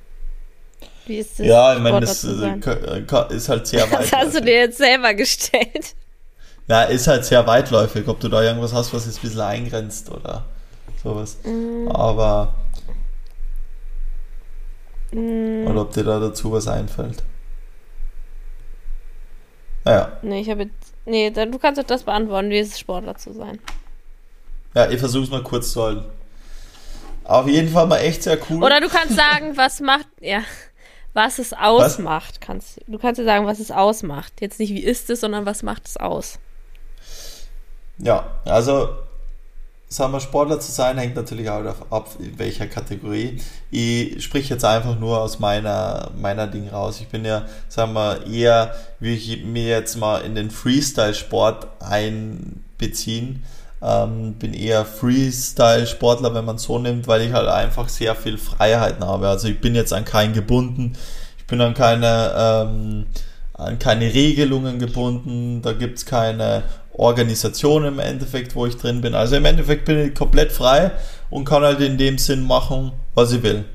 Wie 1.07 1.17
ist 1.17 1.39
das? 1.39 1.45
Ja, 1.45 1.73
ich 1.73 1.81
meine, 1.81 1.99
das 1.99 2.23
äh, 2.23 3.35
ist 3.35 3.49
halt 3.49 3.67
sehr 3.67 3.91
weit. 3.91 3.99
Das 3.99 4.13
hast 4.13 4.35
du 4.35 4.41
dir 4.41 4.59
jetzt 4.59 4.77
selber 4.77 5.13
gestellt. 5.13 5.95
Ja, 6.67 6.83
ist 6.83 7.07
halt 7.07 7.25
sehr 7.25 7.45
weitläufig, 7.45 8.07
ob 8.07 8.19
du 8.19 8.29
da 8.29 8.41
irgendwas 8.41 8.73
hast, 8.73 8.93
was 8.93 9.05
jetzt 9.05 9.19
ein 9.19 9.21
bisschen 9.21 9.41
eingrenzt 9.41 10.09
oder 10.09 10.45
sowas. 11.03 11.37
Mm. 11.43 11.87
Aber. 11.89 12.53
Mm. 15.11 15.67
Oder 15.67 15.81
ob 15.81 15.91
dir 15.91 16.03
da 16.03 16.19
dazu 16.19 16.51
was 16.51 16.67
einfällt. 16.67 17.23
Naja. 19.83 20.17
Nee, 20.21 20.41
ich 20.41 20.49
habe 20.49 20.63
jetzt. 20.63 20.93
Nee, 21.05 21.29
du 21.29 21.59
kannst 21.59 21.79
doch 21.79 21.85
das 21.85 22.03
beantworten, 22.03 22.49
wie 22.49 22.57
ist 22.57 22.73
es, 22.73 22.79
Sportler 22.79 23.15
zu 23.15 23.31
sein. 23.33 23.59
Ja, 24.73 24.89
ich 24.89 24.99
versuche 24.99 25.23
es 25.23 25.29
mal 25.29 25.43
kurz 25.43 25.71
zu 25.71 25.83
halten. 25.83 26.05
Auf 27.23 27.47
jeden 27.47 27.69
Fall 27.69 27.87
mal 27.87 27.99
echt 27.99 28.23
sehr 28.23 28.37
cool. 28.49 28.63
Oder 28.63 28.81
du 28.81 28.89
kannst 28.89 29.15
sagen, 29.15 29.55
was 29.55 29.79
macht, 29.79 30.07
ja, 30.19 30.43
was 31.13 31.39
es 31.39 31.53
ausmacht. 31.53 32.35
Was? 32.35 32.39
Kannst, 32.39 32.81
du 32.87 32.97
kannst 32.97 33.19
dir 33.19 33.25
sagen, 33.25 33.45
was 33.45 33.59
es 33.59 33.71
ausmacht. 33.71 34.33
Jetzt 34.41 34.59
nicht, 34.59 34.71
wie 34.71 34.83
ist 34.83 35.09
es, 35.09 35.21
sondern 35.21 35.45
was 35.45 35.63
macht 35.63 35.87
es 35.87 35.97
aus. 35.97 36.39
Ja, 37.97 38.41
also, 38.45 38.89
sagen 39.87 40.13
wir, 40.13 40.19
Sportler 40.19 40.59
zu 40.59 40.71
sein, 40.71 40.97
hängt 40.97 41.15
natürlich 41.15 41.49
auch 41.49 41.63
ab, 41.89 42.09
in 42.19 42.37
welcher 42.37 42.67
Kategorie. 42.67 43.41
Ich 43.71 44.23
sprich 44.23 44.49
jetzt 44.49 44.65
einfach 44.65 44.99
nur 44.99 45.21
aus 45.21 45.39
meiner, 45.39 46.11
meiner 46.19 46.47
Ding 46.47 46.69
raus. 46.69 46.99
Ich 47.01 47.07
bin 47.07 47.23
ja, 47.25 47.45
sagen 47.69 47.93
wir, 47.93 48.25
eher, 48.27 48.75
wie 48.99 49.13
ich 49.13 49.45
mir 49.45 49.67
jetzt 49.67 49.95
mal 49.97 50.19
in 50.19 50.35
den 50.35 50.51
Freestyle-Sport 50.51 51.67
einbeziehen 51.79 53.43
ähm, 53.85 54.33
bin 54.33 54.53
eher 54.53 54.85
Freestyle-Sportler, 54.85 56.33
wenn 56.33 56.45
man 56.45 56.57
so 56.57 56.79
nimmt, 56.79 57.07
weil 57.07 57.21
ich 57.21 57.33
halt 57.33 57.47
einfach 57.47 57.89
sehr 57.89 58.15
viel 58.15 58.37
Freiheiten 58.37 59.05
habe. 59.05 59.27
Also 59.27 59.47
ich 59.47 59.61
bin 59.61 59.75
jetzt 59.75 59.93
an 59.93 60.05
keinen 60.05 60.33
gebunden, 60.33 60.93
ich 61.37 61.45
bin 61.45 61.61
an 61.61 61.73
keine, 61.73 62.33
ähm, 62.35 63.05
an 63.53 63.77
keine 63.77 64.13
Regelungen 64.13 64.79
gebunden, 64.79 65.61
da 65.61 65.73
gibt 65.73 65.99
es 65.99 66.05
keine 66.05 66.63
Organisation 66.97 67.85
im 67.85 67.99
Endeffekt, 67.99 68.55
wo 68.55 68.65
ich 68.65 68.77
drin 68.77 69.01
bin. 69.01 69.15
Also 69.15 69.35
im 69.35 69.45
Endeffekt 69.45 69.85
bin 69.85 69.99
ich 69.99 70.15
komplett 70.15 70.51
frei 70.51 70.91
und 71.29 71.45
kann 71.45 71.63
halt 71.63 71.81
in 71.81 71.97
dem 71.97 72.17
Sinn 72.17 72.45
machen, 72.45 72.93
was 73.13 73.31
ich 73.31 73.43
will. 73.43 73.65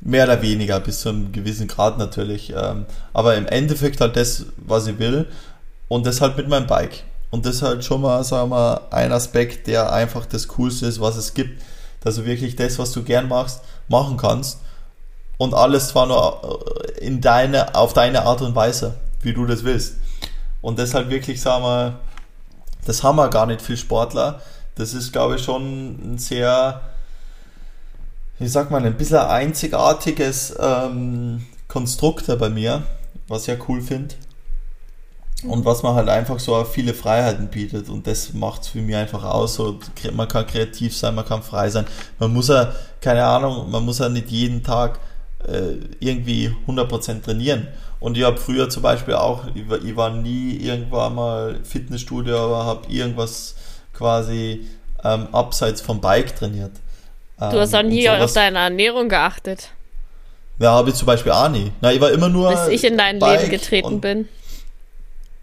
Mehr 0.00 0.24
oder 0.24 0.42
weniger, 0.42 0.80
bis 0.80 1.00
zu 1.00 1.08
einem 1.08 1.32
gewissen 1.32 1.68
Grad 1.68 1.98
natürlich. 1.98 2.52
Ähm, 2.56 2.86
aber 3.12 3.36
im 3.36 3.46
Endeffekt 3.46 4.00
halt 4.00 4.16
das, 4.16 4.46
was 4.56 4.86
ich 4.86 4.98
will. 4.98 5.26
Und 5.88 6.06
das 6.06 6.20
halt 6.20 6.36
mit 6.36 6.48
meinem 6.48 6.66
Bike. 6.66 7.04
Und 7.30 7.46
das 7.46 7.56
ist 7.56 7.62
halt 7.62 7.84
schon 7.84 8.00
mal, 8.00 8.22
sagen 8.24 8.50
wir, 8.50 8.92
ein 8.92 9.12
Aspekt, 9.12 9.66
der 9.66 9.92
einfach 9.92 10.26
das 10.26 10.48
Coolste 10.48 10.86
ist, 10.86 11.00
was 11.00 11.16
es 11.16 11.34
gibt. 11.34 11.62
Dass 12.02 12.16
du 12.16 12.24
wirklich 12.24 12.56
das, 12.56 12.78
was 12.78 12.92
du 12.92 13.02
gern 13.02 13.28
machst, 13.28 13.60
machen 13.88 14.16
kannst. 14.16 14.60
Und 15.38 15.54
alles 15.54 15.88
zwar 15.88 16.06
nur 16.06 16.62
äh, 16.98 17.04
in 17.04 17.20
deine, 17.20 17.74
auf 17.74 17.92
deine 17.92 18.22
Art 18.22 18.42
und 18.42 18.54
Weise, 18.54 18.94
wie 19.22 19.32
du 19.32 19.46
das 19.46 19.64
willst. 19.64 19.96
Und 20.60 20.78
deshalb 20.78 21.10
wirklich, 21.10 21.40
sagen 21.40 21.64
wir, 21.64 21.98
das 22.84 23.02
haben 23.02 23.16
wir 23.16 23.28
gar 23.28 23.46
nicht 23.46 23.62
viel 23.62 23.76
Sportler. 23.76 24.40
Das 24.74 24.94
ist, 24.94 25.12
glaube 25.12 25.36
ich, 25.36 25.42
schon 25.42 26.14
ein 26.14 26.18
sehr, 26.18 26.80
wie 28.38 28.48
sagt 28.48 28.70
man, 28.70 28.84
ein 28.84 28.96
bisschen 28.96 29.18
einzigartiges 29.18 30.54
ähm, 30.58 31.46
Konstrukt 31.68 32.26
bei 32.38 32.48
mir, 32.48 32.82
was 33.28 33.42
ich 33.42 33.48
ja 33.48 33.64
cool 33.68 33.82
finde. 33.82 34.14
Und 35.44 35.64
was 35.64 35.82
man 35.82 35.96
halt 35.96 36.08
einfach 36.08 36.38
so 36.38 36.62
viele 36.64 36.94
Freiheiten 36.94 37.48
bietet 37.48 37.88
und 37.88 38.06
das 38.06 38.32
macht 38.32 38.62
es 38.62 38.68
für 38.68 38.78
mich 38.78 38.94
einfach 38.94 39.24
aus. 39.24 39.54
So, 39.54 39.80
man 40.12 40.28
kann 40.28 40.46
kreativ 40.46 40.96
sein, 40.96 41.16
man 41.16 41.24
kann 41.26 41.42
frei 41.42 41.68
sein. 41.68 41.84
Man 42.20 42.32
muss 42.32 42.48
ja, 42.48 42.72
keine 43.00 43.24
Ahnung, 43.24 43.68
man 43.68 43.84
muss 43.84 43.98
ja 43.98 44.08
nicht 44.08 44.30
jeden 44.30 44.62
Tag 44.62 45.00
äh, 45.46 45.78
irgendwie 45.98 46.54
100% 46.68 47.22
trainieren. 47.22 47.66
Und 48.02 48.18
ich 48.18 48.24
habe 48.24 48.36
früher 48.36 48.68
zum 48.68 48.82
Beispiel 48.82 49.14
auch, 49.14 49.44
ich 49.54 49.70
war, 49.70 49.80
ich 49.80 49.94
war 49.94 50.10
nie 50.10 50.56
irgendwann 50.56 51.14
mal 51.14 51.60
Fitnessstudio, 51.62 52.36
aber 52.36 52.66
habe 52.66 52.92
irgendwas 52.92 53.54
quasi 53.94 54.66
ähm, 55.04 55.28
abseits 55.30 55.80
vom 55.80 56.00
Bike 56.00 56.34
trainiert. 56.34 56.72
du 57.38 57.60
hast 57.60 57.72
auch 57.76 57.80
ähm, 57.80 57.90
nie 57.90 58.08
auf 58.08 58.32
deine 58.32 58.58
Ernährung 58.58 59.08
geachtet. 59.08 59.68
Ja, 60.58 60.72
habe 60.72 60.90
ich 60.90 60.96
zum 60.96 61.06
Beispiel 61.06 61.30
auch 61.30 61.48
nie. 61.48 61.70
Na, 61.80 61.92
ich 61.92 62.00
war 62.00 62.10
immer 62.10 62.28
nur. 62.28 62.50
Bis 62.50 62.66
ich 62.68 62.82
in 62.82 62.98
dein 62.98 63.20
Bike 63.20 63.42
Leben 63.42 63.50
getreten 63.52 64.00
bin. 64.00 64.28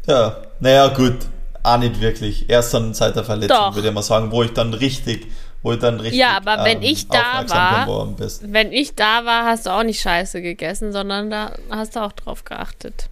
Ja, 0.06 0.36
naja, 0.60 0.90
gut. 0.90 1.16
Auch 1.64 1.78
nicht 1.78 2.02
wirklich. 2.02 2.50
Erst 2.50 2.74
dann 2.74 2.94
seit 2.94 3.16
der 3.16 3.24
Verletzung, 3.24 3.56
Doch. 3.56 3.76
würde 3.76 3.88
ich 3.88 3.94
mal 3.94 4.02
sagen, 4.02 4.32
wo 4.32 4.44
ich 4.44 4.52
dann 4.52 4.74
richtig, 4.74 5.28
wo 5.62 5.76
dann 5.76 6.00
richtig. 6.00 6.20
Ja, 6.20 6.38
aber 6.38 6.64
wenn 6.64 6.78
ähm, 6.78 6.90
ich 6.90 7.08
da 7.08 7.44
war, 7.48 8.16
wenn 8.42 8.72
ich 8.72 8.96
da 8.96 9.26
war, 9.26 9.46
hast 9.46 9.66
du 9.66 9.72
auch 9.72 9.84
nicht 9.84 10.02
Scheiße 10.02 10.42
gegessen, 10.42 10.92
sondern 10.92 11.30
da 11.30 11.54
hast 11.70 11.96
du 11.96 12.00
auch 12.02 12.14
drauf 12.14 12.46
geachtet. 12.46 13.10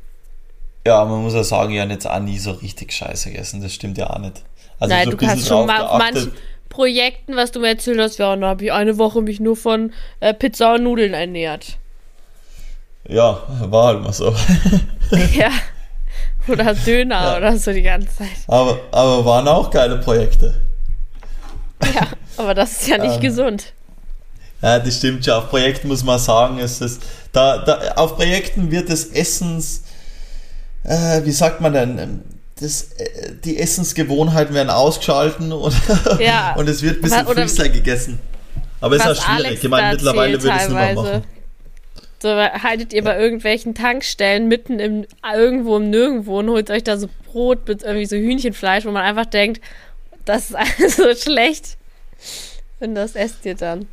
Ja, 0.85 1.03
man 1.03 1.21
muss 1.21 1.33
ja 1.33 1.43
sagen, 1.43 1.73
ich 1.73 1.81
habe 1.81 1.91
jetzt 1.91 2.07
auch 2.07 2.19
nie 2.19 2.39
so 2.39 2.51
richtig 2.51 2.93
Scheiße 2.93 3.31
gegessen. 3.31 3.61
Das 3.61 3.73
stimmt 3.73 3.97
ja 3.97 4.09
auch 4.09 4.19
nicht. 4.19 4.43
Also 4.79 4.95
Nein, 4.95 5.11
so 5.11 5.17
du 5.17 5.27
hast 5.27 5.47
schon 5.47 5.65
mal 5.65 5.81
auf 5.81 5.97
manchen 5.97 6.31
Projekten, 6.69 7.35
was 7.35 7.51
du 7.51 7.59
mir 7.59 7.69
erzählt 7.69 7.99
hast, 7.99 8.19
ja, 8.19 8.35
da 8.35 8.47
habe 8.47 8.65
ich 8.65 8.71
eine 8.71 8.97
Woche 8.97 9.21
mich 9.21 9.39
nur 9.39 9.57
von 9.57 9.91
äh, 10.19 10.33
Pizza 10.33 10.75
und 10.75 10.83
Nudeln 10.83 11.13
ernährt. 11.13 11.77
Ja, 13.07 13.41
war 13.61 13.87
halt 13.87 14.01
mal 14.01 14.13
so. 14.13 14.33
ja. 15.33 15.51
Oder 16.47 16.73
Döner 16.73 17.21
ja. 17.21 17.37
oder 17.37 17.57
so 17.57 17.73
die 17.73 17.81
ganze 17.81 18.07
Zeit. 18.19 18.29
Aber, 18.47 18.79
aber 18.91 19.25
waren 19.25 19.47
auch 19.49 19.69
geile 19.69 19.97
Projekte. 19.97 20.66
Ja, 21.93 22.07
aber 22.37 22.53
das 22.53 22.71
ist 22.71 22.87
ja 22.87 22.97
nicht 22.97 23.15
ähm, 23.15 23.21
gesund. 23.21 23.73
Ja, 24.61 24.79
das 24.79 24.97
stimmt 24.97 25.23
schon. 25.23 25.35
Auf 25.35 25.49
Projekten 25.49 25.87
muss 25.87 26.03
man 26.03 26.19
sagen, 26.19 26.59
ist 26.59 26.81
es, 26.81 26.99
da, 27.31 27.59
da, 27.59 27.93
auf 27.95 28.15
Projekten 28.15 28.71
wird 28.71 28.89
das 28.89 29.05
Essens, 29.05 29.83
äh, 30.83 31.23
wie 31.23 31.31
sagt 31.31 31.61
man 31.61 31.73
denn, 31.73 32.23
das, 32.59 32.93
äh, 32.93 33.33
die 33.43 33.59
Essensgewohnheiten 33.59 34.55
werden 34.55 34.69
ausgeschalten 34.69 35.51
und, 35.51 35.75
ja. 36.19 36.55
und 36.55 36.67
es 36.67 36.81
wird 36.81 36.97
ein 36.97 37.01
bisschen 37.01 37.27
Freestyle 37.27 37.69
gegessen. 37.69 38.19
Aber 38.81 38.95
es 38.95 39.05
ist 39.05 39.07
auch 39.07 39.23
schwierig. 39.23 39.45
Alex 39.45 39.63
ich 39.63 39.69
meine, 39.69 39.91
mittlerweile 39.93 40.41
würde 40.41 40.55
ich 40.55 40.61
es 40.63 40.69
nicht 40.69 40.77
mehr 40.77 40.93
machen. 40.93 41.23
So 42.19 42.29
haltet 42.29 42.93
ihr 42.93 43.03
bei 43.03 43.19
irgendwelchen 43.19 43.75
Tankstellen 43.75 44.47
mitten 44.47 44.79
im 44.79 45.05
irgendwo 45.35 45.77
im 45.77 45.91
Nirgendwo 45.91 46.39
und 46.39 46.49
holt 46.49 46.71
euch 46.71 46.83
da 46.83 46.97
so 46.97 47.09
Brot 47.27 47.67
mit 47.67 47.83
irgendwie 47.83 48.07
so 48.07 48.15
Hühnchenfleisch, 48.15 48.85
wo 48.85 48.91
man 48.91 49.03
einfach 49.03 49.27
denkt, 49.27 49.61
das 50.27 50.49
ist 50.49 50.55
alles 50.55 50.95
so 50.95 51.13
schlecht. 51.15 51.77
Und 52.79 52.95
das 52.95 53.15
esst 53.15 53.45
ihr 53.45 53.55
dann. 53.55 53.87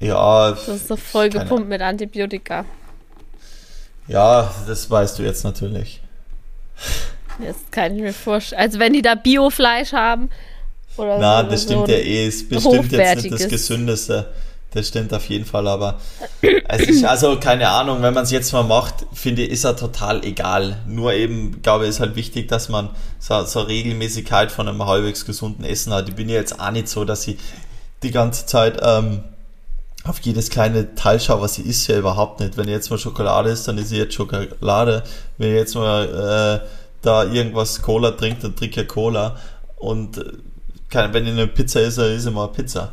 Ja. 0.00 0.50
Das 0.50 0.68
ist 0.68 0.88
so 0.88 0.96
voll 0.96 1.30
gepumpt 1.30 1.68
mit 1.68 1.80
Antibiotika. 1.80 2.64
Ja, 4.06 4.52
das 4.66 4.90
weißt 4.90 5.18
du 5.18 5.22
jetzt 5.22 5.44
natürlich. 5.44 6.02
Das 7.38 7.56
kann 7.70 7.96
ich 7.96 8.02
mir 8.02 8.12
vorstellen. 8.12 8.60
Also 8.60 8.78
wenn 8.78 8.92
die 8.92 9.02
da 9.02 9.14
Biofleisch 9.14 9.92
haben. 9.92 10.30
Oder 10.96 11.18
Na, 11.18 11.42
so, 11.44 11.50
das 11.50 11.62
stimmt 11.62 11.86
so 11.86 11.92
ja 11.92 11.98
eh. 11.98 12.28
Ist 12.28 12.48
bestimmt 12.48 12.92
jetzt 12.92 13.22
nicht 13.22 13.34
das 13.34 13.48
Gesündeste. 13.48 14.32
Das 14.74 14.88
stimmt 14.88 15.14
auf 15.14 15.28
jeden 15.28 15.44
Fall, 15.44 15.68
aber 15.68 16.00
also, 16.66 17.06
also 17.06 17.38
keine 17.38 17.68
Ahnung, 17.68 18.02
wenn 18.02 18.12
man 18.12 18.24
es 18.24 18.32
jetzt 18.32 18.52
mal 18.52 18.64
macht, 18.64 19.06
finde 19.12 19.42
ich, 19.42 19.50
ist 19.50 19.62
er 19.62 19.76
total 19.76 20.24
egal. 20.24 20.78
Nur 20.88 21.12
eben, 21.12 21.62
glaube 21.62 21.84
ich, 21.84 21.90
ist 21.90 22.00
halt 22.00 22.16
wichtig, 22.16 22.48
dass 22.48 22.68
man 22.68 22.90
so, 23.20 23.44
so 23.44 23.60
Regelmäßigkeit 23.60 24.50
von 24.50 24.68
einem 24.68 24.84
halbwegs 24.84 25.26
gesunden 25.26 25.64
Essen 25.64 25.92
hat. 25.92 26.08
Ich 26.08 26.16
bin 26.16 26.28
ja 26.28 26.34
jetzt 26.34 26.58
auch 26.58 26.72
nicht 26.72 26.88
so, 26.88 27.04
dass 27.04 27.28
ich 27.28 27.36
die 28.02 28.10
ganze 28.10 28.46
Zeit 28.46 28.80
ähm, 28.82 29.22
auf 30.02 30.18
jedes 30.20 30.50
kleine 30.50 30.96
Teil 30.96 31.20
schaue, 31.20 31.40
was 31.40 31.54
sie 31.54 31.62
isst, 31.62 31.86
ja 31.86 31.96
überhaupt 31.96 32.40
nicht. 32.40 32.56
Wenn 32.56 32.68
jetzt 32.68 32.90
mal 32.90 32.98
Schokolade 32.98 33.50
ist, 33.50 33.68
dann 33.68 33.78
ist 33.78 33.90
sie 33.90 33.98
jetzt 33.98 34.14
Schokolade. 34.14 35.04
Wenn 35.38 35.50
ich 35.50 35.54
jetzt 35.56 35.76
mal 35.76 36.60
äh, 36.62 36.66
da 37.00 37.22
irgendwas 37.22 37.80
Cola 37.80 38.10
trinkt, 38.10 38.42
dann 38.42 38.56
trinke 38.56 38.82
ich 38.82 38.88
Cola. 38.88 39.36
Und 39.76 40.18
äh, 40.18 41.12
wenn 41.12 41.26
ich 41.26 41.32
eine 41.32 41.46
Pizza 41.46 41.80
esse, 41.80 42.06
ist 42.06 42.26
immer 42.26 42.48
Pizza. 42.48 42.92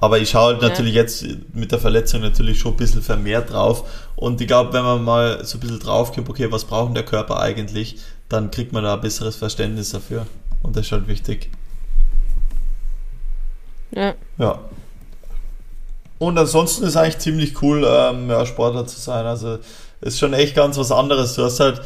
Aber 0.00 0.18
ich 0.18 0.30
schaue 0.30 0.54
halt 0.54 0.62
ja. 0.62 0.68
natürlich 0.68 0.94
jetzt 0.94 1.26
mit 1.52 1.72
der 1.72 1.78
Verletzung 1.78 2.22
natürlich 2.22 2.58
schon 2.58 2.72
ein 2.72 2.76
bisschen 2.78 3.02
vermehrt 3.02 3.52
drauf. 3.52 3.84
Und 4.16 4.40
ich 4.40 4.46
glaube, 4.46 4.72
wenn 4.72 4.82
man 4.82 5.04
mal 5.04 5.44
so 5.44 5.58
ein 5.58 5.60
bisschen 5.60 5.78
drauf 5.78 6.12
kommt, 6.12 6.28
okay, 6.28 6.50
was 6.50 6.64
braucht 6.64 6.96
der 6.96 7.04
Körper 7.04 7.38
eigentlich, 7.38 7.96
dann 8.28 8.50
kriegt 8.50 8.72
man 8.72 8.84
da 8.84 8.94
ein 8.94 9.00
besseres 9.00 9.36
Verständnis 9.36 9.90
dafür. 9.90 10.26
Und 10.62 10.76
das 10.76 10.86
ist 10.86 10.92
halt 10.92 11.06
wichtig. 11.06 11.50
Ja. 13.90 14.14
Ja. 14.38 14.60
Und 16.18 16.38
ansonsten 16.38 16.84
ist 16.84 16.96
eigentlich 16.96 17.18
ziemlich 17.18 17.62
cool, 17.62 17.86
ähm, 17.86 18.30
ja, 18.30 18.46
Sportler 18.46 18.86
zu 18.86 18.98
sein. 18.98 19.26
Also 19.26 19.58
ist 20.00 20.18
schon 20.18 20.32
echt 20.32 20.54
ganz 20.54 20.78
was 20.78 20.92
anderes. 20.92 21.34
Du 21.34 21.44
hast 21.44 21.60
halt 21.60 21.82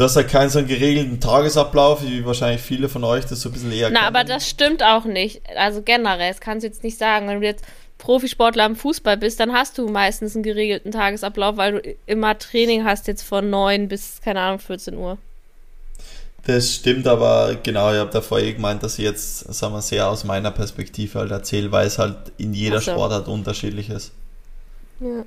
Du 0.00 0.04
hast 0.04 0.16
ja 0.16 0.22
keinen 0.22 0.48
so 0.48 0.60
einen 0.60 0.66
geregelten 0.66 1.20
Tagesablauf, 1.20 2.02
wie 2.02 2.24
wahrscheinlich 2.24 2.62
viele 2.62 2.88
von 2.88 3.04
euch 3.04 3.26
das 3.26 3.42
so 3.42 3.50
ein 3.50 3.52
bisschen 3.52 3.70
eher 3.70 3.90
Na, 3.90 3.98
kennen. 4.00 4.16
aber 4.16 4.24
das 4.24 4.48
stimmt 4.48 4.82
auch 4.82 5.04
nicht. 5.04 5.42
Also 5.58 5.82
generell, 5.82 6.30
das 6.30 6.40
kannst 6.40 6.64
du 6.64 6.68
jetzt 6.68 6.82
nicht 6.82 6.96
sagen. 6.96 7.28
Wenn 7.28 7.42
du 7.42 7.46
jetzt 7.46 7.66
Profisportler 7.98 8.64
im 8.64 8.76
Fußball 8.76 9.18
bist, 9.18 9.40
dann 9.40 9.52
hast 9.52 9.76
du 9.76 9.88
meistens 9.88 10.34
einen 10.34 10.42
geregelten 10.42 10.90
Tagesablauf, 10.90 11.58
weil 11.58 11.72
du 11.72 11.94
immer 12.06 12.38
Training 12.38 12.86
hast 12.86 13.08
jetzt 13.08 13.20
von 13.20 13.50
9 13.50 13.88
bis, 13.88 14.22
keine 14.24 14.40
Ahnung, 14.40 14.58
14 14.60 14.96
Uhr. 14.96 15.18
Das 16.46 16.74
stimmt, 16.74 17.06
aber 17.06 17.58
genau, 17.62 17.92
ich 17.92 17.98
habe 17.98 18.10
davor 18.10 18.38
eh 18.38 18.54
gemeint, 18.54 18.82
dass 18.82 18.98
ich 18.98 19.04
jetzt, 19.04 19.52
sagen 19.52 19.74
wir, 19.74 19.82
sehr 19.82 20.08
aus 20.08 20.24
meiner 20.24 20.50
Perspektive 20.50 21.18
halt 21.18 21.30
erzähle, 21.30 21.72
weil 21.72 21.86
es 21.86 21.98
halt 21.98 22.16
in 22.38 22.54
jeder 22.54 22.80
so. 22.80 22.92
Sportart 22.92 23.28
unterschiedlich 23.28 23.90
ist. 23.90 24.12
Ja. 25.00 25.24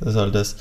Das 0.00 0.10
ist 0.10 0.16
halt 0.16 0.34
das. 0.34 0.56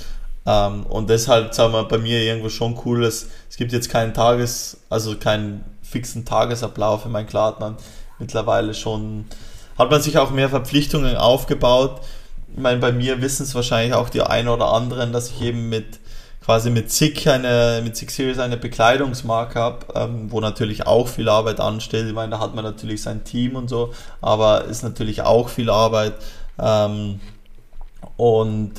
Ähm, 0.47 0.85
und 0.85 1.09
deshalb, 1.09 1.53
sagen 1.53 1.73
wir, 1.73 1.83
bei 1.83 1.97
mir 1.97 2.21
irgendwo 2.21 2.49
schon 2.49 2.79
cool, 2.85 3.03
ist, 3.03 3.29
es 3.49 3.57
gibt 3.57 3.73
jetzt 3.73 3.89
keinen 3.89 4.13
Tages-, 4.13 4.77
also 4.89 5.17
keinen 5.17 5.65
fixen 5.83 6.23
Tagesablauf. 6.25 7.05
Ich 7.05 7.11
meine, 7.11 7.27
klar 7.27 7.47
hat 7.47 7.59
man 7.59 7.75
mittlerweile 8.17 8.73
schon, 8.73 9.25
hat 9.77 9.91
man 9.91 10.01
sich 10.01 10.17
auch 10.17 10.31
mehr 10.31 10.49
Verpflichtungen 10.49 11.17
aufgebaut. 11.17 11.99
Ich 12.55 12.61
meine, 12.61 12.79
bei 12.79 12.93
mir 12.93 13.21
wissen 13.21 13.43
es 13.43 13.53
wahrscheinlich 13.55 13.93
auch 13.93 14.09
die 14.09 14.21
ein 14.21 14.47
oder 14.47 14.71
anderen, 14.71 15.11
dass 15.11 15.29
ich 15.29 15.41
eben 15.41 15.67
mit 15.67 15.99
quasi 16.43 16.69
mit 16.69 16.89
SICK 16.91 17.27
eine, 17.27 17.81
mit 17.83 17.97
SICK 17.97 18.09
Series 18.09 18.39
eine 18.39 18.55
Bekleidungsmarke 18.55 19.59
habe, 19.59 19.79
ähm, 19.95 20.31
wo 20.31 20.39
natürlich 20.39 20.87
auch 20.87 21.09
viel 21.09 21.27
Arbeit 21.27 21.59
ansteht. 21.59 22.07
Ich 22.07 22.13
meine, 22.13 22.31
da 22.31 22.39
hat 22.39 22.55
man 22.55 22.63
natürlich 22.63 23.01
sein 23.01 23.25
Team 23.25 23.57
und 23.57 23.67
so, 23.67 23.93
aber 24.21 24.63
ist 24.63 24.81
natürlich 24.81 25.23
auch 25.23 25.49
viel 25.49 25.69
Arbeit. 25.69 26.13
Ähm, 26.57 27.19
und 28.15 28.71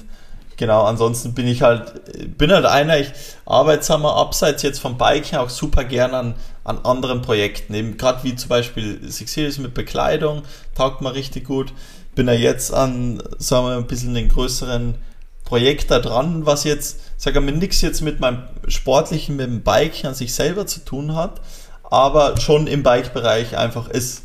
genau, 0.58 0.84
ansonsten 0.84 1.32
bin 1.32 1.46
ich 1.46 1.62
halt, 1.62 2.36
bin 2.36 2.52
halt 2.52 2.66
einer, 2.66 2.98
ich 2.98 3.10
arbeite, 3.46 3.88
wir, 4.02 4.16
abseits 4.16 4.62
jetzt 4.62 4.80
vom 4.80 4.98
Biken 4.98 5.38
auch 5.38 5.48
super 5.48 5.84
gern 5.84 6.14
an, 6.14 6.34
an 6.64 6.80
anderen 6.84 7.22
Projekten, 7.22 7.72
eben 7.72 7.96
gerade 7.96 8.22
wie 8.24 8.36
zum 8.36 8.50
Beispiel 8.50 9.00
Six 9.10 9.32
Series 9.32 9.58
mit 9.58 9.72
Bekleidung, 9.72 10.42
taugt 10.74 11.00
mir 11.00 11.14
richtig 11.14 11.46
gut. 11.46 11.72
Bin 12.14 12.26
ja 12.26 12.34
jetzt 12.34 12.74
an, 12.74 13.22
sagen 13.38 13.66
wir, 13.66 13.76
ein 13.76 13.86
bisschen 13.86 14.12
den 14.12 14.28
größeren 14.28 14.96
Projekt 15.44 15.90
da 15.90 16.00
dran, 16.00 16.44
was 16.44 16.64
jetzt, 16.64 17.00
sagen 17.16 17.46
wir, 17.46 17.54
nichts 17.54 17.80
jetzt 17.80 18.02
mit 18.02 18.20
meinem 18.20 18.42
Sportlichen, 18.66 19.36
mit 19.36 19.46
dem 19.46 19.62
Biken 19.62 20.08
an 20.08 20.14
sich 20.14 20.34
selber 20.34 20.66
zu 20.66 20.84
tun 20.84 21.14
hat, 21.14 21.40
aber 21.84 22.38
schon 22.38 22.66
im 22.66 22.82
Bike-Bereich 22.82 23.56
einfach 23.56 23.88
ist 23.88 24.22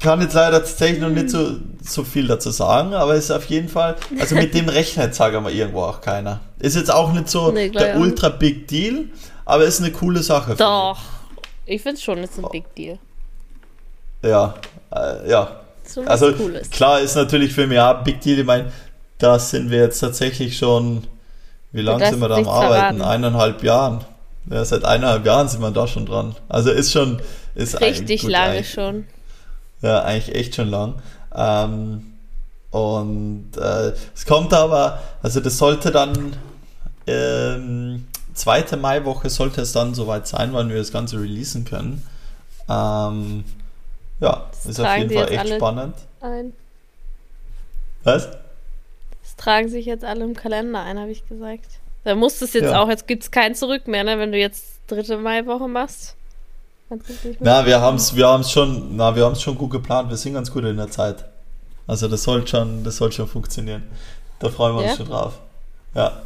kann 0.00 0.20
jetzt 0.20 0.34
leider 0.34 0.60
tatsächlich 0.60 1.00
noch 1.00 1.10
nicht 1.10 1.30
so, 1.30 1.56
so 1.82 2.04
viel 2.04 2.26
dazu 2.26 2.50
sagen, 2.50 2.94
aber 2.94 3.14
es 3.14 3.24
ist 3.24 3.30
auf 3.30 3.44
jeden 3.46 3.68
Fall, 3.68 3.96
also 4.18 4.34
mit 4.34 4.54
dem 4.54 4.68
rechnet, 4.68 5.14
sagen 5.14 5.44
wir 5.44 5.50
irgendwo 5.50 5.82
auch 5.82 6.00
keiner. 6.00 6.40
Ist 6.58 6.76
jetzt 6.76 6.92
auch 6.92 7.12
nicht 7.12 7.28
so 7.28 7.50
nee, 7.50 7.70
der 7.70 7.98
ultra 7.98 8.28
big 8.28 8.68
deal, 8.68 9.06
aber 9.44 9.64
ist 9.64 9.80
eine 9.80 9.92
coole 9.92 10.22
Sache. 10.22 10.54
Doch, 10.56 10.98
ich 11.66 11.82
finde 11.82 11.96
es 11.96 12.02
schon, 12.02 12.18
ist 12.18 12.38
ein 12.38 12.46
big 12.50 12.74
deal. 12.74 12.98
Ja, 14.22 14.54
äh, 14.94 15.28
ja. 15.28 15.60
So 15.86 16.02
also 16.02 16.32
Cooles. 16.32 16.70
klar 16.70 17.00
ist 17.00 17.14
natürlich 17.14 17.52
für 17.52 17.66
mich 17.66 17.78
auch 17.78 18.02
big 18.02 18.20
deal, 18.20 18.38
ich 18.38 18.46
meine, 18.46 18.72
da 19.18 19.38
sind 19.38 19.70
wir 19.70 19.80
jetzt 19.80 20.00
tatsächlich 20.00 20.56
schon, 20.56 21.06
wie 21.72 21.82
lange 21.82 22.06
sind 22.06 22.20
wir 22.20 22.28
da 22.28 22.36
am 22.36 22.48
Arbeiten? 22.48 22.98
Verraten. 22.98 23.02
Eineinhalb 23.02 23.62
Jahren. 23.62 24.04
Ja, 24.50 24.64
seit 24.64 24.84
eineinhalb 24.84 25.24
Jahren 25.24 25.48
sind 25.48 25.60
wir 25.60 25.70
da 25.70 25.86
schon 25.86 26.06
dran. 26.06 26.36
Also 26.48 26.70
ist 26.70 26.92
schon, 26.92 27.20
ist 27.54 27.80
richtig 27.80 28.22
lange 28.24 28.62
schon. 28.64 29.06
Ja, 29.84 30.02
eigentlich 30.02 30.34
echt 30.34 30.54
schon 30.54 30.70
lang. 30.70 30.94
Ähm, 31.34 32.14
und 32.70 33.50
äh, 33.56 33.92
es 34.14 34.24
kommt 34.24 34.54
aber, 34.54 35.02
also 35.22 35.40
das 35.40 35.58
sollte 35.58 35.90
dann 35.90 36.34
ähm, 37.06 38.06
zweite 38.32 38.78
Maiwoche 38.78 39.28
sollte 39.28 39.60
es 39.60 39.72
dann 39.72 39.94
soweit 39.94 40.26
sein, 40.26 40.54
wann 40.54 40.70
wir 40.70 40.76
das 40.76 40.90
Ganze 40.90 41.20
releasen 41.20 41.66
können. 41.66 42.02
Ähm, 42.66 43.44
ja, 44.20 44.46
das 44.50 44.66
ist 44.66 44.80
auf 44.80 44.96
jeden 44.96 45.10
Fall 45.10 45.30
echt 45.30 45.54
spannend. 45.54 45.96
Ein. 46.22 46.54
Was? 48.04 48.30
Das 49.22 49.36
tragen 49.36 49.68
sich 49.68 49.84
jetzt 49.84 50.04
alle 50.04 50.24
im 50.24 50.34
Kalender 50.34 50.82
ein, 50.82 50.98
habe 50.98 51.10
ich 51.10 51.28
gesagt. 51.28 51.66
Da 52.04 52.14
muss 52.14 52.40
es 52.40 52.54
jetzt 52.54 52.64
ja. 52.64 52.82
auch, 52.82 52.88
jetzt 52.88 53.06
gibt 53.06 53.22
es 53.22 53.30
kein 53.30 53.54
Zurück 53.54 53.86
mehr, 53.86 54.04
ne, 54.04 54.18
wenn 54.18 54.32
du 54.32 54.38
jetzt 54.38 54.80
dritte 54.86 55.18
Maiwoche 55.18 55.68
machst. 55.68 56.16
Na, 57.40 57.66
wir 57.66 57.80
haben 57.80 57.96
es 57.96 58.14
wir 58.14 58.28
haben's 58.28 58.50
schon, 58.50 58.96
na, 58.96 59.14
wir 59.16 59.34
schon 59.36 59.56
gut 59.56 59.70
geplant. 59.70 60.10
Wir 60.10 60.16
sind 60.16 60.34
ganz 60.34 60.50
gut 60.50 60.64
in 60.64 60.76
der 60.76 60.90
Zeit. 60.90 61.24
Also 61.86 62.08
das 62.08 62.22
soll 62.22 62.46
schon, 62.46 62.84
das 62.84 62.96
soll 62.96 63.12
schon 63.12 63.28
funktionieren. 63.28 63.84
Da 64.38 64.48
freuen 64.50 64.76
wir 64.76 64.82
ja? 64.82 64.88
uns 64.90 64.98
schon 64.98 65.08
drauf. 65.08 65.34
Ja. 65.94 66.22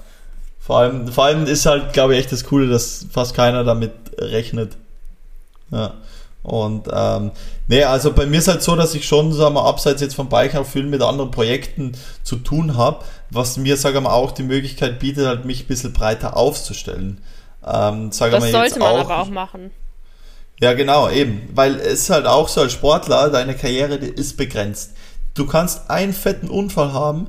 Vor 0.61 0.79
allem, 0.79 1.09
vor 1.09 1.25
allem 1.25 1.47
ist 1.47 1.66
halt, 1.66 1.93
glaube 1.93 2.14
ich, 2.14 2.21
echt 2.21 2.33
das 2.33 2.45
Coole, 2.45 2.69
dass 2.69 3.07
fast 3.11 3.35
keiner 3.35 3.64
damit 3.64 3.93
rechnet. 4.19 4.77
Ja. 5.71 5.95
Und 6.43 6.89
ähm, 6.93 7.33
nee, 7.66 7.85
also 7.85 8.12
bei 8.12 8.25
mir 8.27 8.39
ist 8.39 8.49
halt 8.49 8.62
so, 8.62 8.77
dass 8.77 8.95
ich 8.95 9.07
schon, 9.07 9.33
sagen 9.33 9.55
wir, 9.55 9.64
abseits 9.64 10.01
jetzt 10.01 10.14
vom 10.14 10.29
Bike 10.29 10.55
auch 10.55 10.66
viel 10.66 10.85
mit 10.85 11.03
anderen 11.03 11.31
Projekten 11.31 11.93
zu 12.23 12.37
tun 12.37 12.77
habe, 12.77 13.05
was 13.31 13.57
mir, 13.57 13.77
sagen 13.77 14.05
wir, 14.05 14.12
auch 14.12 14.33
die 14.33 14.45
Möglichkeit 14.45 14.99
bietet, 14.99 15.27
halt 15.27 15.45
mich 15.45 15.64
ein 15.64 15.66
bisschen 15.66 15.93
breiter 15.93 16.37
aufzustellen. 16.37 17.21
Ähm, 17.66 18.12
sagen 18.12 18.33
das 18.33 18.51
sollte 18.51 18.79
man 18.79 18.89
auch, 18.89 19.11
aber 19.11 19.21
auch 19.21 19.29
machen. 19.29 19.73
Ja, 20.61 20.72
genau, 20.74 21.09
eben. 21.09 21.48
Weil 21.54 21.76
es 21.76 22.00
ist 22.00 22.11
halt 22.11 22.26
auch 22.26 22.48
so 22.48 22.62
als 22.62 22.72
Sportler, 22.72 23.30
deine 23.30 23.54
Karriere 23.54 23.94
ist 23.94 24.36
begrenzt. 24.36 24.94
Du 25.34 25.46
kannst 25.46 25.88
einen 25.88 26.12
fetten 26.12 26.48
Unfall 26.48 26.92
haben 26.92 27.28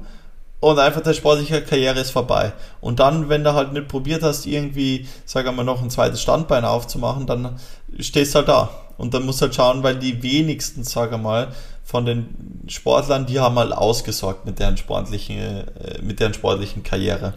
und 0.60 0.80
einfach 0.80 1.02
der 1.02 1.14
sportliche 1.14 1.62
Karriere 1.62 2.00
ist 2.00 2.12
vorbei. 2.12 2.54
Und 2.82 3.00
dann, 3.00 3.30
wenn 3.30 3.44
du 3.44 3.54
halt 3.54 3.72
nicht 3.72 3.88
probiert 3.88 4.24
hast, 4.24 4.46
irgendwie, 4.46 5.08
sagen 5.26 5.46
wir 5.48 5.52
mal, 5.52 5.64
noch 5.64 5.82
ein 5.82 5.92
zweites 5.92 6.22
Standbein 6.22 6.66
aufzumachen, 6.66 7.28
dann 7.28 7.60
stehst 8.00 8.34
du 8.34 8.40
halt 8.40 8.48
da. 8.48 8.70
Und 8.98 9.14
dann 9.14 9.26
musst 9.26 9.40
du 9.40 9.46
halt 9.46 9.56
schauen, 9.56 9.84
weil 9.84 9.96
die 9.96 10.22
wenigsten, 10.24 10.84
sagen 10.84 11.12
wir 11.12 11.18
mal, 11.20 11.48
von 11.86 12.06
den 12.06 12.64
Sportlern, 12.68 13.26
die 13.26 13.40
haben 13.40 13.58
halt 13.58 13.72
ausgesorgt 13.72 14.46
mit 14.46 14.60
deren 14.60 14.78
sportlichen, 14.78 15.38
äh, 15.38 16.02
mit 16.02 16.20
deren 16.20 16.34
sportlichen 16.34 16.84
Karriere. 16.84 17.34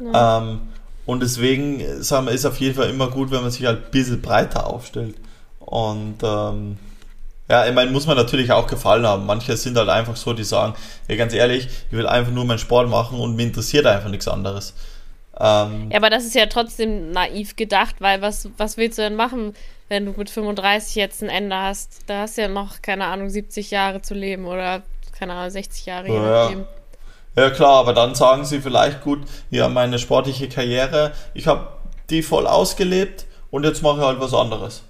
Ja. 0.00 0.38
Ähm, 0.38 0.60
und 1.06 1.20
deswegen 1.20 2.02
sagen 2.02 2.26
wir, 2.26 2.32
ist 2.32 2.46
auf 2.46 2.58
jeden 2.60 2.74
Fall 2.74 2.90
immer 2.90 3.10
gut, 3.10 3.30
wenn 3.30 3.42
man 3.42 3.50
sich 3.50 3.66
halt 3.66 3.86
ein 3.86 3.90
bisschen 3.90 4.22
breiter 4.22 4.66
aufstellt. 4.66 5.16
Und 5.60 6.16
ähm, 6.22 6.78
ja, 7.48 7.66
ich 7.66 7.74
meine, 7.74 7.90
muss 7.90 8.06
man 8.06 8.16
natürlich 8.16 8.52
auch 8.52 8.66
gefallen 8.66 9.06
haben. 9.06 9.26
Manche 9.26 9.56
sind 9.56 9.76
halt 9.76 9.90
einfach 9.90 10.16
so, 10.16 10.32
die 10.32 10.44
sagen, 10.44 10.74
ja 11.08 11.16
ganz 11.16 11.34
ehrlich, 11.34 11.68
ich 11.90 11.96
will 11.96 12.06
einfach 12.06 12.32
nur 12.32 12.44
meinen 12.44 12.58
Sport 12.58 12.88
machen 12.88 13.20
und 13.20 13.36
mir 13.36 13.42
interessiert 13.42 13.86
einfach 13.86 14.08
nichts 14.08 14.28
anderes. 14.28 14.74
Ähm, 15.38 15.90
ja, 15.90 15.98
aber 15.98 16.10
das 16.10 16.24
ist 16.24 16.34
ja 16.34 16.46
trotzdem 16.46 17.10
naiv 17.10 17.56
gedacht, 17.56 17.96
weil 17.98 18.22
was, 18.22 18.48
was 18.56 18.76
willst 18.76 18.98
du 18.98 19.02
denn 19.02 19.16
machen, 19.16 19.54
wenn 19.88 20.06
du 20.06 20.12
mit 20.12 20.30
35 20.30 20.94
jetzt 20.94 21.22
ein 21.22 21.28
Ende 21.28 21.56
hast? 21.56 22.02
Da 22.06 22.20
hast 22.20 22.38
du 22.38 22.42
ja 22.42 22.48
noch, 22.48 22.80
keine 22.80 23.06
Ahnung, 23.06 23.28
70 23.28 23.70
Jahre 23.70 24.00
zu 24.00 24.14
leben 24.14 24.46
oder, 24.46 24.82
keine 25.18 25.34
Ahnung, 25.34 25.50
60 25.50 25.86
Jahre, 25.86 26.08
je 26.08 26.18
nachdem. 26.18 26.60
Ja. 26.60 26.66
Ja 27.36 27.50
klar, 27.50 27.80
aber 27.80 27.92
dann 27.92 28.14
sagen 28.14 28.44
sie 28.44 28.60
vielleicht 28.60 29.02
gut, 29.02 29.20
ja, 29.50 29.68
meine 29.68 29.98
sportliche 29.98 30.48
Karriere, 30.48 31.12
ich 31.34 31.46
habe 31.46 31.68
die 32.10 32.22
voll 32.22 32.46
ausgelebt 32.46 33.26
und 33.50 33.64
jetzt 33.64 33.82
mache 33.82 33.98
ich 33.98 34.06
halt 34.06 34.20
was 34.20 34.34
anderes. 34.34 34.82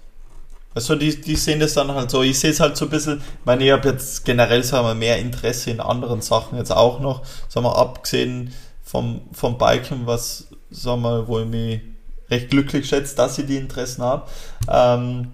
Also 0.74 0.96
die, 0.96 1.20
die 1.20 1.36
sehen 1.36 1.60
das 1.60 1.74
dann 1.74 1.94
halt 1.94 2.10
so. 2.10 2.22
Ich 2.22 2.38
sehe 2.38 2.50
es 2.50 2.60
halt 2.60 2.76
so 2.76 2.86
ein 2.86 2.90
bisschen, 2.90 3.18
ich 3.18 3.46
meine, 3.46 3.64
ich 3.64 3.70
habe 3.70 3.88
jetzt 3.88 4.24
generell 4.24 4.64
sagen 4.64 4.86
wir, 4.86 4.94
mehr 4.94 5.18
Interesse 5.18 5.70
in 5.70 5.80
anderen 5.80 6.20
Sachen 6.20 6.58
jetzt 6.58 6.72
auch 6.72 7.00
noch, 7.00 7.22
sagen 7.48 7.64
wir, 7.64 7.76
abgesehen 7.76 8.52
vom, 8.82 9.22
vom 9.32 9.56
Biken, 9.56 10.06
was, 10.06 10.48
sagen 10.70 11.02
wir, 11.02 11.28
wo 11.28 11.38
ich 11.38 11.46
mich 11.46 11.80
recht 12.30 12.50
glücklich 12.50 12.88
schätze, 12.88 13.14
dass 13.14 13.38
ich 13.38 13.46
die 13.46 13.56
Interessen 13.56 14.02
habe. 14.02 14.28
Ähm, 14.68 15.32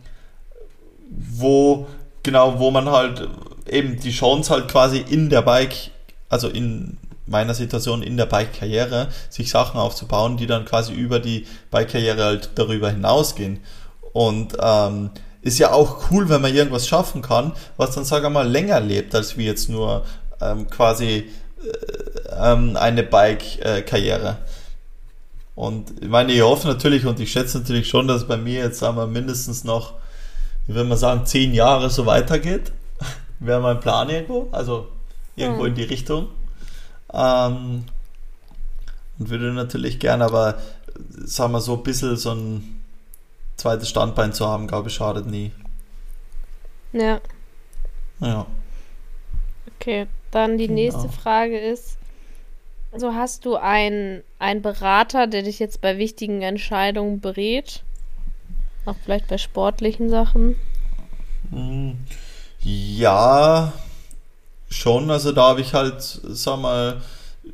wo, 1.10 1.86
genau, 2.22 2.58
wo 2.58 2.70
man 2.70 2.90
halt 2.90 3.26
eben 3.68 3.98
die 3.98 4.12
Chance 4.12 4.52
halt 4.52 4.68
quasi 4.68 4.98
in 4.98 5.30
der 5.30 5.42
Bike, 5.42 5.90
also 6.30 6.48
in 6.48 6.96
meiner 7.26 7.54
Situation 7.54 8.02
in 8.02 8.16
der 8.16 8.26
Bike-Karriere, 8.26 9.08
sich 9.28 9.50
Sachen 9.50 9.78
aufzubauen, 9.78 10.36
die 10.36 10.46
dann 10.46 10.64
quasi 10.64 10.92
über 10.94 11.20
die 11.20 11.46
Bike-Karriere 11.70 12.24
halt 12.24 12.50
darüber 12.54 12.90
hinausgehen. 12.90 13.60
Und 14.12 14.56
ähm, 14.60 15.10
ist 15.42 15.58
ja 15.58 15.72
auch 15.72 16.10
cool, 16.10 16.28
wenn 16.28 16.40
man 16.40 16.54
irgendwas 16.54 16.88
schaffen 16.88 17.22
kann, 17.22 17.52
was 17.76 17.94
dann, 17.94 18.04
sag 18.04 18.24
ich 18.24 18.30
mal, 18.30 18.48
länger 18.48 18.80
lebt, 18.80 19.14
als 19.14 19.36
wie 19.36 19.46
jetzt 19.46 19.68
nur 19.68 20.04
ähm, 20.40 20.68
quasi 20.68 21.30
äh, 21.62 22.52
ähm, 22.52 22.76
eine 22.76 23.02
Bike-Karriere. 23.02 24.38
Und 25.54 25.92
ich 26.00 26.08
meine, 26.08 26.32
ich 26.32 26.42
hoffe 26.42 26.66
natürlich 26.66 27.06
und 27.06 27.20
ich 27.20 27.30
schätze 27.30 27.58
natürlich 27.58 27.88
schon, 27.88 28.08
dass 28.08 28.26
bei 28.26 28.36
mir 28.36 28.60
jetzt, 28.60 28.78
sagen 28.78 28.96
wir, 28.96 29.06
mindestens 29.06 29.62
noch, 29.62 29.94
wie 30.66 30.74
will 30.74 30.84
man 30.84 30.98
sagen, 30.98 31.26
zehn 31.26 31.54
Jahre 31.54 31.90
so 31.90 32.06
weitergeht. 32.06 32.72
Wäre 33.40 33.60
mein 33.60 33.80
Plan 33.80 34.08
irgendwo, 34.08 34.48
also 34.52 34.88
irgendwo 35.36 35.62
mhm. 35.62 35.68
in 35.68 35.74
die 35.74 35.82
Richtung. 35.84 36.28
Ähm, 37.12 37.84
und 39.18 39.28
würde 39.28 39.52
natürlich 39.52 39.98
gerne, 39.98 40.24
aber 40.24 40.58
sagen 41.24 41.52
wir 41.52 41.60
so 41.60 41.74
ein 41.74 41.82
bisschen 41.82 42.16
so 42.16 42.32
ein 42.32 42.80
zweites 43.56 43.88
Standbein 43.88 44.32
zu 44.32 44.46
haben, 44.46 44.66
glaube 44.66 44.88
ich, 44.88 44.94
schadet 44.94 45.26
nie. 45.26 45.52
Ja. 46.92 47.20
Ja. 48.20 48.46
Okay, 49.76 50.06
dann 50.30 50.58
die 50.58 50.66
genau. 50.66 50.80
nächste 50.80 51.08
Frage 51.08 51.58
ist, 51.58 51.96
also 52.92 53.14
hast 53.14 53.44
du 53.44 53.56
einen, 53.56 54.22
einen 54.38 54.62
Berater, 54.62 55.26
der 55.26 55.42
dich 55.42 55.58
jetzt 55.58 55.80
bei 55.80 55.96
wichtigen 55.98 56.42
Entscheidungen 56.42 57.20
berät? 57.20 57.82
Auch 58.84 58.96
vielleicht 59.04 59.28
bei 59.28 59.38
sportlichen 59.38 60.08
Sachen? 60.08 60.56
Hm, 61.50 61.98
ja, 62.60 63.72
schon. 64.70 65.10
Also 65.10 65.32
da 65.32 65.48
habe 65.50 65.60
ich 65.60 65.74
halt, 65.74 66.00
sag 66.00 66.60
mal, 66.60 66.96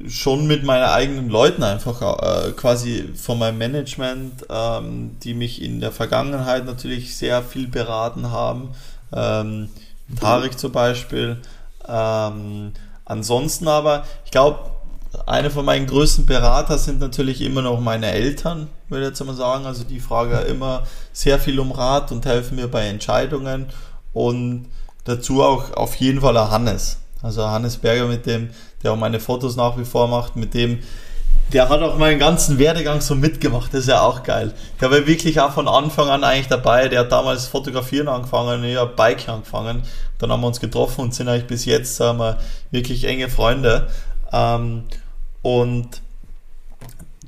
schon 0.08 0.46
mit 0.46 0.64
meinen 0.64 0.84
eigenen 0.84 1.28
Leuten 1.28 1.62
einfach 1.62 2.02
äh, 2.02 2.52
quasi 2.52 3.12
von 3.14 3.38
meinem 3.38 3.58
Management, 3.58 4.46
ähm, 4.50 5.16
die 5.22 5.34
mich 5.34 5.62
in 5.62 5.80
der 5.80 5.92
Vergangenheit 5.92 6.66
natürlich 6.66 7.16
sehr 7.16 7.42
viel 7.42 7.68
beraten 7.68 8.30
haben. 8.30 8.70
Ähm, 9.12 9.68
Tarek 10.20 10.58
zum 10.58 10.72
Beispiel. 10.72 11.38
Ähm, 11.88 12.72
ansonsten 13.04 13.68
aber, 13.68 14.04
ich 14.24 14.30
glaube, 14.30 14.70
eine 15.24 15.50
von 15.50 15.64
meinen 15.64 15.86
größten 15.86 16.26
Berater 16.26 16.76
sind 16.78 17.00
natürlich 17.00 17.40
immer 17.40 17.62
noch 17.62 17.80
meine 17.80 18.10
Eltern, 18.10 18.68
würde 18.88 19.04
ich 19.04 19.10
jetzt 19.10 19.24
mal 19.24 19.34
sagen. 19.34 19.64
Also 19.64 19.84
die 19.84 20.00
fragen 20.00 20.46
immer 20.46 20.82
sehr 21.12 21.38
viel 21.38 21.58
um 21.58 21.72
Rat 21.72 22.12
und 22.12 22.26
helfen 22.26 22.56
mir 22.56 22.68
bei 22.68 22.86
Entscheidungen. 22.86 23.66
Und 24.12 24.66
dazu 25.04 25.42
auch 25.42 25.72
auf 25.72 25.94
jeden 25.96 26.20
Fall 26.20 26.34
der 26.34 26.50
Hannes. 26.50 26.98
Also 27.26 27.46
Hannes 27.46 27.76
Berger, 27.76 28.06
mit 28.06 28.24
dem, 28.24 28.50
der 28.82 28.92
auch 28.92 28.96
meine 28.96 29.20
Fotos 29.20 29.56
nach 29.56 29.76
wie 29.76 29.84
vor 29.84 30.08
macht, 30.08 30.36
mit 30.36 30.54
dem, 30.54 30.78
der 31.52 31.68
hat 31.68 31.80
auch 31.80 31.96
meinen 31.96 32.18
ganzen 32.18 32.58
Werdegang 32.58 33.00
so 33.00 33.14
mitgemacht. 33.14 33.72
Das 33.72 33.82
ist 33.82 33.88
ja 33.88 34.00
auch 34.00 34.22
geil. 34.22 34.52
Der 34.80 34.90
war 34.90 35.06
wirklich 35.06 35.40
auch 35.40 35.52
von 35.52 35.68
Anfang 35.68 36.08
an 36.08 36.24
eigentlich 36.24 36.48
dabei. 36.48 36.88
Der 36.88 37.00
hat 37.00 37.12
damals 37.12 37.46
Fotografieren 37.46 38.08
angefangen, 38.08 38.64
ich 38.64 38.78
Bike 38.96 39.28
angefangen. 39.28 39.82
Dann 40.18 40.32
haben 40.32 40.40
wir 40.40 40.48
uns 40.48 40.60
getroffen 40.60 41.02
und 41.02 41.14
sind 41.14 41.28
eigentlich 41.28 41.46
bis 41.46 41.64
jetzt, 41.64 41.96
sagen 41.96 42.18
wir, 42.18 42.38
wirklich 42.70 43.04
enge 43.04 43.28
Freunde. 43.28 43.88
Ähm, 44.32 44.84
und 45.42 46.00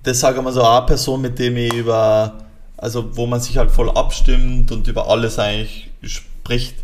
das 0.03 0.21
sage 0.21 0.39
ich 0.39 0.43
mal 0.45 0.53
so 0.53 0.65
eine 0.65 0.87
Person, 0.87 1.21
mit 1.21 1.39
dem 1.39 1.57
ich 1.57 1.73
über, 1.73 2.39
also 2.77 3.17
wo 3.17 3.27
man 3.27 3.41
sich 3.41 3.59
halt 3.59 3.71
voll 3.71 3.91
abstimmt 3.91 4.73
und 4.73 4.89
über 4.89 5.09
alles 5.09 5.39
eigentlich 5.39 5.91
spricht 6.03 6.75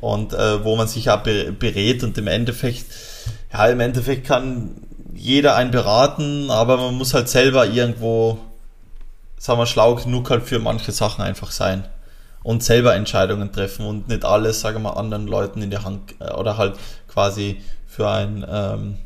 und 0.00 0.32
äh, 0.32 0.64
wo 0.64 0.76
man 0.76 0.88
sich 0.88 1.10
auch 1.10 1.22
berät 1.22 2.02
und 2.02 2.16
im 2.18 2.26
Endeffekt, 2.26 2.86
ja, 3.52 3.66
im 3.66 3.80
Endeffekt 3.80 4.26
kann 4.26 4.76
jeder 5.14 5.56
einen 5.56 5.70
beraten, 5.70 6.50
aber 6.50 6.76
man 6.78 6.94
muss 6.94 7.14
halt 7.14 7.28
selber 7.28 7.66
irgendwo, 7.66 8.38
sagen 9.38 9.60
wir, 9.60 9.66
schlau 9.66 9.96
genug 9.96 10.30
halt 10.30 10.44
für 10.44 10.58
manche 10.58 10.92
Sachen 10.92 11.22
einfach 11.22 11.50
sein 11.50 11.84
und 12.42 12.62
selber 12.62 12.94
Entscheidungen 12.94 13.52
treffen 13.52 13.86
und 13.86 14.08
nicht 14.08 14.24
alles, 14.24 14.60
sagen 14.60 14.76
wir 14.76 14.90
mal, 14.90 14.98
anderen 14.98 15.26
Leuten 15.26 15.62
in 15.62 15.70
der 15.70 15.84
Hand 15.84 16.14
äh, 16.20 16.32
oder 16.32 16.56
halt 16.56 16.76
quasi 17.08 17.60
für 17.86 18.08
ein 18.08 18.46
ähm, 18.48 18.98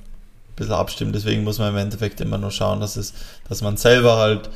bisschen 0.54 0.74
abstimmen. 0.74 1.12
Deswegen 1.12 1.42
muss 1.42 1.58
man 1.58 1.70
im 1.70 1.78
Endeffekt 1.78 2.20
immer 2.20 2.38
nur 2.38 2.50
schauen, 2.50 2.80
dass 2.80 2.96
es, 2.96 3.14
dass 3.48 3.62
man 3.62 3.76
selber 3.76 4.16
halt 4.16 4.50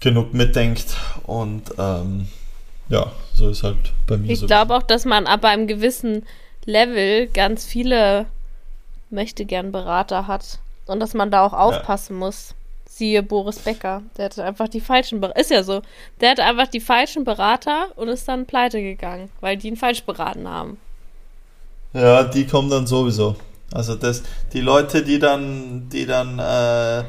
genug 0.00 0.34
mitdenkt 0.34 0.94
und 1.24 1.62
ähm, 1.78 2.28
ja, 2.88 3.12
so 3.34 3.48
ist 3.48 3.62
halt 3.62 3.76
bei 4.06 4.16
mir 4.16 4.30
ich 4.30 4.38
so. 4.38 4.46
Ich 4.46 4.48
glaube 4.48 4.74
auch, 4.74 4.82
dass 4.82 5.04
man 5.04 5.26
ab 5.26 5.44
einem 5.44 5.66
gewissen 5.66 6.24
Level 6.64 7.26
ganz 7.28 7.64
viele 7.64 8.26
möchte 9.10 9.44
gern 9.44 9.72
Berater 9.72 10.26
hat 10.26 10.58
und 10.86 11.00
dass 11.00 11.14
man 11.14 11.30
da 11.30 11.44
auch 11.44 11.52
aufpassen 11.52 12.14
ja. 12.14 12.26
muss. 12.26 12.54
Siehe 12.86 13.22
Boris 13.22 13.60
Becker, 13.60 14.02
der 14.16 14.24
hatte 14.24 14.42
einfach 14.42 14.68
die 14.68 14.80
falschen 14.80 15.20
Berater. 15.20 15.40
Ist 15.40 15.50
ja 15.50 15.62
so. 15.62 15.82
Der 16.20 16.30
hatte 16.30 16.42
einfach 16.42 16.66
die 16.66 16.80
falschen 16.80 17.22
Berater 17.24 17.88
und 17.94 18.08
ist 18.08 18.26
dann 18.26 18.46
pleite 18.46 18.82
gegangen, 18.82 19.30
weil 19.40 19.56
die 19.56 19.68
ihn 19.68 19.76
falsch 19.76 20.02
beraten 20.02 20.48
haben. 20.48 20.78
Ja, 21.92 22.24
die 22.24 22.46
kommen 22.46 22.70
dann 22.70 22.86
sowieso. 22.86 23.36
Also 23.72 23.94
das, 23.94 24.22
die 24.52 24.60
Leute, 24.60 25.02
die 25.02 25.18
dann, 25.18 25.88
die 25.90 26.06
dann 26.06 26.38
äh, 26.38 27.04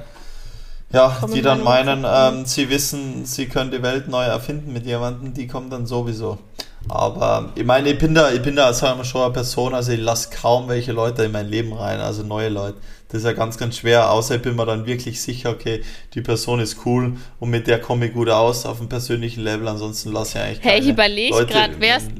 ja, 0.92 1.18
kommen 1.20 1.34
die 1.34 1.42
dann 1.42 1.64
meinen, 1.64 2.06
ähm, 2.08 2.46
sie 2.46 2.70
wissen, 2.70 3.26
sie 3.26 3.48
können 3.48 3.70
die 3.70 3.84
Welt 3.84 4.08
neu 4.08 4.24
erfinden 4.24 4.74
mit 4.74 4.86
jemandem, 4.86 5.34
die 5.34 5.48
kommen 5.48 5.70
dann 5.70 5.86
sowieso. 5.86 6.40
Aber 6.88 7.52
ich 7.56 7.66
meine, 7.66 7.90
ich 7.90 8.00
bin 8.00 8.16
da, 8.16 8.32
ich 8.32 8.42
bin 8.42 8.56
da, 8.56 8.72
wir 8.72 9.04
schon, 9.04 9.22
eine 9.22 9.34
Person, 9.34 9.76
also 9.76 9.92
ich 9.92 10.00
lasse 10.00 10.30
kaum 10.32 10.68
welche 10.68 10.92
Leute 10.92 11.26
in 11.26 11.32
mein 11.32 11.48
Leben 11.48 11.74
rein, 11.74 12.00
also 12.00 12.24
neue 12.24 12.50
Leute. 12.50 12.78
Das 13.10 13.20
ist 13.20 13.26
ja 13.26 13.34
ganz, 13.34 13.58
ganz 13.58 13.78
schwer, 13.78 14.12
außer 14.12 14.36
ich 14.36 14.42
bin 14.42 14.56
mir 14.56 14.66
dann 14.66 14.86
wirklich 14.86 15.22
sicher, 15.22 15.52
okay, 15.52 15.84
die 16.14 16.22
Person 16.22 16.60
ist 16.60 16.78
cool 16.86 17.18
und 17.40 17.50
mit 17.50 17.68
der 17.68 17.80
komme 17.80 18.08
ich 18.08 18.14
gut 18.14 18.30
aus 18.30 18.66
auf 18.66 18.80
einem 18.80 18.90
persönlichen 18.90 19.44
Level, 19.44 19.68
ansonsten 19.68 20.12
lasse 20.12 20.38
ich 20.38 20.44
eigentlich 20.44 20.64
Hey, 20.64 20.80
ich 20.80 20.90
überlege 20.90 21.46
gerade, 21.46 21.74
wer 21.80 21.98
ist, 21.98 22.12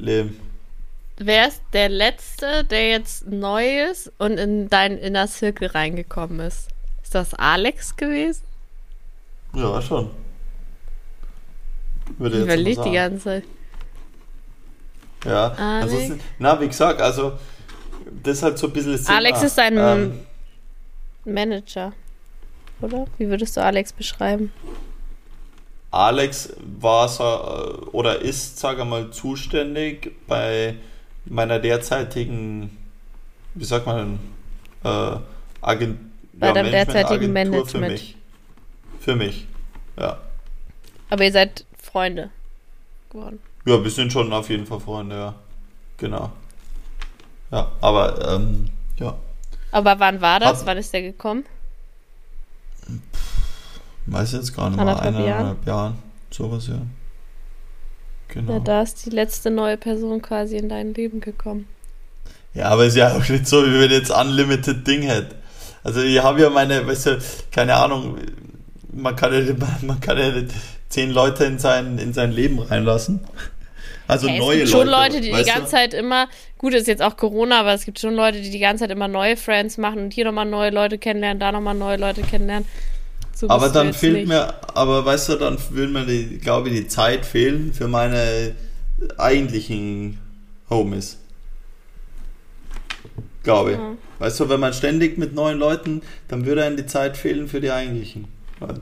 wer 1.16 1.48
ist 1.48 1.62
der 1.72 1.88
Letzte, 1.88 2.64
der 2.64 2.90
jetzt 2.90 3.26
neu 3.26 3.84
ist 3.90 4.12
und 4.18 4.38
in 4.38 4.68
deinen 4.68 4.98
Inner 4.98 5.26
Circle 5.26 5.68
reingekommen 5.68 6.40
ist? 6.40 6.68
Ist 7.02 7.14
das 7.14 7.34
Alex 7.34 7.96
gewesen? 7.96 8.42
Ja, 9.54 9.82
schon. 9.82 10.10
Würde 12.18 12.36
ich 12.36 12.42
überlege 12.42 12.82
die 12.82 12.92
ganze 12.92 13.24
Zeit. 13.24 13.44
Ja, 15.24 15.48
also, 15.48 16.16
na, 16.38 16.58
wie 16.60 16.66
gesagt, 16.66 17.00
also 17.00 17.32
das 18.22 18.38
ist 18.38 18.42
halt 18.42 18.58
so 18.58 18.68
ein 18.68 18.72
bisschen 18.72 18.92
das 18.92 19.06
Alex 19.06 19.38
Thema. 19.38 19.46
ist 19.46 19.58
ein 19.58 19.76
ähm, 19.76 20.20
Manager, 21.24 21.92
oder? 22.80 23.06
Wie 23.18 23.28
würdest 23.28 23.56
du 23.56 23.62
Alex 23.62 23.92
beschreiben? 23.92 24.52
Alex 25.90 26.54
war 26.80 27.08
äh, 27.08 27.72
oder 27.92 28.20
ist, 28.20 28.58
sage 28.58 28.82
ich 28.82 28.88
mal, 28.88 29.10
zuständig 29.10 30.12
bei 30.26 30.76
meiner 31.26 31.58
derzeitigen, 31.58 32.76
wie 33.54 33.64
sagt 33.64 33.86
man, 33.86 34.18
äh, 34.84 35.16
Agent, 35.60 35.98
bei 36.32 36.46
ja, 36.46 36.52
deinem 36.54 36.70
derzeitigen 36.70 37.32
Management. 37.32 37.70
Für 37.70 37.78
mich. 37.78 38.16
Für 39.00 39.16
mich, 39.16 39.46
ja. 39.98 40.18
Aber 41.08 41.24
ihr 41.24 41.32
seid 41.32 41.64
Freunde 41.82 42.30
geworden. 43.10 43.40
Ja, 43.66 43.82
wir 43.82 43.90
sind 43.90 44.12
schon 44.12 44.32
auf 44.32 44.48
jeden 44.48 44.66
Fall 44.66 44.78
Freunde, 44.78 45.16
ja. 45.16 45.34
Genau. 45.96 46.30
Ja, 47.50 47.72
aber, 47.80 48.34
ähm, 48.34 48.70
ja. 48.96 49.16
Aber 49.72 49.98
wann 49.98 50.20
war 50.20 50.38
das? 50.38 50.60
Hat, 50.60 50.66
wann 50.66 50.78
ist 50.78 50.92
der 50.92 51.02
gekommen? 51.02 51.44
weiß 54.06 54.32
jetzt 54.32 54.54
gar 54.54 54.70
nicht 54.70 54.78
mal, 54.78 54.96
eineinhalb 54.96 55.26
Jahren. 55.26 55.56
Jahren. 55.66 55.98
Sowas, 56.30 56.68
ja. 56.68 56.80
Genau. 58.28 58.54
Ja, 58.54 58.58
da 58.60 58.82
ist 58.82 59.06
die 59.06 59.10
letzte 59.10 59.50
neue 59.50 59.76
Person 59.76 60.22
quasi 60.22 60.56
in 60.56 60.68
dein 60.68 60.94
Leben 60.94 61.20
gekommen. 61.20 61.66
Ja, 62.54 62.68
aber 62.68 62.84
ist 62.84 62.96
ja 62.96 63.14
auch 63.14 63.28
nicht 63.28 63.46
so, 63.46 63.64
wie 63.64 63.80
wenn 63.80 63.90
jetzt 63.90 64.10
Unlimited 64.10 64.86
Ding 64.86 65.02
hätte. 65.02 65.36
Also 65.82 66.00
ich 66.00 66.22
habe 66.22 66.42
ja 66.42 66.50
meine, 66.50 66.86
weißt 66.86 67.06
du, 67.06 67.18
keine 67.50 67.74
Ahnung, 67.74 68.18
man 68.92 69.16
kann 69.16 69.32
ja, 69.32 69.54
man 69.82 70.00
kann 70.00 70.18
ja 70.18 70.32
zehn 70.88 71.10
Leute 71.10 71.44
in 71.44 71.58
sein, 71.58 71.98
in 71.98 72.12
sein 72.12 72.32
Leben 72.32 72.58
reinlassen. 72.58 73.20
Also 74.06 74.26
hey, 74.26 74.38
neue 74.38 74.46
Leute. 74.46 74.62
Es 74.62 74.70
gibt 74.70 74.82
schon 74.82 74.88
Leute, 74.88 75.20
die 75.20 75.30
die 75.30 75.44
ganze 75.44 75.62
du? 75.62 75.66
Zeit 75.68 75.94
immer, 75.94 76.28
gut, 76.58 76.74
ist 76.74 76.88
jetzt 76.88 77.02
auch 77.02 77.16
Corona, 77.16 77.60
aber 77.60 77.74
es 77.74 77.84
gibt 77.84 78.00
schon 78.00 78.14
Leute, 78.14 78.40
die 78.40 78.50
die 78.50 78.58
ganze 78.58 78.82
Zeit 78.82 78.90
immer 78.90 79.06
neue 79.06 79.36
Friends 79.36 79.78
machen 79.78 80.00
und 80.00 80.12
hier 80.12 80.24
nochmal 80.24 80.46
neue 80.46 80.70
Leute 80.70 80.98
kennenlernen, 80.98 81.38
da 81.38 81.52
nochmal 81.52 81.76
neue 81.76 81.96
Leute 81.96 82.22
kennenlernen. 82.22 82.66
So 83.32 83.48
aber 83.48 83.68
dann 83.68 83.94
fehlt 83.94 84.14
nicht. 84.14 84.28
mir, 84.28 84.52
aber 84.74 85.04
weißt 85.04 85.30
du, 85.30 85.36
dann 85.36 85.58
würde 85.70 85.92
mir, 85.92 86.06
die, 86.06 86.38
glaube 86.38 86.68
ich, 86.68 86.74
die 86.74 86.88
Zeit 86.88 87.24
fehlen 87.24 87.72
für 87.72 87.86
meine 87.86 88.54
eigentlichen 89.16 90.18
Homies. 90.68 91.18
Glaube 93.42 93.72
ich. 93.72 93.78
Ja. 93.78 93.96
Weißt 94.18 94.40
du, 94.40 94.48
wenn 94.48 94.60
man 94.60 94.74
ständig 94.74 95.16
mit 95.16 95.34
neuen 95.34 95.58
Leuten, 95.58 96.02
dann 96.28 96.44
würde 96.44 96.64
einem 96.64 96.76
die 96.76 96.86
Zeit 96.86 97.16
fehlen 97.16 97.48
für 97.48 97.60
die 97.60 97.70
eigentlichen. 97.70 98.26
Leute. 98.60 98.80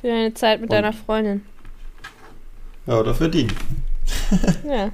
Für 0.00 0.06
deine 0.06 0.34
Zeit 0.34 0.60
mit 0.60 0.70
Und- 0.70 0.74
deiner 0.76 0.92
Freundin. 0.92 1.44
Ja, 2.86 2.98
oder 3.00 3.14
für 3.14 3.28
die. 3.28 3.46
Ja, 4.64 4.90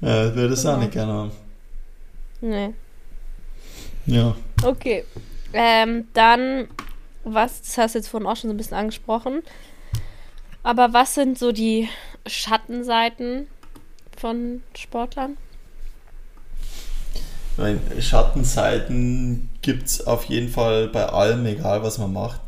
Ja, 0.00 0.28
ich 0.28 0.34
würde 0.34 0.54
es 0.54 0.64
auch 0.66 0.70
Genau. 0.72 0.80
nicht 0.82 0.92
gerne 0.92 1.12
haben. 1.12 1.32
nee. 2.40 2.74
Ja. 4.06 4.34
Okay. 4.64 5.04
Ähm, 5.52 6.08
dann, 6.12 6.66
was, 7.24 7.60
das 7.62 7.78
hast 7.78 7.94
du 7.94 7.98
jetzt 8.00 8.08
vorhin 8.08 8.26
auch 8.28 8.36
schon 8.36 8.50
so 8.50 8.54
ein 8.54 8.56
bisschen 8.56 8.76
angesprochen. 8.76 9.42
Aber 10.64 10.92
was 10.92 11.14
sind 11.14 11.38
so 11.38 11.52
die 11.52 11.88
Schattenseiten 12.26 13.46
von 14.16 14.62
Sportlern? 14.76 15.36
Schattenseiten 18.00 19.48
gibt 19.62 19.86
es 19.86 20.06
auf 20.06 20.24
jeden 20.24 20.48
Fall 20.48 20.88
bei 20.88 21.06
allem, 21.06 21.46
egal 21.46 21.82
was 21.82 21.98
man 21.98 22.12
macht. 22.12 22.40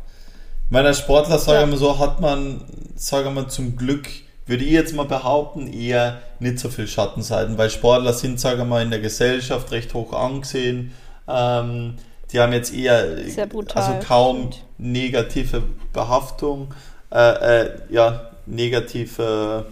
Ich 0.65 0.71
meine, 0.71 0.89
als 0.89 0.99
Sportler, 0.99 1.39
sagen 1.39 1.59
Ja. 1.61 1.65
wir 1.67 1.71
mal 1.71 1.77
so, 1.77 1.99
hat 1.99 2.19
man, 2.21 2.61
sagen 2.95 3.25
wir 3.25 3.31
mal, 3.43 3.47
zum 3.49 3.75
Glück, 3.77 4.07
würde 4.47 4.63
ich 4.63 4.71
jetzt 4.71 4.93
mal 4.93 5.05
behaupten, 5.05 5.71
eher 5.71 6.21
nicht 6.39 6.59
so 6.59 6.69
viel 6.69 6.87
Schattenseiten, 6.87 7.57
weil 7.57 7.69
Sportler 7.69 8.13
sind, 8.13 8.39
sagen 8.39 8.59
wir 8.59 8.65
mal, 8.65 8.83
in 8.83 8.89
der 8.91 8.99
Gesellschaft 8.99 9.71
recht 9.71 9.93
hoch 9.93 10.13
angesehen. 10.13 10.91
Ähm, 11.27 11.95
die 12.31 12.39
haben 12.39 12.53
jetzt 12.53 12.73
eher, 12.73 13.27
Sehr 13.29 13.45
brutal, 13.47 13.81
also 13.81 14.07
kaum 14.07 14.51
stimmt. 14.51 14.63
negative 14.77 15.63
Behaftung, 15.93 16.73
äh, 17.11 17.61
äh, 17.61 17.71
ja, 17.89 18.31
negative, 18.45 19.65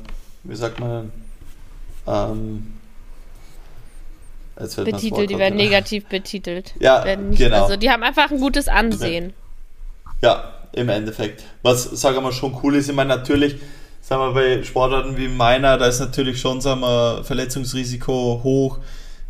wie 0.44 0.56
sagt 0.56 0.80
man, 0.80 1.12
ähm, 2.08 2.74
jetzt 3.72 3.72
fällt 3.74 4.12
mir 4.14 4.22
das 4.24 4.34
Wort 4.34 4.43
Betitelt, 4.56 5.30
die 5.30 5.38
werden 5.38 5.56
negativ 5.56 6.06
betitelt. 6.06 6.74
Ja, 6.80 7.16
nicht, 7.16 7.40
genau. 7.40 7.64
Also 7.64 7.76
die 7.76 7.90
haben 7.90 8.04
einfach 8.04 8.30
ein 8.32 8.40
gutes 8.40 8.68
Ansehen. 8.68 9.34
Ja, 10.22 10.54
im 10.74 10.90
Endeffekt. 10.90 11.44
Was, 11.62 11.84
sagen 11.84 12.18
wir 12.18 12.22
mal, 12.22 12.32
schon 12.32 12.58
cool 12.64 12.76
ist, 12.76 12.90
ich 12.90 12.96
meine, 12.96 13.16
natürlich, 13.16 13.56
sagen 14.02 14.22
wir, 14.22 14.34
bei 14.34 14.64
Sportarten 14.64 15.18
wie 15.18 15.28
meiner, 15.28 15.78
da 15.78 15.88
ist 15.88 16.00
natürlich 16.00 16.40
schon, 16.40 16.62
sagen 16.62 16.82
wir, 16.82 17.24
Verletzungsrisiko 17.24 18.42
hoch. 18.44 18.78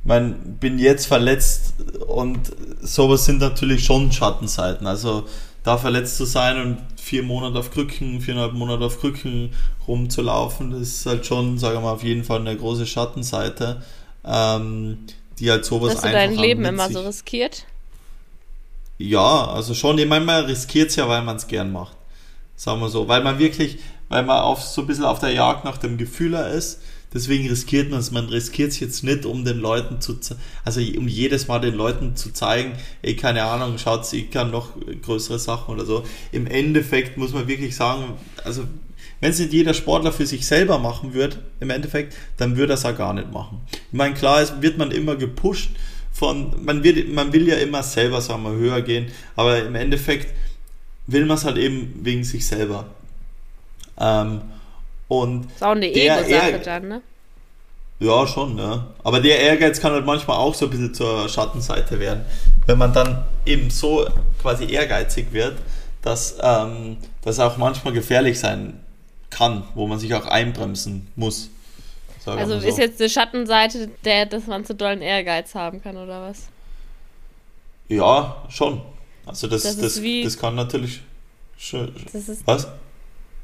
Ich 0.01 0.07
meine, 0.07 0.31
bin 0.33 0.79
jetzt 0.79 1.05
verletzt 1.05 1.75
und 2.07 2.39
sowas 2.81 3.25
sind 3.25 3.39
natürlich 3.39 3.85
schon 3.85 4.11
Schattenseiten. 4.11 4.85
Also 4.85 5.25
da 5.63 5.77
verletzt 5.77 6.17
zu 6.17 6.25
sein 6.25 6.61
und 6.61 6.77
vier 6.99 7.23
Monate 7.23 7.59
auf 7.59 7.71
Krücken, 7.71 8.21
viereinhalb 8.21 8.53
Monate 8.53 8.85
auf 8.85 8.99
Krücken 8.99 9.51
rumzulaufen, 9.87 10.71
das 10.71 10.81
ist 10.81 11.05
halt 11.05 11.25
schon, 11.25 11.57
sagen 11.57 11.75
wir 11.75 11.81
mal, 11.81 11.91
auf 11.91 12.03
jeden 12.03 12.23
Fall 12.23 12.39
eine 12.39 12.55
große 12.55 12.85
Schattenseite, 12.85 13.81
ähm, 14.25 14.99
die 15.39 15.49
halt 15.51 15.65
sowas 15.65 15.95
Hast 15.95 16.05
du 16.05 16.11
dein 16.11 16.35
Leben 16.35 16.65
immer 16.65 16.89
so 16.89 17.01
riskiert? 17.01 17.65
ja, 18.97 19.47
also 19.47 19.73
schon, 19.73 19.97
ich 19.97 20.07
meine, 20.07 20.25
man 20.25 20.45
riskiert 20.45 20.89
es 20.89 20.95
ja, 20.95 21.07
weil 21.07 21.23
man 21.23 21.35
es 21.35 21.47
gern 21.47 21.71
macht. 21.71 21.97
Sagen 22.55 22.79
wir 22.79 22.89
so. 22.89 23.07
Weil 23.07 23.23
man 23.23 23.39
wirklich, 23.39 23.79
weil 24.09 24.23
man 24.23 24.39
auf, 24.39 24.61
so 24.61 24.81
ein 24.81 24.87
bisschen 24.87 25.05
auf 25.05 25.19
der 25.19 25.31
Jagd 25.31 25.65
nach 25.65 25.77
dem 25.77 25.97
Gefühler 25.97 26.49
ist. 26.49 26.79
Deswegen 27.13 27.47
riskiert 27.47 27.91
man 27.91 27.99
es. 27.99 28.11
Man 28.11 28.27
riskiert 28.27 28.71
es 28.71 28.79
jetzt 28.79 29.03
nicht, 29.03 29.25
um 29.25 29.45
den 29.45 29.59
Leuten 29.59 30.01
zu, 30.01 30.17
also 30.63 30.79
um 30.79 31.07
jedes 31.07 31.47
Mal 31.47 31.59
den 31.59 31.75
Leuten 31.75 32.15
zu 32.15 32.31
zeigen, 32.31 32.73
ey, 33.01 33.15
keine 33.15 33.43
Ahnung, 33.43 33.77
schaut, 33.77 34.11
ich 34.13 34.31
kann 34.31 34.51
noch 34.51 34.69
größere 35.01 35.37
Sachen 35.37 35.73
oder 35.73 35.85
so. 35.85 36.03
Im 36.31 36.47
Endeffekt 36.47 37.17
muss 37.17 37.33
man 37.33 37.47
wirklich 37.47 37.75
sagen, 37.75 38.13
also 38.43 38.63
wenn 39.23 39.31
es 39.31 39.39
nicht 39.39 39.53
jeder 39.53 39.73
Sportler 39.73 40.11
für 40.11 40.25
sich 40.25 40.45
selber 40.45 40.79
machen 40.79 41.13
würde, 41.13 41.37
im 41.61 41.69
Endeffekt, 41.69 42.13
dann 42.35 42.57
würde 42.57 42.73
er 42.73 42.75
es 42.75 42.83
auch 42.83 42.97
gar 42.97 43.13
nicht 43.13 43.31
machen. 43.31 43.61
Ich 43.71 43.97
meine, 43.97 44.15
klar 44.15 44.41
ist, 44.41 44.61
wird 44.61 44.77
man 44.77 44.91
immer 44.91 45.15
gepusht 45.15 45.69
von, 46.11 46.53
man 46.65 46.83
wird, 46.83 47.07
man 47.07 47.31
will 47.31 47.47
ja 47.47 47.55
immer 47.55 47.83
selber, 47.83 48.19
sagen 48.19 48.43
wir, 48.43 48.51
höher 48.51 48.81
gehen, 48.81 49.13
aber 49.37 49.63
im 49.63 49.75
Endeffekt 49.75 50.33
will 51.07 51.25
man 51.25 51.37
es 51.37 51.45
halt 51.45 51.55
eben 51.55 52.01
wegen 52.03 52.25
sich 52.25 52.45
selber. 52.45 52.87
Ähm, 53.97 54.41
und 55.07 55.45
Ist 55.45 55.63
auch 55.63 55.71
eine 55.71 55.89
Der 55.89 56.19
Ego-Sache 56.19 56.59
dann, 56.59 56.87
ne? 56.89 57.01
ja, 57.99 58.27
schon, 58.27 58.57
ja. 58.57 58.87
Aber 59.05 59.21
der 59.21 59.39
Ehrgeiz 59.39 59.79
kann 59.79 59.93
halt 59.93 60.05
manchmal 60.05 60.35
auch 60.35 60.53
so 60.53 60.65
ein 60.65 60.71
bisschen 60.71 60.93
zur 60.93 61.29
Schattenseite 61.29 61.97
werden. 61.97 62.25
Wenn 62.65 62.77
man 62.77 62.91
dann 62.91 63.23
eben 63.45 63.69
so 63.69 64.05
quasi 64.41 64.65
ehrgeizig 64.65 65.27
wird, 65.31 65.59
dass 66.01 66.35
ähm, 66.41 66.97
das 67.21 67.39
auch 67.39 67.55
manchmal 67.55 67.93
gefährlich 67.93 68.37
sein 68.37 68.81
kann, 69.33 69.63
wo 69.75 69.87
man 69.87 69.99
sich 69.99 70.13
auch 70.15 70.25
einbremsen 70.25 71.07
muss. 71.15 71.49
Also 72.25 72.59
so. 72.59 72.65
ist 72.67 72.77
jetzt 72.77 73.01
eine 73.01 73.09
Schattenseite, 73.09 73.89
der, 74.05 74.25
dass 74.25 74.47
man 74.47 74.63
zu 74.63 74.73
dollen 74.75 75.01
Ehrgeiz 75.01 75.55
haben 75.55 75.81
kann, 75.81 75.97
oder 75.97 76.21
was? 76.21 76.43
Ja, 77.89 78.43
schon. 78.49 78.81
Also 79.25 79.47
das, 79.47 79.63
Das 79.63 79.77
das, 79.77 80.01
wie- 80.01 80.23
das 80.23 80.37
kann 80.37 80.55
natürlich. 80.55 81.01
Das 82.11 82.27
ist, 82.27 82.45
was? 82.47 82.67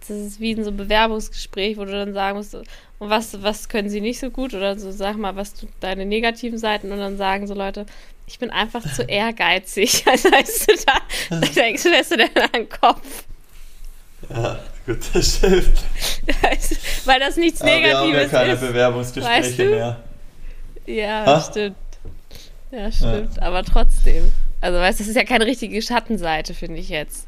das 0.01 0.09
ist 0.09 0.39
wie 0.39 0.51
in 0.51 0.63
so 0.63 0.69
einem 0.69 0.77
Bewerbungsgespräch, 0.77 1.77
wo 1.77 1.85
du 1.85 1.91
dann 1.91 2.13
sagen 2.13 2.37
musst, 2.37 2.53
und 2.55 2.65
was, 3.09 3.41
was 3.43 3.69
können 3.69 3.89
sie 3.89 4.01
nicht 4.01 4.19
so 4.19 4.29
gut? 4.29 4.53
Oder 4.53 4.77
so, 4.77 4.91
sag 4.91 5.17
mal, 5.17 5.35
was 5.35 5.53
du 5.53 5.67
deine 5.79 6.05
negativen 6.05 6.57
Seiten 6.57 6.91
und 6.91 6.99
dann 6.99 7.17
sagen 7.17 7.47
so 7.47 7.53
Leute, 7.53 7.85
ich 8.27 8.39
bin 8.39 8.49
einfach 8.49 8.83
zu 8.93 9.03
ehrgeizig. 9.07 10.03
Also 10.07 10.31
weißt 10.31 10.69
du 10.71 10.73
da, 10.85 10.93
da 11.41 11.47
denkst 11.47 11.83
du, 11.83 11.89
lässt 11.89 12.11
du 12.11 12.17
denn 12.17 12.29
an 12.35 12.49
den 12.53 12.69
Kopf. 12.69 13.23
Ja, 14.29 14.59
gut, 14.89 14.99
das 15.13 15.37
stimmt. 15.37 15.83
Weil 17.05 17.19
das 17.19 17.35
nichts 17.37 17.61
Aber 17.61 17.69
wir 17.71 17.75
haben 17.75 17.83
ja 17.83 18.03
Negatives 18.05 18.31
keine 18.31 18.53
ist. 18.53 18.61
Bewerbungsgespräche 18.61 19.43
Weißt 19.43 19.59
du? 19.59 19.65
mehr. 19.65 19.97
Ja, 20.85 21.25
Ha? 21.25 21.41
stimmt. 21.41 21.75
Ja, 22.71 22.91
stimmt. 22.91 23.41
Aber 23.41 23.63
trotzdem. 23.63 24.31
Also, 24.61 24.79
weißt 24.79 24.99
du, 24.99 25.03
das 25.03 25.09
ist 25.09 25.15
ja 25.15 25.23
keine 25.23 25.45
richtige 25.45 25.81
Schattenseite, 25.81 26.53
finde 26.53 26.79
ich 26.79 26.89
jetzt. 26.89 27.27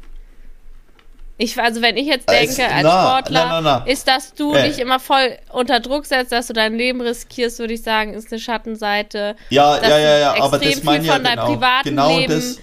Ich, 1.38 1.58
also, 1.58 1.80
wenn 1.82 1.96
ich 1.96 2.06
jetzt 2.06 2.28
denke, 2.28 2.68
als 2.68 2.82
na, 2.84 3.18
Sportler, 3.18 3.46
na, 3.46 3.60
na, 3.60 3.76
ist, 3.86 4.06
dass 4.06 4.34
du 4.34 4.54
Äh. 4.54 4.68
dich 4.68 4.78
immer 4.78 5.00
voll 5.00 5.36
unter 5.50 5.80
Druck 5.80 6.04
setzt, 6.06 6.30
dass 6.30 6.46
du 6.48 6.52
dein 6.52 6.74
Leben 6.74 7.00
riskierst, 7.00 7.58
würde 7.58 7.74
ich 7.74 7.82
sagen, 7.82 8.12
ist 8.14 8.30
eine 8.30 8.40
Schattenseite. 8.40 9.34
Ja, 9.48 9.78
dass 9.78 9.88
ja, 9.88 9.98
ja, 9.98 10.18
ja, 10.18 10.34
du 10.34 10.42
aber 10.42 10.56
extrem 10.58 10.72
das 10.74 10.84
meine 10.84 10.98
viel 10.98 11.04
ich 11.04 11.08
ja 11.08 11.14
von 11.14 11.24
deinem 11.24 11.36
genau. 11.36 11.52
privaten 11.54 11.88
genau 11.88 12.18
Leben 12.18 12.34
das. 12.34 12.58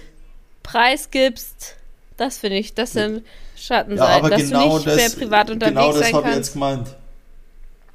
preisgibst. 0.62 1.76
Das 2.16 2.38
finde 2.38 2.58
ich, 2.58 2.74
das 2.74 2.92
sind 2.92 3.24
Ja, 3.60 3.76
Schattenseiten, 3.76 4.14
aber 4.14 4.30
dass 4.30 4.42
genau 4.42 4.68
du 4.68 4.74
nicht 4.74 4.86
das, 4.86 4.96
mehr 4.96 5.10
privat 5.10 5.50
unterwegs 5.50 5.76
genau 5.76 5.92
das 5.92 6.12
habe 6.12 6.28
ich 6.30 6.36
jetzt 6.36 6.52
gemeint. 6.52 6.96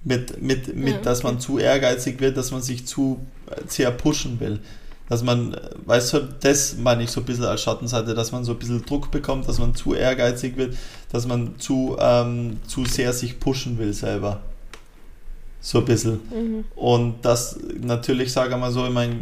Mit, 0.03 0.41
mit, 0.41 0.75
mit 0.75 0.93
Ja, 0.93 1.01
dass 1.01 1.23
man 1.23 1.39
zu 1.39 1.57
ehrgeizig 1.57 2.19
wird, 2.19 2.37
dass 2.37 2.51
man 2.51 2.61
sich 2.61 2.85
zu 2.85 3.25
äh, 3.49 3.61
sehr 3.67 3.89
pushen 3.89 4.39
will. 4.39 4.59
Dass 5.09 5.23
man, 5.23 5.53
äh, 5.53 5.59
weißt 5.85 6.13
du, 6.13 6.19
das 6.41 6.77
meine 6.77 7.03
ich 7.03 7.11
so 7.11 7.21
ein 7.21 7.25
bisschen 7.25 7.45
als 7.45 7.61
Schattenseite, 7.61 8.13
dass 8.13 8.31
man 8.31 8.43
so 8.43 8.51
ein 8.51 8.59
bisschen 8.59 8.85
Druck 8.85 9.09
bekommt, 9.09 9.47
dass 9.47 9.57
man 9.57 9.73
zu 9.73 9.95
ehrgeizig 9.95 10.57
wird, 10.57 10.77
dass 11.11 11.25
man 11.25 11.57
zu, 11.59 11.97
ähm, 11.99 12.59
zu 12.67 12.85
sehr 12.85 13.13
sich 13.13 13.39
pushen 13.39 13.79
will 13.79 13.93
selber. 13.93 14.41
So 15.59 15.79
ein 15.79 15.85
bisschen. 15.85 16.13
Mhm. 16.29 16.65
Und 16.75 17.15
das 17.23 17.57
natürlich, 17.81 18.31
sagen 18.31 18.51
wir 18.51 18.57
mal 18.57 18.71
so, 18.71 18.85
ich 18.85 18.93
meine, 18.93 19.15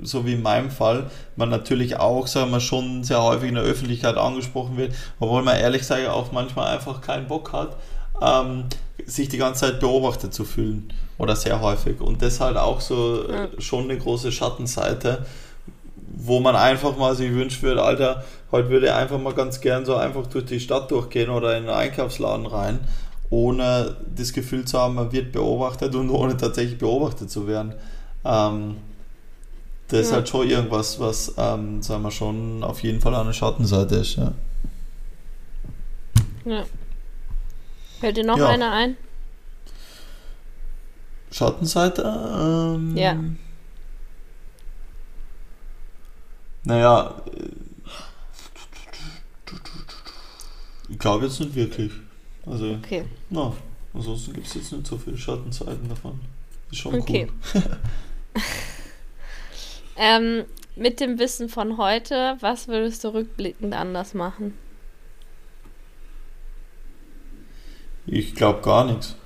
so 0.00 0.24
wie 0.24 0.34
in 0.34 0.42
meinem 0.42 0.70
Fall, 0.70 1.10
man 1.36 1.50
natürlich 1.50 1.96
auch, 1.98 2.26
sagen 2.26 2.50
wir 2.50 2.60
schon 2.60 3.04
sehr 3.04 3.22
häufig 3.22 3.48
in 3.48 3.56
der 3.56 3.64
Öffentlichkeit 3.64 4.16
angesprochen 4.16 4.76
wird, 4.76 4.94
obwohl 5.20 5.42
man 5.42 5.58
ehrlich 5.58 5.82
gesagt 5.82 6.06
auch 6.08 6.32
manchmal 6.32 6.74
einfach 6.74 7.00
keinen 7.00 7.26
Bock 7.26 7.52
hat, 7.52 7.76
ähm, 8.22 8.64
sich 9.06 9.28
die 9.28 9.38
ganze 9.38 9.66
Zeit 9.66 9.80
beobachtet 9.80 10.32
zu 10.32 10.44
fühlen. 10.44 10.92
Oder 11.18 11.36
sehr 11.36 11.60
häufig. 11.60 12.00
Und 12.00 12.22
das 12.22 12.40
halt 12.40 12.56
auch 12.56 12.80
so 12.80 13.28
äh, 13.28 13.32
Ja. 13.32 13.48
schon 13.58 13.84
eine 13.84 13.98
große 13.98 14.32
Schattenseite, 14.32 15.26
wo 16.14 16.40
man 16.40 16.56
einfach 16.56 16.96
mal 16.96 17.14
sich 17.14 17.32
wünscht 17.32 17.62
würde, 17.62 17.82
Alter, 17.82 18.24
heute 18.50 18.68
würde 18.70 18.86
ich 18.86 18.92
einfach 18.92 19.18
mal 19.18 19.34
ganz 19.34 19.60
gern 19.60 19.84
so 19.84 19.96
einfach 19.96 20.26
durch 20.26 20.44
die 20.46 20.60
Stadt 20.60 20.90
durchgehen 20.90 21.30
oder 21.30 21.56
in 21.56 21.64
einen 21.64 21.70
Einkaufsladen 21.70 22.46
rein, 22.46 22.80
ohne 23.30 23.96
das 24.14 24.32
Gefühl 24.32 24.64
zu 24.64 24.78
haben, 24.78 24.94
man 24.94 25.10
wird 25.12 25.32
beobachtet 25.32 25.94
und 25.94 26.10
ohne 26.10 26.36
tatsächlich 26.36 26.78
beobachtet 26.78 27.30
zu 27.30 27.46
werden. 27.46 27.74
Ähm, 28.24 28.76
das 29.92 30.06
ist 30.06 30.10
Ja. 30.10 30.16
halt 30.16 30.28
schon 30.28 30.48
irgendwas, 30.48 30.98
was, 30.98 31.34
ähm, 31.36 31.82
sagen 31.82 32.02
wir 32.02 32.10
schon, 32.10 32.64
auf 32.64 32.82
jeden 32.82 33.00
Fall 33.00 33.14
eine 33.14 33.32
Schattenseite 33.34 33.96
ist. 33.96 34.16
Ja. 34.16 34.32
Ja. 36.44 36.64
Fällt 38.00 38.16
dir 38.16 38.24
noch 38.24 38.38
Ja. 38.38 38.48
einer 38.48 38.72
ein? 38.72 38.96
Schattenseite? 41.30 42.02
Ähm, 42.02 42.96
Ja. 42.96 43.16
Naja, 46.64 47.22
äh, 47.26 47.48
ich 50.88 50.98
glaube 50.98 51.26
jetzt 51.26 51.40
nicht 51.40 51.54
wirklich. 51.54 51.92
Also, 52.46 52.74
Okay. 52.74 53.04
na, 53.30 53.52
ansonsten 53.94 54.32
gibt 54.32 54.46
es 54.46 54.54
jetzt 54.54 54.72
nicht 54.72 54.86
so 54.86 54.96
viele 54.98 55.16
Schattenseiten 55.18 55.88
davon. 55.88 56.20
Ist 56.70 56.78
schon 56.78 56.94
Okay. 56.94 57.28
cool. 57.54 57.62
Ähm, 59.96 60.44
mit 60.76 61.00
dem 61.00 61.18
Wissen 61.18 61.48
von 61.48 61.76
heute, 61.76 62.36
was 62.40 62.68
würdest 62.68 63.04
du 63.04 63.08
rückblickend 63.08 63.74
anders 63.74 64.14
machen? 64.14 64.56
Ich 68.06 68.34
glaube 68.34 68.62
gar 68.62 68.84
nichts. 68.84 69.16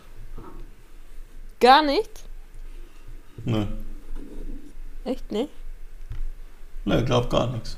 Gar 1.60 1.82
nichts? 1.82 2.24
Nö. 3.44 3.66
Echt 5.04 5.30
nicht? 5.30 5.50
Ne, 6.84 7.04
glaub 7.04 7.30
gar 7.30 7.50
nichts. 7.50 7.76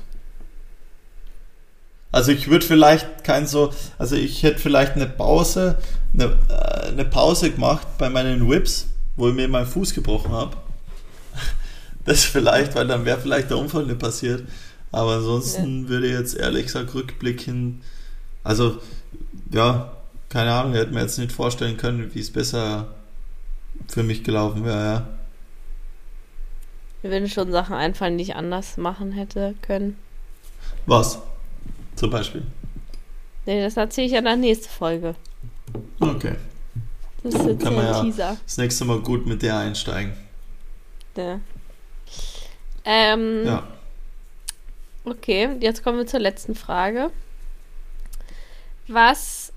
Also 2.11 2.31
ich 2.31 2.49
würde 2.49 2.65
vielleicht 2.65 3.23
kein 3.23 3.45
so, 3.45 3.71
also 3.99 4.15
ich 4.15 4.41
hätte 4.41 4.57
vielleicht 4.57 4.93
eine 4.93 5.05
Pause, 5.05 5.79
eine, 6.13 6.37
äh, 6.49 6.87
eine 6.87 7.05
Pause 7.05 7.51
gemacht 7.51 7.87
bei 7.99 8.09
meinen 8.09 8.49
Whips, 8.49 8.87
wo 9.15 9.29
ich 9.29 9.35
mir 9.35 9.47
meinen 9.47 9.67
Fuß 9.67 9.93
gebrochen 9.93 10.31
habe. 10.31 10.57
Das 12.09 12.25
vielleicht, 12.25 12.73
weil 12.73 12.87
dann 12.87 13.05
wäre 13.05 13.19
vielleicht 13.19 13.51
der 13.51 13.59
Unfall 13.59 13.85
nicht 13.85 13.99
passiert. 13.99 14.41
Aber 14.91 15.17
ansonsten 15.17 15.83
ja. 15.83 15.89
würde 15.89 16.07
ich 16.07 16.13
jetzt 16.13 16.35
ehrlich 16.35 16.65
gesagt 16.65 16.95
rückblicken, 16.95 17.83
also 18.43 18.79
ja, 19.51 19.91
keine 20.27 20.51
Ahnung, 20.51 20.73
hätte 20.73 20.91
mir 20.91 21.01
jetzt 21.01 21.19
nicht 21.19 21.31
vorstellen 21.31 21.77
können, 21.77 22.09
wie 22.15 22.19
es 22.19 22.33
besser 22.33 22.87
für 23.87 24.01
mich 24.01 24.23
gelaufen 24.23 24.65
wäre, 24.65 24.83
ja. 24.83 25.07
Mir 27.03 27.11
würden 27.11 27.29
schon 27.29 27.51
Sachen 27.51 27.75
einfallen, 27.75 28.17
die 28.17 28.23
ich 28.23 28.35
anders 28.35 28.77
machen 28.77 29.11
hätte 29.11 29.53
können. 29.61 29.95
Was? 30.87 31.19
Zum 31.95 32.09
Beispiel? 32.09 32.41
Nee, 33.45 33.61
das 33.61 33.77
erzähle 33.77 34.07
ich 34.07 34.13
ja 34.13 34.19
in 34.19 34.25
der 34.25 34.35
nächsten 34.35 34.67
Folge. 34.67 35.13
Okay. 35.99 36.37
Das 37.21 37.35
ist 37.35 37.45
jetzt 37.45 37.63
Kann 37.63 37.75
man 37.75 37.85
ja 37.85 38.01
Teaser. 38.01 38.37
das 38.43 38.57
nächste 38.57 38.85
Mal 38.85 38.99
gut 38.99 39.27
mit 39.27 39.43
der 39.43 39.59
einsteigen. 39.59 40.13
Ja. 41.15 41.39
Ähm, 42.85 43.45
Ja. 43.45 43.67
Okay, 45.05 45.49
jetzt 45.61 45.83
kommen 45.83 45.97
wir 45.97 46.07
zur 46.07 46.19
letzten 46.19 46.55
Frage. 46.55 47.09
Was 48.87 49.51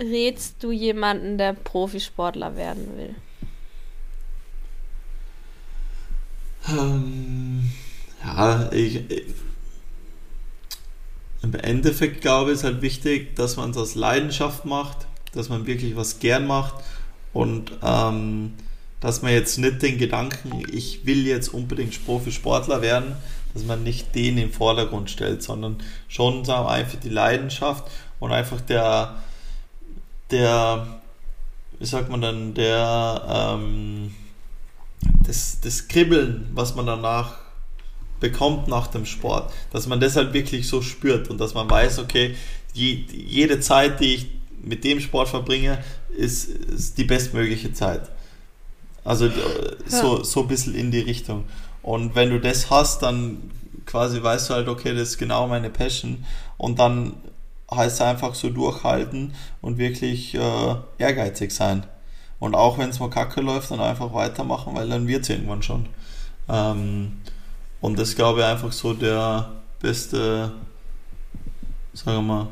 rätst 0.00 0.62
du 0.62 0.70
jemanden, 0.70 1.38
der 1.38 1.52
Profisportler 1.52 2.56
werden 2.56 2.96
will? 2.96 3.14
Ähm, 6.68 7.70
ja, 8.24 8.70
ich, 8.72 9.10
ich, 9.10 9.24
im 11.42 11.54
Endeffekt 11.54 12.20
glaube 12.20 12.50
ich, 12.50 12.58
ist 12.58 12.64
halt 12.64 12.82
wichtig, 12.82 13.36
dass 13.36 13.56
man 13.56 13.70
es 13.70 13.76
aus 13.76 13.94
Leidenschaft 13.94 14.64
macht, 14.64 15.06
dass 15.32 15.48
man 15.48 15.66
wirklich 15.66 15.96
was 15.96 16.18
gern 16.18 16.46
macht 16.46 16.82
und 17.32 17.72
ähm, 17.82 18.54
dass 19.00 19.22
man 19.22 19.32
jetzt 19.32 19.58
nicht 19.58 19.82
den 19.82 19.98
Gedanken, 19.98 20.62
ich 20.72 21.06
will 21.06 21.26
jetzt 21.26 21.48
unbedingt 21.48 22.04
Profisportler 22.04 22.82
werden, 22.82 23.16
dass 23.54 23.64
man 23.64 23.82
nicht 23.82 24.14
den 24.14 24.36
den 24.36 24.52
Vordergrund 24.52 25.10
stellt, 25.10 25.42
sondern 25.42 25.76
schon 26.08 26.48
einfach 26.48 26.98
die 26.98 27.08
Leidenschaft 27.08 27.90
und 28.18 28.32
einfach 28.32 28.60
der, 28.60 29.16
der, 30.30 31.00
wie 31.78 31.86
sagt 31.86 32.10
man 32.10 32.20
dann, 32.20 32.54
der, 32.54 33.22
ähm, 33.28 34.14
das, 35.26 35.60
das 35.60 35.88
Kribbeln, 35.88 36.48
was 36.52 36.74
man 36.74 36.86
danach 36.86 37.38
bekommt 38.20 38.66
nach 38.66 38.88
dem 38.88 39.06
Sport, 39.06 39.52
dass 39.70 39.86
man 39.86 40.00
das 40.00 40.16
halt 40.16 40.32
wirklich 40.32 40.66
so 40.66 40.82
spürt 40.82 41.30
und 41.30 41.38
dass 41.38 41.54
man 41.54 41.70
weiß, 41.70 42.00
okay, 42.00 42.34
je, 42.72 43.04
jede 43.12 43.60
Zeit, 43.60 44.00
die 44.00 44.14
ich 44.14 44.26
mit 44.60 44.82
dem 44.82 45.00
Sport 45.00 45.28
verbringe, 45.28 45.82
ist, 46.16 46.48
ist 46.48 46.98
die 46.98 47.04
bestmögliche 47.04 47.72
Zeit. 47.72 48.10
Also 49.08 49.24
äh, 49.24 49.30
so, 49.86 50.22
so 50.22 50.42
ein 50.42 50.48
bisschen 50.48 50.74
in 50.74 50.90
die 50.90 51.00
Richtung. 51.00 51.44
Und 51.82 52.14
wenn 52.14 52.28
du 52.28 52.38
das 52.38 52.68
hast, 52.68 53.02
dann 53.02 53.50
quasi 53.86 54.22
weißt 54.22 54.50
du 54.50 54.54
halt, 54.54 54.68
okay, 54.68 54.92
das 54.92 55.08
ist 55.08 55.18
genau 55.18 55.46
meine 55.46 55.70
Passion. 55.70 56.26
Und 56.58 56.78
dann 56.78 57.14
heißt 57.70 57.94
es 57.94 58.00
einfach 58.02 58.34
so 58.34 58.50
durchhalten 58.50 59.32
und 59.62 59.78
wirklich 59.78 60.34
äh, 60.34 60.74
ehrgeizig 60.98 61.52
sein. 61.52 61.84
Und 62.38 62.54
auch 62.54 62.76
wenn 62.76 62.90
es 62.90 63.00
mal 63.00 63.08
kacke 63.08 63.40
läuft, 63.40 63.70
dann 63.70 63.80
einfach 63.80 64.12
weitermachen, 64.12 64.76
weil 64.76 64.90
dann 64.90 65.08
wird 65.08 65.22
es 65.22 65.30
irgendwann 65.30 65.62
schon. 65.62 65.86
Ähm, 66.46 67.12
und 67.80 67.98
das 67.98 68.14
glaube 68.14 68.40
ich 68.40 68.46
einfach 68.46 68.72
so 68.72 68.92
der 68.92 69.52
beste, 69.80 70.52
sagen 71.94 72.18
wir 72.18 72.22
mal, 72.22 72.46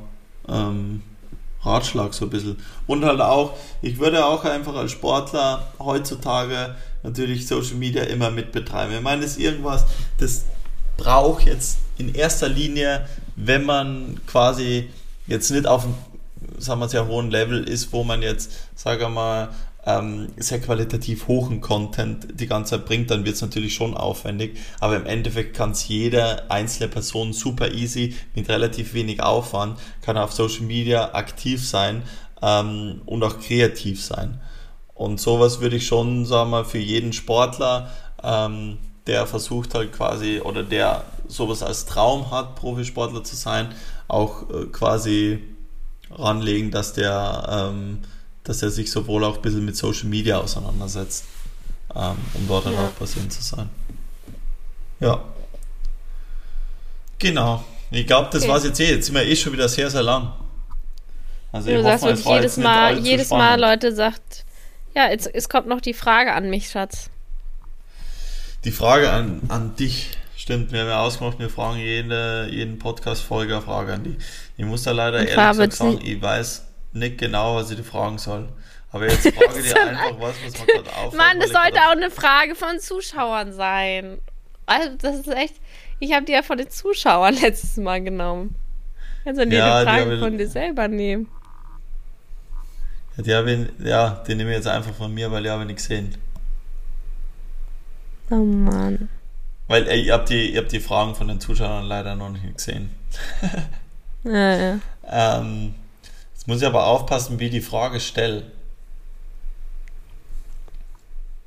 ähm, 0.49 1.03
Ratschlag 1.67 2.15
so 2.15 2.27
ein 2.27 2.31
bisschen. 2.31 2.57
Und 2.87 3.05
halt 3.05 3.21
auch, 3.21 3.55
ich 3.83 3.99
würde 3.99 4.25
auch 4.25 4.45
einfach 4.45 4.75
als 4.75 4.93
Sportler 4.93 5.67
heutzutage 5.79 6.75
natürlich 7.03 7.47
Social 7.47 7.77
Media 7.77 8.03
immer 8.05 8.31
mit 8.31 8.53
betreiben. 8.53 8.95
Ich 8.95 9.01
meine, 9.01 9.23
das 9.23 9.33
ist 9.33 9.41
irgendwas, 9.41 9.85
das 10.19 10.45
braucht 10.97 11.47
jetzt 11.47 11.79
in 11.99 12.15
erster 12.15 12.49
Linie, 12.49 13.07
wenn 13.37 13.65
man 13.65 14.21
quasi 14.27 14.91
jetzt 15.27 15.51
nicht 15.51 15.67
auf 15.67 15.85
einem, 15.85 15.95
sagen 16.59 16.81
wir, 16.81 16.89
sehr 16.89 17.07
hohen 17.07 17.31
Level 17.31 17.65
ist, 17.65 17.93
wo 17.93 18.05
man 18.05 18.23
jetzt, 18.23 18.53
sagen 18.75 19.01
wir 19.01 19.09
mal, 19.09 19.49
ähm, 19.87 20.29
sehr 20.37 20.61
qualitativ 20.61 21.29
hohen 21.29 21.61
Content 21.61 22.41
die 22.41 22.49
ganze 22.49 22.73
Zeit 22.73 22.87
bringt, 22.87 23.11
dann 23.11 23.25
wird 23.25 23.37
es 23.37 23.43
natürlich 23.43 23.75
schon 23.75 23.97
aufwendig. 23.97 24.59
Aber 24.81 24.97
im 24.97 25.07
Endeffekt 25.07 25.57
kann 25.57 25.71
es 25.71 25.87
jede 25.87 26.51
einzelne 26.51 26.89
Person 26.89 27.33
super 27.33 27.73
easy 27.73 28.15
mit 28.35 28.49
relativ 28.49 28.95
wenig 28.95 29.23
Aufwand, 29.23 29.79
kann 30.03 30.19
auf 30.19 30.33
Social 30.33 30.65
Media 30.65 31.15
aktiv 31.15 31.67
sein 31.67 32.03
ähm, 32.43 33.01
und 33.07 33.23
auch 33.23 33.39
kreativ 33.39 34.05
sein. 34.05 34.41
Und 34.95 35.21
sowas 35.21 35.61
würde 35.61 35.77
ich 35.77 35.87
schon, 35.87 36.27
sagen 36.27 36.51
wir, 36.51 36.65
für 36.65 36.79
jeden 36.79 37.13
Sportler, 37.13 37.91
ähm, 38.23 38.79
der 39.07 39.27
versucht 39.27 39.75
halt 39.75 39.93
quasi 39.93 40.41
oder 40.41 40.65
der 40.65 41.05
sowas 41.29 41.63
als 41.63 41.87
Traum 41.87 42.31
hat, 42.31 42.57
Profisportler 42.57 43.23
zu 43.23 43.37
sein, 43.37 43.69
auch 44.09 44.51
äh, 44.51 44.67
quasi 44.67 45.39
ranlegen, 46.11 46.71
dass 46.71 46.93
der 46.93 47.71
ähm, 47.73 47.99
dass 48.49 48.63
er 48.63 48.71
sich 48.71 48.91
sowohl 48.91 49.25
auch 49.25 49.37
ein 49.37 49.43
bisschen 49.43 49.65
mit 49.65 49.77
Social 49.77 50.07
Media 50.09 50.39
auseinandersetzt, 50.39 51.25
ähm, 51.95 52.17
um 52.35 52.47
dort 52.49 52.67
dann 52.67 52.75
Ja. 52.75 52.87
auch 52.87 52.95
präsent 52.97 53.33
zu 53.33 53.43
sein. 53.43 53.69
Ja. 55.01 55.23
Genau. 57.19 57.65
Ich 57.91 58.07
glaube, 58.07 58.29
das 58.33 58.43
Okay. 58.43 58.53
war's 58.53 58.65
jetzt 58.65 58.81
eh. 58.81 58.91
Jetzt 58.95 59.07
sind 59.07 59.15
wir 59.15 59.25
eh 59.25 59.37
schon 59.37 59.53
wieder 59.53 59.69
sehr, 59.69 59.91
sehr 59.91 60.03
lang. 60.03 60.33
Also 61.53 61.71
Du 61.71 61.77
ich 61.79 61.83
sagst 61.83 62.05
hoffe, 62.05 62.13
es 62.13 62.19
wirklich 62.19 62.27
war 62.27 62.37
jedes 62.41 62.57
Mal, 62.57 62.99
jedes 62.99 63.31
Mal. 63.31 63.61
Leute 63.61 63.95
sagt, 63.95 64.45
ja, 64.95 65.09
jetzt, 65.09 65.31
es 65.33 65.49
kommt 65.49 65.69
noch 65.69 65.81
die 65.81 65.95
Frage 65.95 66.33
an 66.35 66.51
mich, 66.51 66.69
Schatz. 66.71 67.11
Die 68.65 68.73
Frage 68.73 69.11
an, 69.11 69.43
an 69.49 69.77
dich, 69.77 70.11
stimmt, 70.37 70.73
wir 70.73 70.81
haben 70.81 70.89
ja 70.89 71.01
ausgemacht, 71.01 71.39
wir 71.39 71.49
fragen 71.49 71.79
jede, 71.79 72.49
jeden 72.51 72.79
Podcast-Folge 72.79 73.55
eine 73.55 73.63
Frage 73.63 73.93
an 73.95 74.05
dich. 74.05 74.17
Ich 74.57 74.65
muss 74.65 74.83
da 74.83 74.91
leider 74.91 75.21
Und 75.21 75.27
ehrlich 75.29 75.73
sagen, 75.75 76.01
ich 76.03 76.21
weiß 76.21 76.66
nicht 76.99 77.19
genau, 77.19 77.57
was 77.57 77.71
ich 77.71 77.77
dir 77.77 77.85
fragen 77.85 78.19
soll. 78.19 78.49
Aber 78.93 79.05
jetzt 79.09 79.29
frage 79.29 79.59
ich 79.61 79.73
dir 79.73 79.81
einfach 79.81 80.21
was, 80.21 80.35
was 80.45 80.61
mir 80.61 80.67
gerade 80.67 80.91
auffällt. 80.97 81.15
Mann, 81.15 81.39
das 81.39 81.51
ich 81.51 81.57
sollte 81.57 81.81
auch 81.81 81.93
eine 81.93 82.11
Frage 82.11 82.55
von 82.55 82.79
Zuschauern 82.81 83.53
sein. 83.53 84.19
Also, 84.67 84.91
das 84.97 85.17
ist 85.17 85.29
echt. 85.29 85.55
Ich 85.99 86.13
habe 86.13 86.25
die 86.27 86.33
ja 86.33 86.43
von 86.43 86.59
den 86.59 86.71
Zuschauern 86.71 87.35
letztes 87.41 87.77
Mal 87.77 88.03
genommen. 88.03 88.55
Kannst 89.25 89.41
du 89.41 89.47
dir 89.47 89.59
Ja, 89.59 89.79
eine 89.79 89.85
die 89.85 89.91
Frage 89.91 90.19
von 90.19 90.39
dir 90.39 90.49
selber 90.49 90.89
nehmen? 90.89 91.29
Die 93.19 93.35
habe 93.35 93.51
ich, 93.51 93.87
ja, 93.87 94.23
die 94.29 94.35
nehme 94.35 94.51
ich 94.51 94.57
jetzt 94.57 94.69
einfach 94.69 94.93
von 94.95 95.13
mir, 95.13 95.31
weil 95.33 95.45
ich 95.47 95.51
habe 95.51 95.63
ihn 95.63 95.69
nicht 95.69 95.77
gesehen. 95.77 96.15
Oh 98.31 98.37
Mann. 98.37 99.09
Weil 99.69 99.89
ey, 99.89 100.03
ich 100.03 100.11
habe 100.11 100.25
die, 100.27 100.51
ich 100.51 100.59
hab 100.59 100.69
die 100.69 100.81
Fragen 100.81 101.15
von 101.15 101.27
den 101.29 101.41
Zuschauern 101.41 101.87
leider 101.87 102.15
noch 102.15 102.29
nicht 102.31 102.57
gesehen. 102.57 102.91
Ja, 104.23 104.57
ja. 104.57 104.79
Ähm, 105.09 105.75
jetzt 106.47 106.49
muss 106.49 106.63
ich 106.63 106.67
aber 106.67 106.87
aufpassen, 106.87 107.41
wie 107.41 107.47
ich 107.47 107.51
die 107.51 107.61
Frage 107.61 107.99
stelle. 107.99 108.45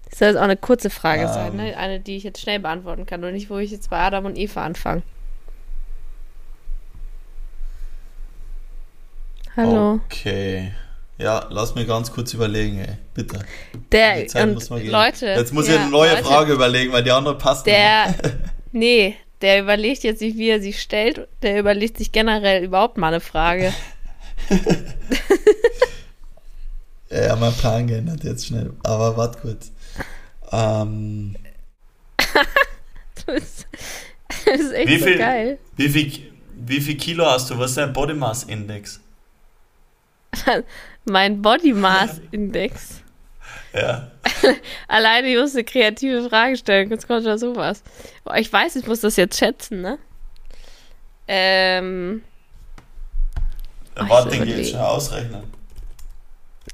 Das 0.10 0.20
soll 0.20 0.28
jetzt 0.28 0.38
auch 0.38 0.44
eine 0.44 0.58
kurze 0.58 0.90
Frage 0.90 1.22
Ähm. 1.22 1.28
sein, 1.34 1.56
ne? 1.56 1.78
Eine, 1.78 2.02
die 2.02 2.18
ich 2.18 2.24
jetzt 2.24 2.42
schnell 2.42 2.60
beantworten 2.60 3.06
kann 3.06 3.24
und 3.24 3.32
nicht, 3.32 3.50
wo 3.50 3.58
ich 3.60 3.72
jetzt 3.72 3.90
bei 3.90 3.98
Adam 3.98 4.26
und 4.26 4.38
Eva 4.38 4.66
anfange. 4.66 5.04
Hallo. 9.56 10.02
Okay. 10.06 10.74
Ja, 11.18 11.48
lass 11.50 11.76
mir 11.76 11.86
ganz 11.86 12.12
kurz 12.12 12.34
überlegen, 12.34 12.80
ey. 12.80 12.98
Bitte. 13.14 13.40
Der, 13.92 14.22
Die 14.22 14.28
Zeit 14.28 14.44
und. 14.44 14.86
Leute. 14.86 15.28
Jetzt 15.28 15.54
muss 15.54 15.68
ja, 15.68 15.76
ich 15.76 15.80
eine 15.80 15.92
neue 15.92 16.12
Leute, 16.12 16.24
Frage 16.24 16.54
überlegen, 16.54 16.92
weil 16.92 17.04
die 17.04 17.12
andere 17.12 17.38
passt 17.38 17.66
Der, 17.66 18.16
nee, 18.74 19.16
der 19.42 19.62
überlegt 19.62 20.04
jetzt 20.04 20.22
nicht, 20.22 20.38
wie 20.38 20.50
er 20.50 20.62
sie 20.62 20.74
stellt. 20.74 21.28
Der 21.42 21.60
überlegt 21.60 21.98
sich 21.98 22.12
generell 22.12 22.64
überhaupt 22.64 22.98
mal 22.98 23.08
eine 23.08 23.22
Frage. 23.22 23.74
Ja, 27.12 27.36
mein 27.38 27.54
Plan 27.54 27.88
geändert 27.88 28.24
jetzt 28.24 28.46
schnell. 28.46 28.72
Aber 28.84 29.18
warte 29.18 29.40
kurz. 29.40 29.72
Ähm, 30.52 31.36
Das 33.26 33.36
ist, 33.44 33.68
das 34.46 34.60
ist 34.60 34.72
echt 34.74 34.88
Wie 34.88 34.98
so 35.00 35.06
viel- 35.06 35.18
geil. 35.18 35.58
wie, 35.76 35.90
viel, 35.90 36.32
wie 36.56 36.80
viel 36.82 36.98
Kilo 36.98 37.26
hast 37.26 37.50
du? 37.50 37.58
Was 37.60 37.72
ist 37.72 37.78
dein 37.78 37.92
Body 37.94 38.14
Mass 38.14 38.44
Index? 38.44 39.00
Mein 41.06 41.42
Body 41.42 41.74
Mass 41.74 42.22
Index. 42.32 43.02
Ja. 43.74 44.12
Alleine 44.88 45.28
ich 45.28 45.38
muss 45.38 45.54
eine 45.54 45.64
kreative 45.64 46.28
Frage 46.30 46.56
stellen. 46.58 46.90
Jetzt 46.90 47.08
kommt 47.08 47.24
schon 47.24 47.38
sowas. 47.38 47.84
Boah, 48.24 48.38
ich 48.38 48.52
weiß, 48.52 48.76
ich 48.78 48.88
muss 48.88 49.02
das 49.02 49.16
jetzt 49.16 49.38
schätzen, 49.38 49.82
ne? 49.82 49.98
Ähm. 51.28 52.24
Ja, 54.00 54.06
Ach, 54.06 54.10
warte, 54.10 54.30
ich 54.30 54.36
überlege. 54.42 54.66
schon 54.66 54.80
ausrechnen. 54.80 55.44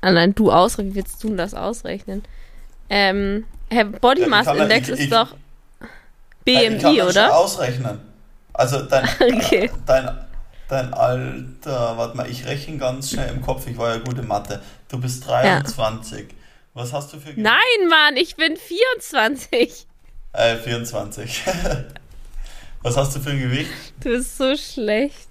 Ah 0.01 0.11
nein, 0.11 0.35
du 0.35 0.51
ausrechnen, 0.51 0.95
willst 0.95 1.23
du 1.23 1.35
das 1.35 1.53
ausrechnen? 1.53 2.23
Ähm, 2.89 3.45
Herr 3.69 3.85
Body 3.85 4.21
Ja, 4.21 4.27
Mass 4.27 4.47
Index 4.47 4.87
ich- 4.89 4.93
ist 4.95 4.99
ich- 5.01 5.09
doch 5.09 5.31
Ja, 5.31 5.87
ich 6.61 6.81
kann 6.81 6.93
BMI, 6.93 6.97
das 6.97 7.05
schon 7.05 7.09
oder? 7.09 7.35
ausrechnen. 7.37 7.99
Also 8.53 8.81
dein, 8.83 9.07
Okay. 9.19 9.71
dein, 9.85 10.09
dein 10.69 10.93
Alter, 10.93 11.97
warte 11.97 12.15
mal, 12.17 12.29
ich 12.29 12.45
rechne 12.45 12.77
ganz 12.77 13.09
schnell 13.11 13.29
im 13.29 13.41
Kopf, 13.41 13.65
ich 13.67 13.77
war 13.77 13.95
ja 13.95 13.97
gut 13.97 14.17
in 14.19 14.27
Mathe. 14.27 14.61
Du 14.89 14.99
bist 14.99 15.27
23. 15.27 16.27
Was 16.73 16.93
hast 16.93 17.11
du 17.13 17.19
für 17.19 17.33
Ge- 17.33 17.41
Nein, 17.43 17.87
Mann, 17.89 18.17
ich 18.17 18.35
bin 18.35 18.55
24. 18.57 19.87
Äh, 20.33 20.57
24. 20.57 21.43
Was 22.83 22.97
hast 22.97 23.15
du 23.15 23.19
für 23.19 23.31
ein 23.31 23.39
Gewicht? 23.39 23.71
Du 24.01 24.09
bist 24.09 24.37
so 24.37 24.55
schlecht. 24.55 25.27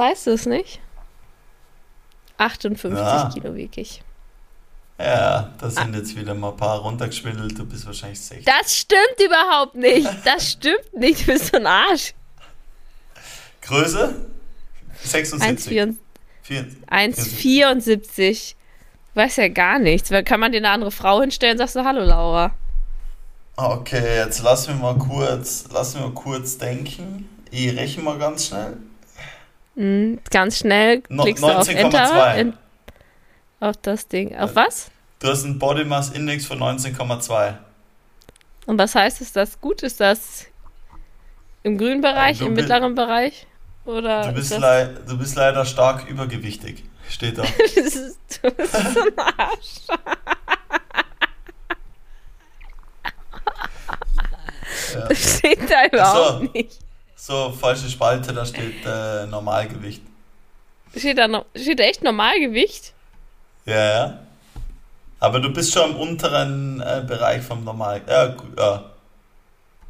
Weißt 0.00 0.28
du 0.28 0.30
es 0.30 0.46
nicht? 0.46 0.80
58 2.38 2.98
Ja. 2.98 3.30
Kilo 3.34 3.54
wiege 3.54 3.82
ich. 3.82 4.02
Ja, 4.98 5.52
da 5.58 5.66
Ah. 5.66 5.70
sind 5.70 5.94
jetzt 5.94 6.16
wieder 6.16 6.32
mal 6.34 6.52
ein 6.52 6.56
paar 6.56 6.78
runtergeschwindelt, 6.78 7.58
du 7.58 7.66
bist 7.66 7.84
wahrscheinlich 7.84 8.18
60. 8.18 8.46
Das 8.46 8.74
stimmt 8.74 9.20
überhaupt 9.22 9.74
nicht. 9.74 10.08
Das 10.24 10.52
stimmt 10.52 10.94
nicht. 10.94 11.20
Du 11.28 11.32
bist 11.32 11.48
so 11.48 11.58
ein 11.58 11.66
Arsch. 11.66 12.14
Größe? 13.60 14.14
76. 15.02 15.42
1,74. 15.78 15.96
Vier- 16.42 16.66
1,74. 16.90 18.54
Weiß 19.14 19.36
ja 19.36 19.48
gar 19.48 19.78
nichts. 19.78 20.10
Weil 20.10 20.24
Kann 20.24 20.40
man 20.40 20.50
dir 20.52 20.58
eine 20.58 20.70
andere 20.70 20.90
Frau 20.92 21.20
hinstellen, 21.20 21.58
sagst 21.58 21.76
du 21.76 21.84
Hallo, 21.84 22.02
Laura. 22.04 22.54
Okay, 23.56 24.16
jetzt 24.16 24.42
lass 24.42 24.66
mich 24.66 24.78
mal 24.78 24.96
kurz, 24.96 25.66
lass 25.70 25.92
mich 25.94 26.02
mal 26.02 26.12
kurz 26.14 26.56
denken. 26.56 27.28
Ich 27.50 27.76
rechne 27.76 28.02
mal 28.02 28.18
ganz 28.18 28.46
schnell. 28.46 28.78
Mhm, 29.80 30.18
ganz 30.30 30.58
schnell 30.58 31.02
No- 31.08 31.22
klickst 31.22 31.42
du 31.42 31.46
auf 31.48 31.66
19,2. 31.66 31.74
Enter. 31.74 32.34
In, 32.36 32.52
auf 33.60 33.76
das 33.78 34.08
Ding. 34.08 34.36
Auf 34.36 34.54
was? 34.54 34.90
Du 35.20 35.28
hast 35.28 35.44
einen 35.44 35.58
Body 35.58 35.84
Mass 35.86 36.10
Index 36.10 36.44
von 36.44 36.58
19,2. 36.58 37.56
Und 38.66 38.78
was 38.78 38.94
heißt, 38.94 39.22
ist 39.22 39.36
das 39.36 39.58
gut? 39.58 39.82
Ist 39.82 39.98
das 40.00 40.44
im 41.62 41.78
grünen 41.78 42.02
Bereich, 42.02 42.42
im 42.42 42.52
mittleren 42.52 42.94
Bereich? 42.94 43.46
Oder 43.86 44.30
Du 44.32 44.38
ist 44.38 44.50
bist, 44.50 44.62
du 45.08 45.18
bist 45.18 45.36
leider 45.36 45.64
stark 45.64 46.06
übergewichtig. 46.08 46.84
Steht 47.08 47.38
da. 47.38 47.42
das 47.58 47.76
ist, 47.76 48.18
du 48.42 48.50
bist 48.50 48.76
ein 48.76 49.18
Arsch. 49.38 49.86
Ja. 54.94 55.08
Das 55.08 55.38
steht 55.38 55.70
da 55.70 55.86
überhaupt 55.86 56.46
so. 56.46 56.52
nicht. 56.52 56.78
So, 57.22 57.52
falsche 57.52 57.90
Spalte, 57.90 58.32
da 58.32 58.46
steht 58.46 58.76
äh, 58.86 59.26
Normalgewicht. 59.26 60.02
Steht 60.96 61.18
da, 61.18 61.28
noch, 61.28 61.44
steht 61.54 61.78
da 61.78 61.84
echt 61.84 62.02
Normalgewicht? 62.02 62.94
Ja, 63.66 63.74
ja. 64.06 64.18
Aber 65.18 65.38
du 65.40 65.52
bist 65.52 65.70
schon 65.70 65.90
im 65.90 65.96
unteren 65.96 66.80
äh, 66.80 67.04
Bereich 67.06 67.42
vom 67.42 67.62
Normal. 67.62 68.00
Ja, 68.08 68.28
gut, 68.28 68.58
ja. 68.58 68.90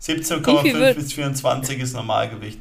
Wie 0.05 0.13
viel 0.15 0.23
17,5 0.25 0.75
wird- 0.75 0.97
bis 0.97 1.13
24 1.13 1.79
ist 1.79 1.93
Normalgewicht. 1.95 2.59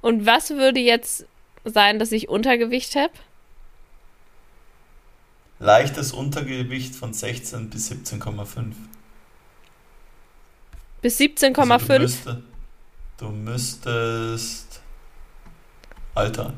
Und 0.00 0.26
was 0.26 0.50
würde 0.50 0.78
jetzt 0.78 1.26
sein, 1.64 1.98
dass 1.98 2.12
ich 2.12 2.28
Untergewicht 2.28 2.94
habe? 2.94 3.12
Leichtes 5.58 6.12
Untergewicht 6.12 6.94
von 6.94 7.12
16 7.12 7.68
bis 7.68 7.90
17,5. 7.90 8.74
Bis 11.02 11.20
Also 11.20 11.24
17,5? 11.24 11.86
du, 11.96 11.98
müsste, 11.98 12.42
du 13.20 13.28
müsstest. 13.28 14.80
Alter. 16.14 16.52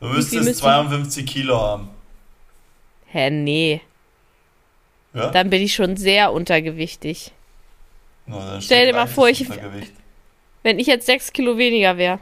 Du 0.00 0.06
müsstest 0.08 0.44
müsste- 0.46 0.62
52 0.62 1.26
Kilo 1.26 1.60
haben. 1.60 1.90
Hä, 3.06 3.30
nee. 3.30 3.80
Ja? 5.14 5.30
Dann 5.30 5.50
bin 5.50 5.62
ich 5.62 5.74
schon 5.74 5.96
sehr 5.96 6.32
untergewichtig. 6.32 7.32
No, 8.26 8.60
Stell 8.60 8.86
dir 8.86 8.94
mal 8.94 9.06
vor, 9.06 9.28
ich-. 9.28 9.46
Wenn 10.62 10.78
ich 10.78 10.86
jetzt 10.86 11.06
6 11.06 11.32
Kilo 11.32 11.58
weniger 11.58 11.96
wäre. 11.96 12.18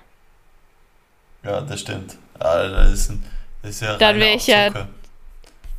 Ja, 1.45 1.61
das 1.61 1.81
stimmt. 1.81 2.17
Ja, 2.41 2.69
das 2.69 2.93
ist, 2.93 3.11
ein, 3.11 3.25
das 3.63 3.71
ist 3.73 3.83
ja 3.83 3.97
Dann 3.97 4.09
reine 4.17 4.21
wär 4.21 4.35
ich 4.35 4.47
ja-. 4.47 4.89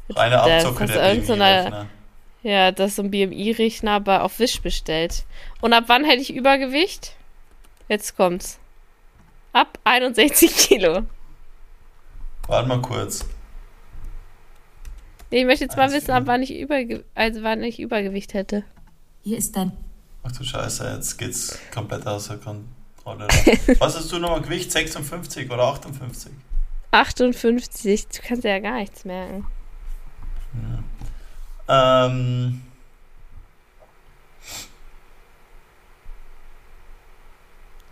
Reine 0.09 0.41
Abzocke 0.41 0.85
der 0.85 1.09
irgend 1.13 1.25
so 1.27 1.33
eine- 1.33 1.43
BMI-Rechner. 1.69 1.87
Ja, 2.43 2.71
das 2.71 2.91
ist 2.91 2.95
so 2.95 3.03
ein 3.03 3.11
BMI-Rechner, 3.11 3.91
aber 3.91 4.23
auf 4.23 4.39
Wish 4.39 4.61
bestellt. 4.61 5.25
Und 5.61 5.73
ab 5.73 5.85
wann 5.87 6.05
hätte 6.05 6.21
ich 6.21 6.33
Übergewicht? 6.33 7.15
Jetzt 7.87 8.15
kommt's. 8.17 8.59
Ab 9.53 9.77
61 9.83 10.55
Kilo. 10.55 11.03
Warte 12.47 12.67
mal 12.67 12.81
kurz. 12.81 13.25
Nee, 15.29 15.41
ich 15.41 15.45
möchte 15.45 15.65
jetzt 15.65 15.77
mal 15.77 15.91
wissen, 15.91 16.11
ab 16.11 16.23
wann 16.25 16.41
ich, 16.41 16.53
Überge 16.53 17.05
also 17.15 17.43
wann 17.43 17.63
ich 17.63 17.79
Übergewicht 17.79 18.33
hätte. 18.33 18.63
Hier 19.23 19.37
ist 19.37 19.55
dein 19.55 19.71
Ach 20.23 20.31
du 20.31 20.43
Scheiße, 20.43 20.93
jetzt 20.95 21.17
geht's 21.17 21.57
komplett 21.73 22.05
außer 22.05 22.37
Kontrolle. 22.37 23.27
Was 23.79 23.95
hast 23.95 24.11
du 24.11 24.19
nochmal 24.19 24.41
Gewicht? 24.41 24.71
56 24.71 25.49
oder 25.49 25.63
58? 25.63 26.31
58. 26.91 28.07
Du 28.07 28.21
kannst 28.21 28.43
ja 28.43 28.59
gar 28.59 28.77
nichts 28.77 29.03
merken. 29.03 29.47
Ähm, 31.73 32.61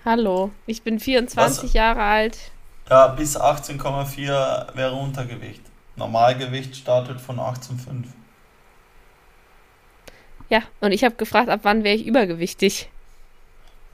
Hallo, 0.04 0.52
ich 0.66 0.82
bin 0.82 1.00
24 1.00 1.74
Jahre 1.74 2.02
alt. 2.02 2.38
ja, 2.90 3.08
bis 3.08 3.40
18,4 3.40 4.76
wäre 4.76 4.94
Untergewicht. 4.94 5.62
Normalgewicht 5.96 6.76
startet 6.76 7.22
von 7.22 7.40
18,5. 7.40 8.04
Ja, 10.50 10.64
und 10.82 10.92
ich 10.92 11.06
habe 11.06 11.16
gefragt, 11.16 11.48
ab 11.48 11.62
wann 11.64 11.86
wäre 11.86 11.96
ich 11.96 12.06
übergewichtig. 12.06 12.90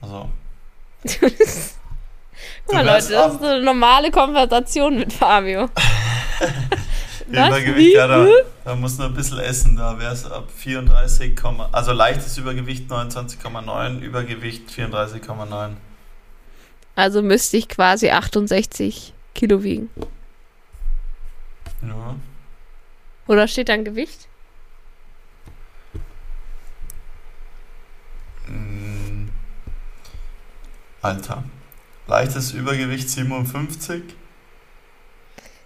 Also, 0.00 0.28
Guck 2.66 2.74
mal, 2.74 2.84
Leute, 2.84 3.12
das 3.12 3.34
ist 3.34 3.40
so 3.40 3.46
eine 3.46 3.62
normale 3.62 4.10
Konversation 4.10 4.98
mit 4.98 5.12
Fabio. 5.12 5.68
Was? 7.28 7.48
Übergewicht, 7.48 7.76
Wie? 7.76 7.94
ja, 7.94 8.06
da, 8.06 8.26
da 8.64 8.76
muss 8.76 8.98
nur 8.98 9.08
ein 9.08 9.14
bisschen 9.14 9.38
essen. 9.38 9.76
Da 9.76 9.98
wäre 9.98 10.12
es 10.12 10.30
ab 10.30 10.48
34, 10.56 11.32
also 11.72 11.92
leichtes 11.92 12.38
Übergewicht 12.38 12.90
29,9, 12.90 14.00
Übergewicht 14.00 14.70
34,9. 14.70 15.70
Also 16.94 17.22
müsste 17.22 17.56
ich 17.56 17.68
quasi 17.68 18.10
68 18.10 19.12
Kilo 19.34 19.62
wiegen. 19.62 19.90
Ja. 21.82 22.14
Oder 23.26 23.48
steht 23.48 23.68
dann 23.68 23.84
Gewicht? 23.84 24.28
Mm. 28.46 29.28
Alter. 31.02 31.42
Leichtes 32.06 32.52
Übergewicht 32.52 33.10
57. 33.10 34.02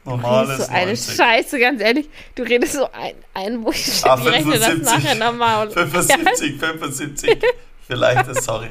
Du 0.05 0.11
Normales 0.11 0.51
redest 0.51 0.67
so 0.69 0.73
eine 0.73 0.87
90. 0.87 1.17
Scheiße, 1.17 1.59
ganz 1.61 1.81
ehrlich. 1.83 2.09
Du 2.35 2.43
redest 2.43 2.73
so 2.73 2.91
ein, 2.93 3.15
ein 3.35 3.63
wo 3.65 3.71
ich, 3.71 4.05
Ah, 4.05 4.15
rechne 4.15 4.59
das 4.59 4.69
75. 4.69 4.83
nachher 4.83 5.15
nochmal. 5.15 5.71
75, 5.71 6.59
75. 6.59 7.39
Vielleicht 7.87 8.29
ist, 8.29 8.43
sorry. 8.45 8.71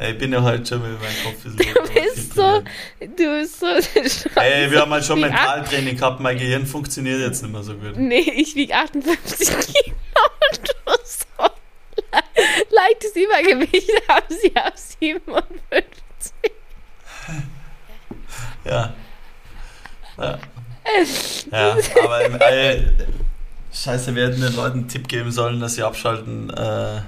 Ich 0.00 0.18
bin 0.18 0.32
ja 0.32 0.42
heute 0.42 0.64
schon 0.64 0.80
mit 0.82 1.00
meinem 1.00 1.14
Kopf 1.24 1.44
Du 1.44 1.92
bist 1.92 2.34
so, 2.34 2.62
du 3.00 3.38
bist 3.40 3.60
so. 3.60 3.66
Ey, 4.40 4.70
wir 4.70 4.80
haben 4.80 4.90
halt 4.90 5.04
schon 5.04 5.20
Mentaltraining 5.20 5.96
gehabt, 5.96 6.18
mein 6.20 6.38
Gehirn 6.38 6.66
funktioniert 6.66 7.20
jetzt 7.20 7.42
nicht 7.42 7.52
mehr 7.52 7.62
so 7.62 7.74
gut. 7.74 7.96
Nee, 7.96 8.20
ich 8.20 8.54
wiege 8.54 8.74
58 8.74 9.48
Kilo 9.48 9.96
und 10.50 10.68
du 10.68 10.92
so 11.04 11.44
leichtes 12.70 13.14
Übergewicht 13.16 13.90
haben 14.08 14.34
sie 14.40 14.56
ab 14.56 14.72
57. 14.76 15.84
Ja. 18.64 18.94
Ja, 20.18 20.38
ja 21.50 21.76
aber 22.02 22.24
im, 22.24 22.40
ey, 22.40 22.86
Scheiße, 23.72 24.14
wir 24.14 24.28
hätten 24.28 24.40
den 24.40 24.54
Leuten 24.54 24.80
einen 24.80 24.88
Tipp 24.88 25.08
geben 25.08 25.30
sollen, 25.30 25.60
dass 25.60 25.74
sie 25.74 25.82
abschalten 25.82 26.50
äh, 26.50 27.00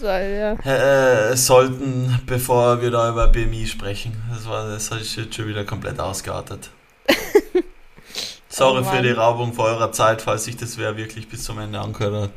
Soll, 0.00 0.56
ja. 0.64 1.30
äh, 1.32 1.36
sollten, 1.36 2.20
bevor 2.26 2.80
wir 2.80 2.90
da 2.90 3.10
über 3.10 3.28
BMI 3.28 3.66
sprechen. 3.66 4.16
Das 4.32 4.48
war 4.48 4.68
das 4.68 4.90
ist 4.90 5.16
jetzt 5.16 5.34
schon 5.34 5.48
wieder 5.48 5.64
komplett 5.64 5.98
ausgeartet. 5.98 6.70
Sorry 8.48 8.82
Oh 8.82 8.84
für 8.84 9.02
die 9.02 9.10
Raubung 9.10 9.52
vor 9.52 9.66
eurer 9.66 9.92
Zeit, 9.92 10.22
falls 10.22 10.44
sich 10.44 10.56
das 10.56 10.78
wer 10.78 10.96
wirklich 10.96 11.28
bis 11.28 11.42
zum 11.42 11.58
Ende 11.58 11.80
angehört 11.80 12.22
hat. 12.24 12.30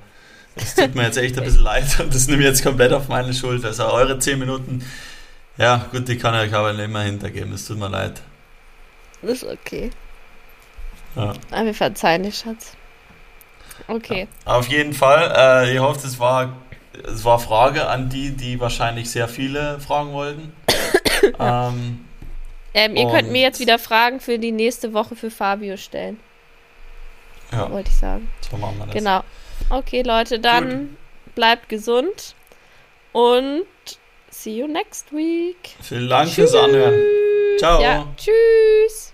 Es 0.56 0.76
tut 0.76 0.96
mir 0.96 1.04
jetzt 1.04 1.18
echt 1.18 1.38
ein 1.38 1.44
bisschen 1.44 1.64
leid 1.64 1.86
und 2.00 2.14
das 2.14 2.28
nehme 2.28 2.42
ich 2.42 2.48
jetzt 2.48 2.64
komplett 2.64 2.92
auf 2.94 3.08
meine 3.08 3.34
Schuld. 3.34 3.64
Also 3.64 3.86
eure 3.86 4.18
10 4.18 4.40
Minuten, 4.40 4.84
ja 5.58 5.86
gut, 5.92 6.08
die 6.08 6.18
kann 6.18 6.34
ich 6.36 6.50
euch 6.50 6.54
aber 6.54 6.74
nicht 6.74 6.90
mehr 6.90 7.04
hintergeben, 7.04 7.54
es 7.54 7.66
tut 7.66 7.78
mir 7.78 7.90
leid. 7.90 8.22
Das 9.22 9.32
ist 9.32 9.44
okay. 9.44 9.92
Ja. 11.16 11.34
Aber 11.52 11.66
wir 11.66 11.74
verzeihen 11.74 12.24
dir, 12.24 12.32
Schatz. 12.32 12.76
Okay. 13.88 14.28
Auf 14.46 14.68
jeden 14.68 14.94
Fall. 14.94 15.34
Äh, 15.36 15.74
ich 15.74 15.80
hoffe, 15.80 16.06
es 16.08 16.20
war, 16.20 16.54
es 17.04 17.26
war 17.26 17.40
Frage 17.40 17.88
an 17.88 18.10
die, 18.10 18.32
die 18.32 18.60
wahrscheinlich 18.60 19.10
sehr 19.12 19.28
viele 19.28 19.80
fragen 19.80 20.14
wollten. 20.14 20.54
ähm, 21.40 22.06
Ähm, 22.74 22.96
ihr 22.96 23.08
könnt 23.10 23.32
mir 23.32 23.42
jetzt 23.42 23.60
wieder 23.60 23.78
Fragen 23.80 24.20
für 24.20 24.40
die 24.40 24.52
nächste 24.52 24.94
Woche 24.94 25.16
für 25.16 25.30
Fabio 25.30 25.76
stellen, 25.76 26.20
ja, 27.52 27.70
wollte 27.70 27.90
ich 27.90 27.98
sagen. 27.98 28.30
so 28.50 28.56
machen 28.58 28.78
wir 28.78 28.86
das. 28.86 28.96
Genau. 28.96 29.24
Okay, 29.70 30.04
Leute, 30.04 30.40
dann 30.40 30.96
bleibt 31.36 31.68
gesund 31.68 32.36
und 33.12 33.66
see 34.30 34.58
you 34.58 34.68
next 34.68 35.12
week. 35.12 35.76
Vielen 35.82 36.08
Dank 36.08 36.30
fürs 36.30 36.56
Anhören. 36.56 36.96
Ciao. 37.60 37.82
Ja, 37.82 38.08
tschüss. 38.16 39.11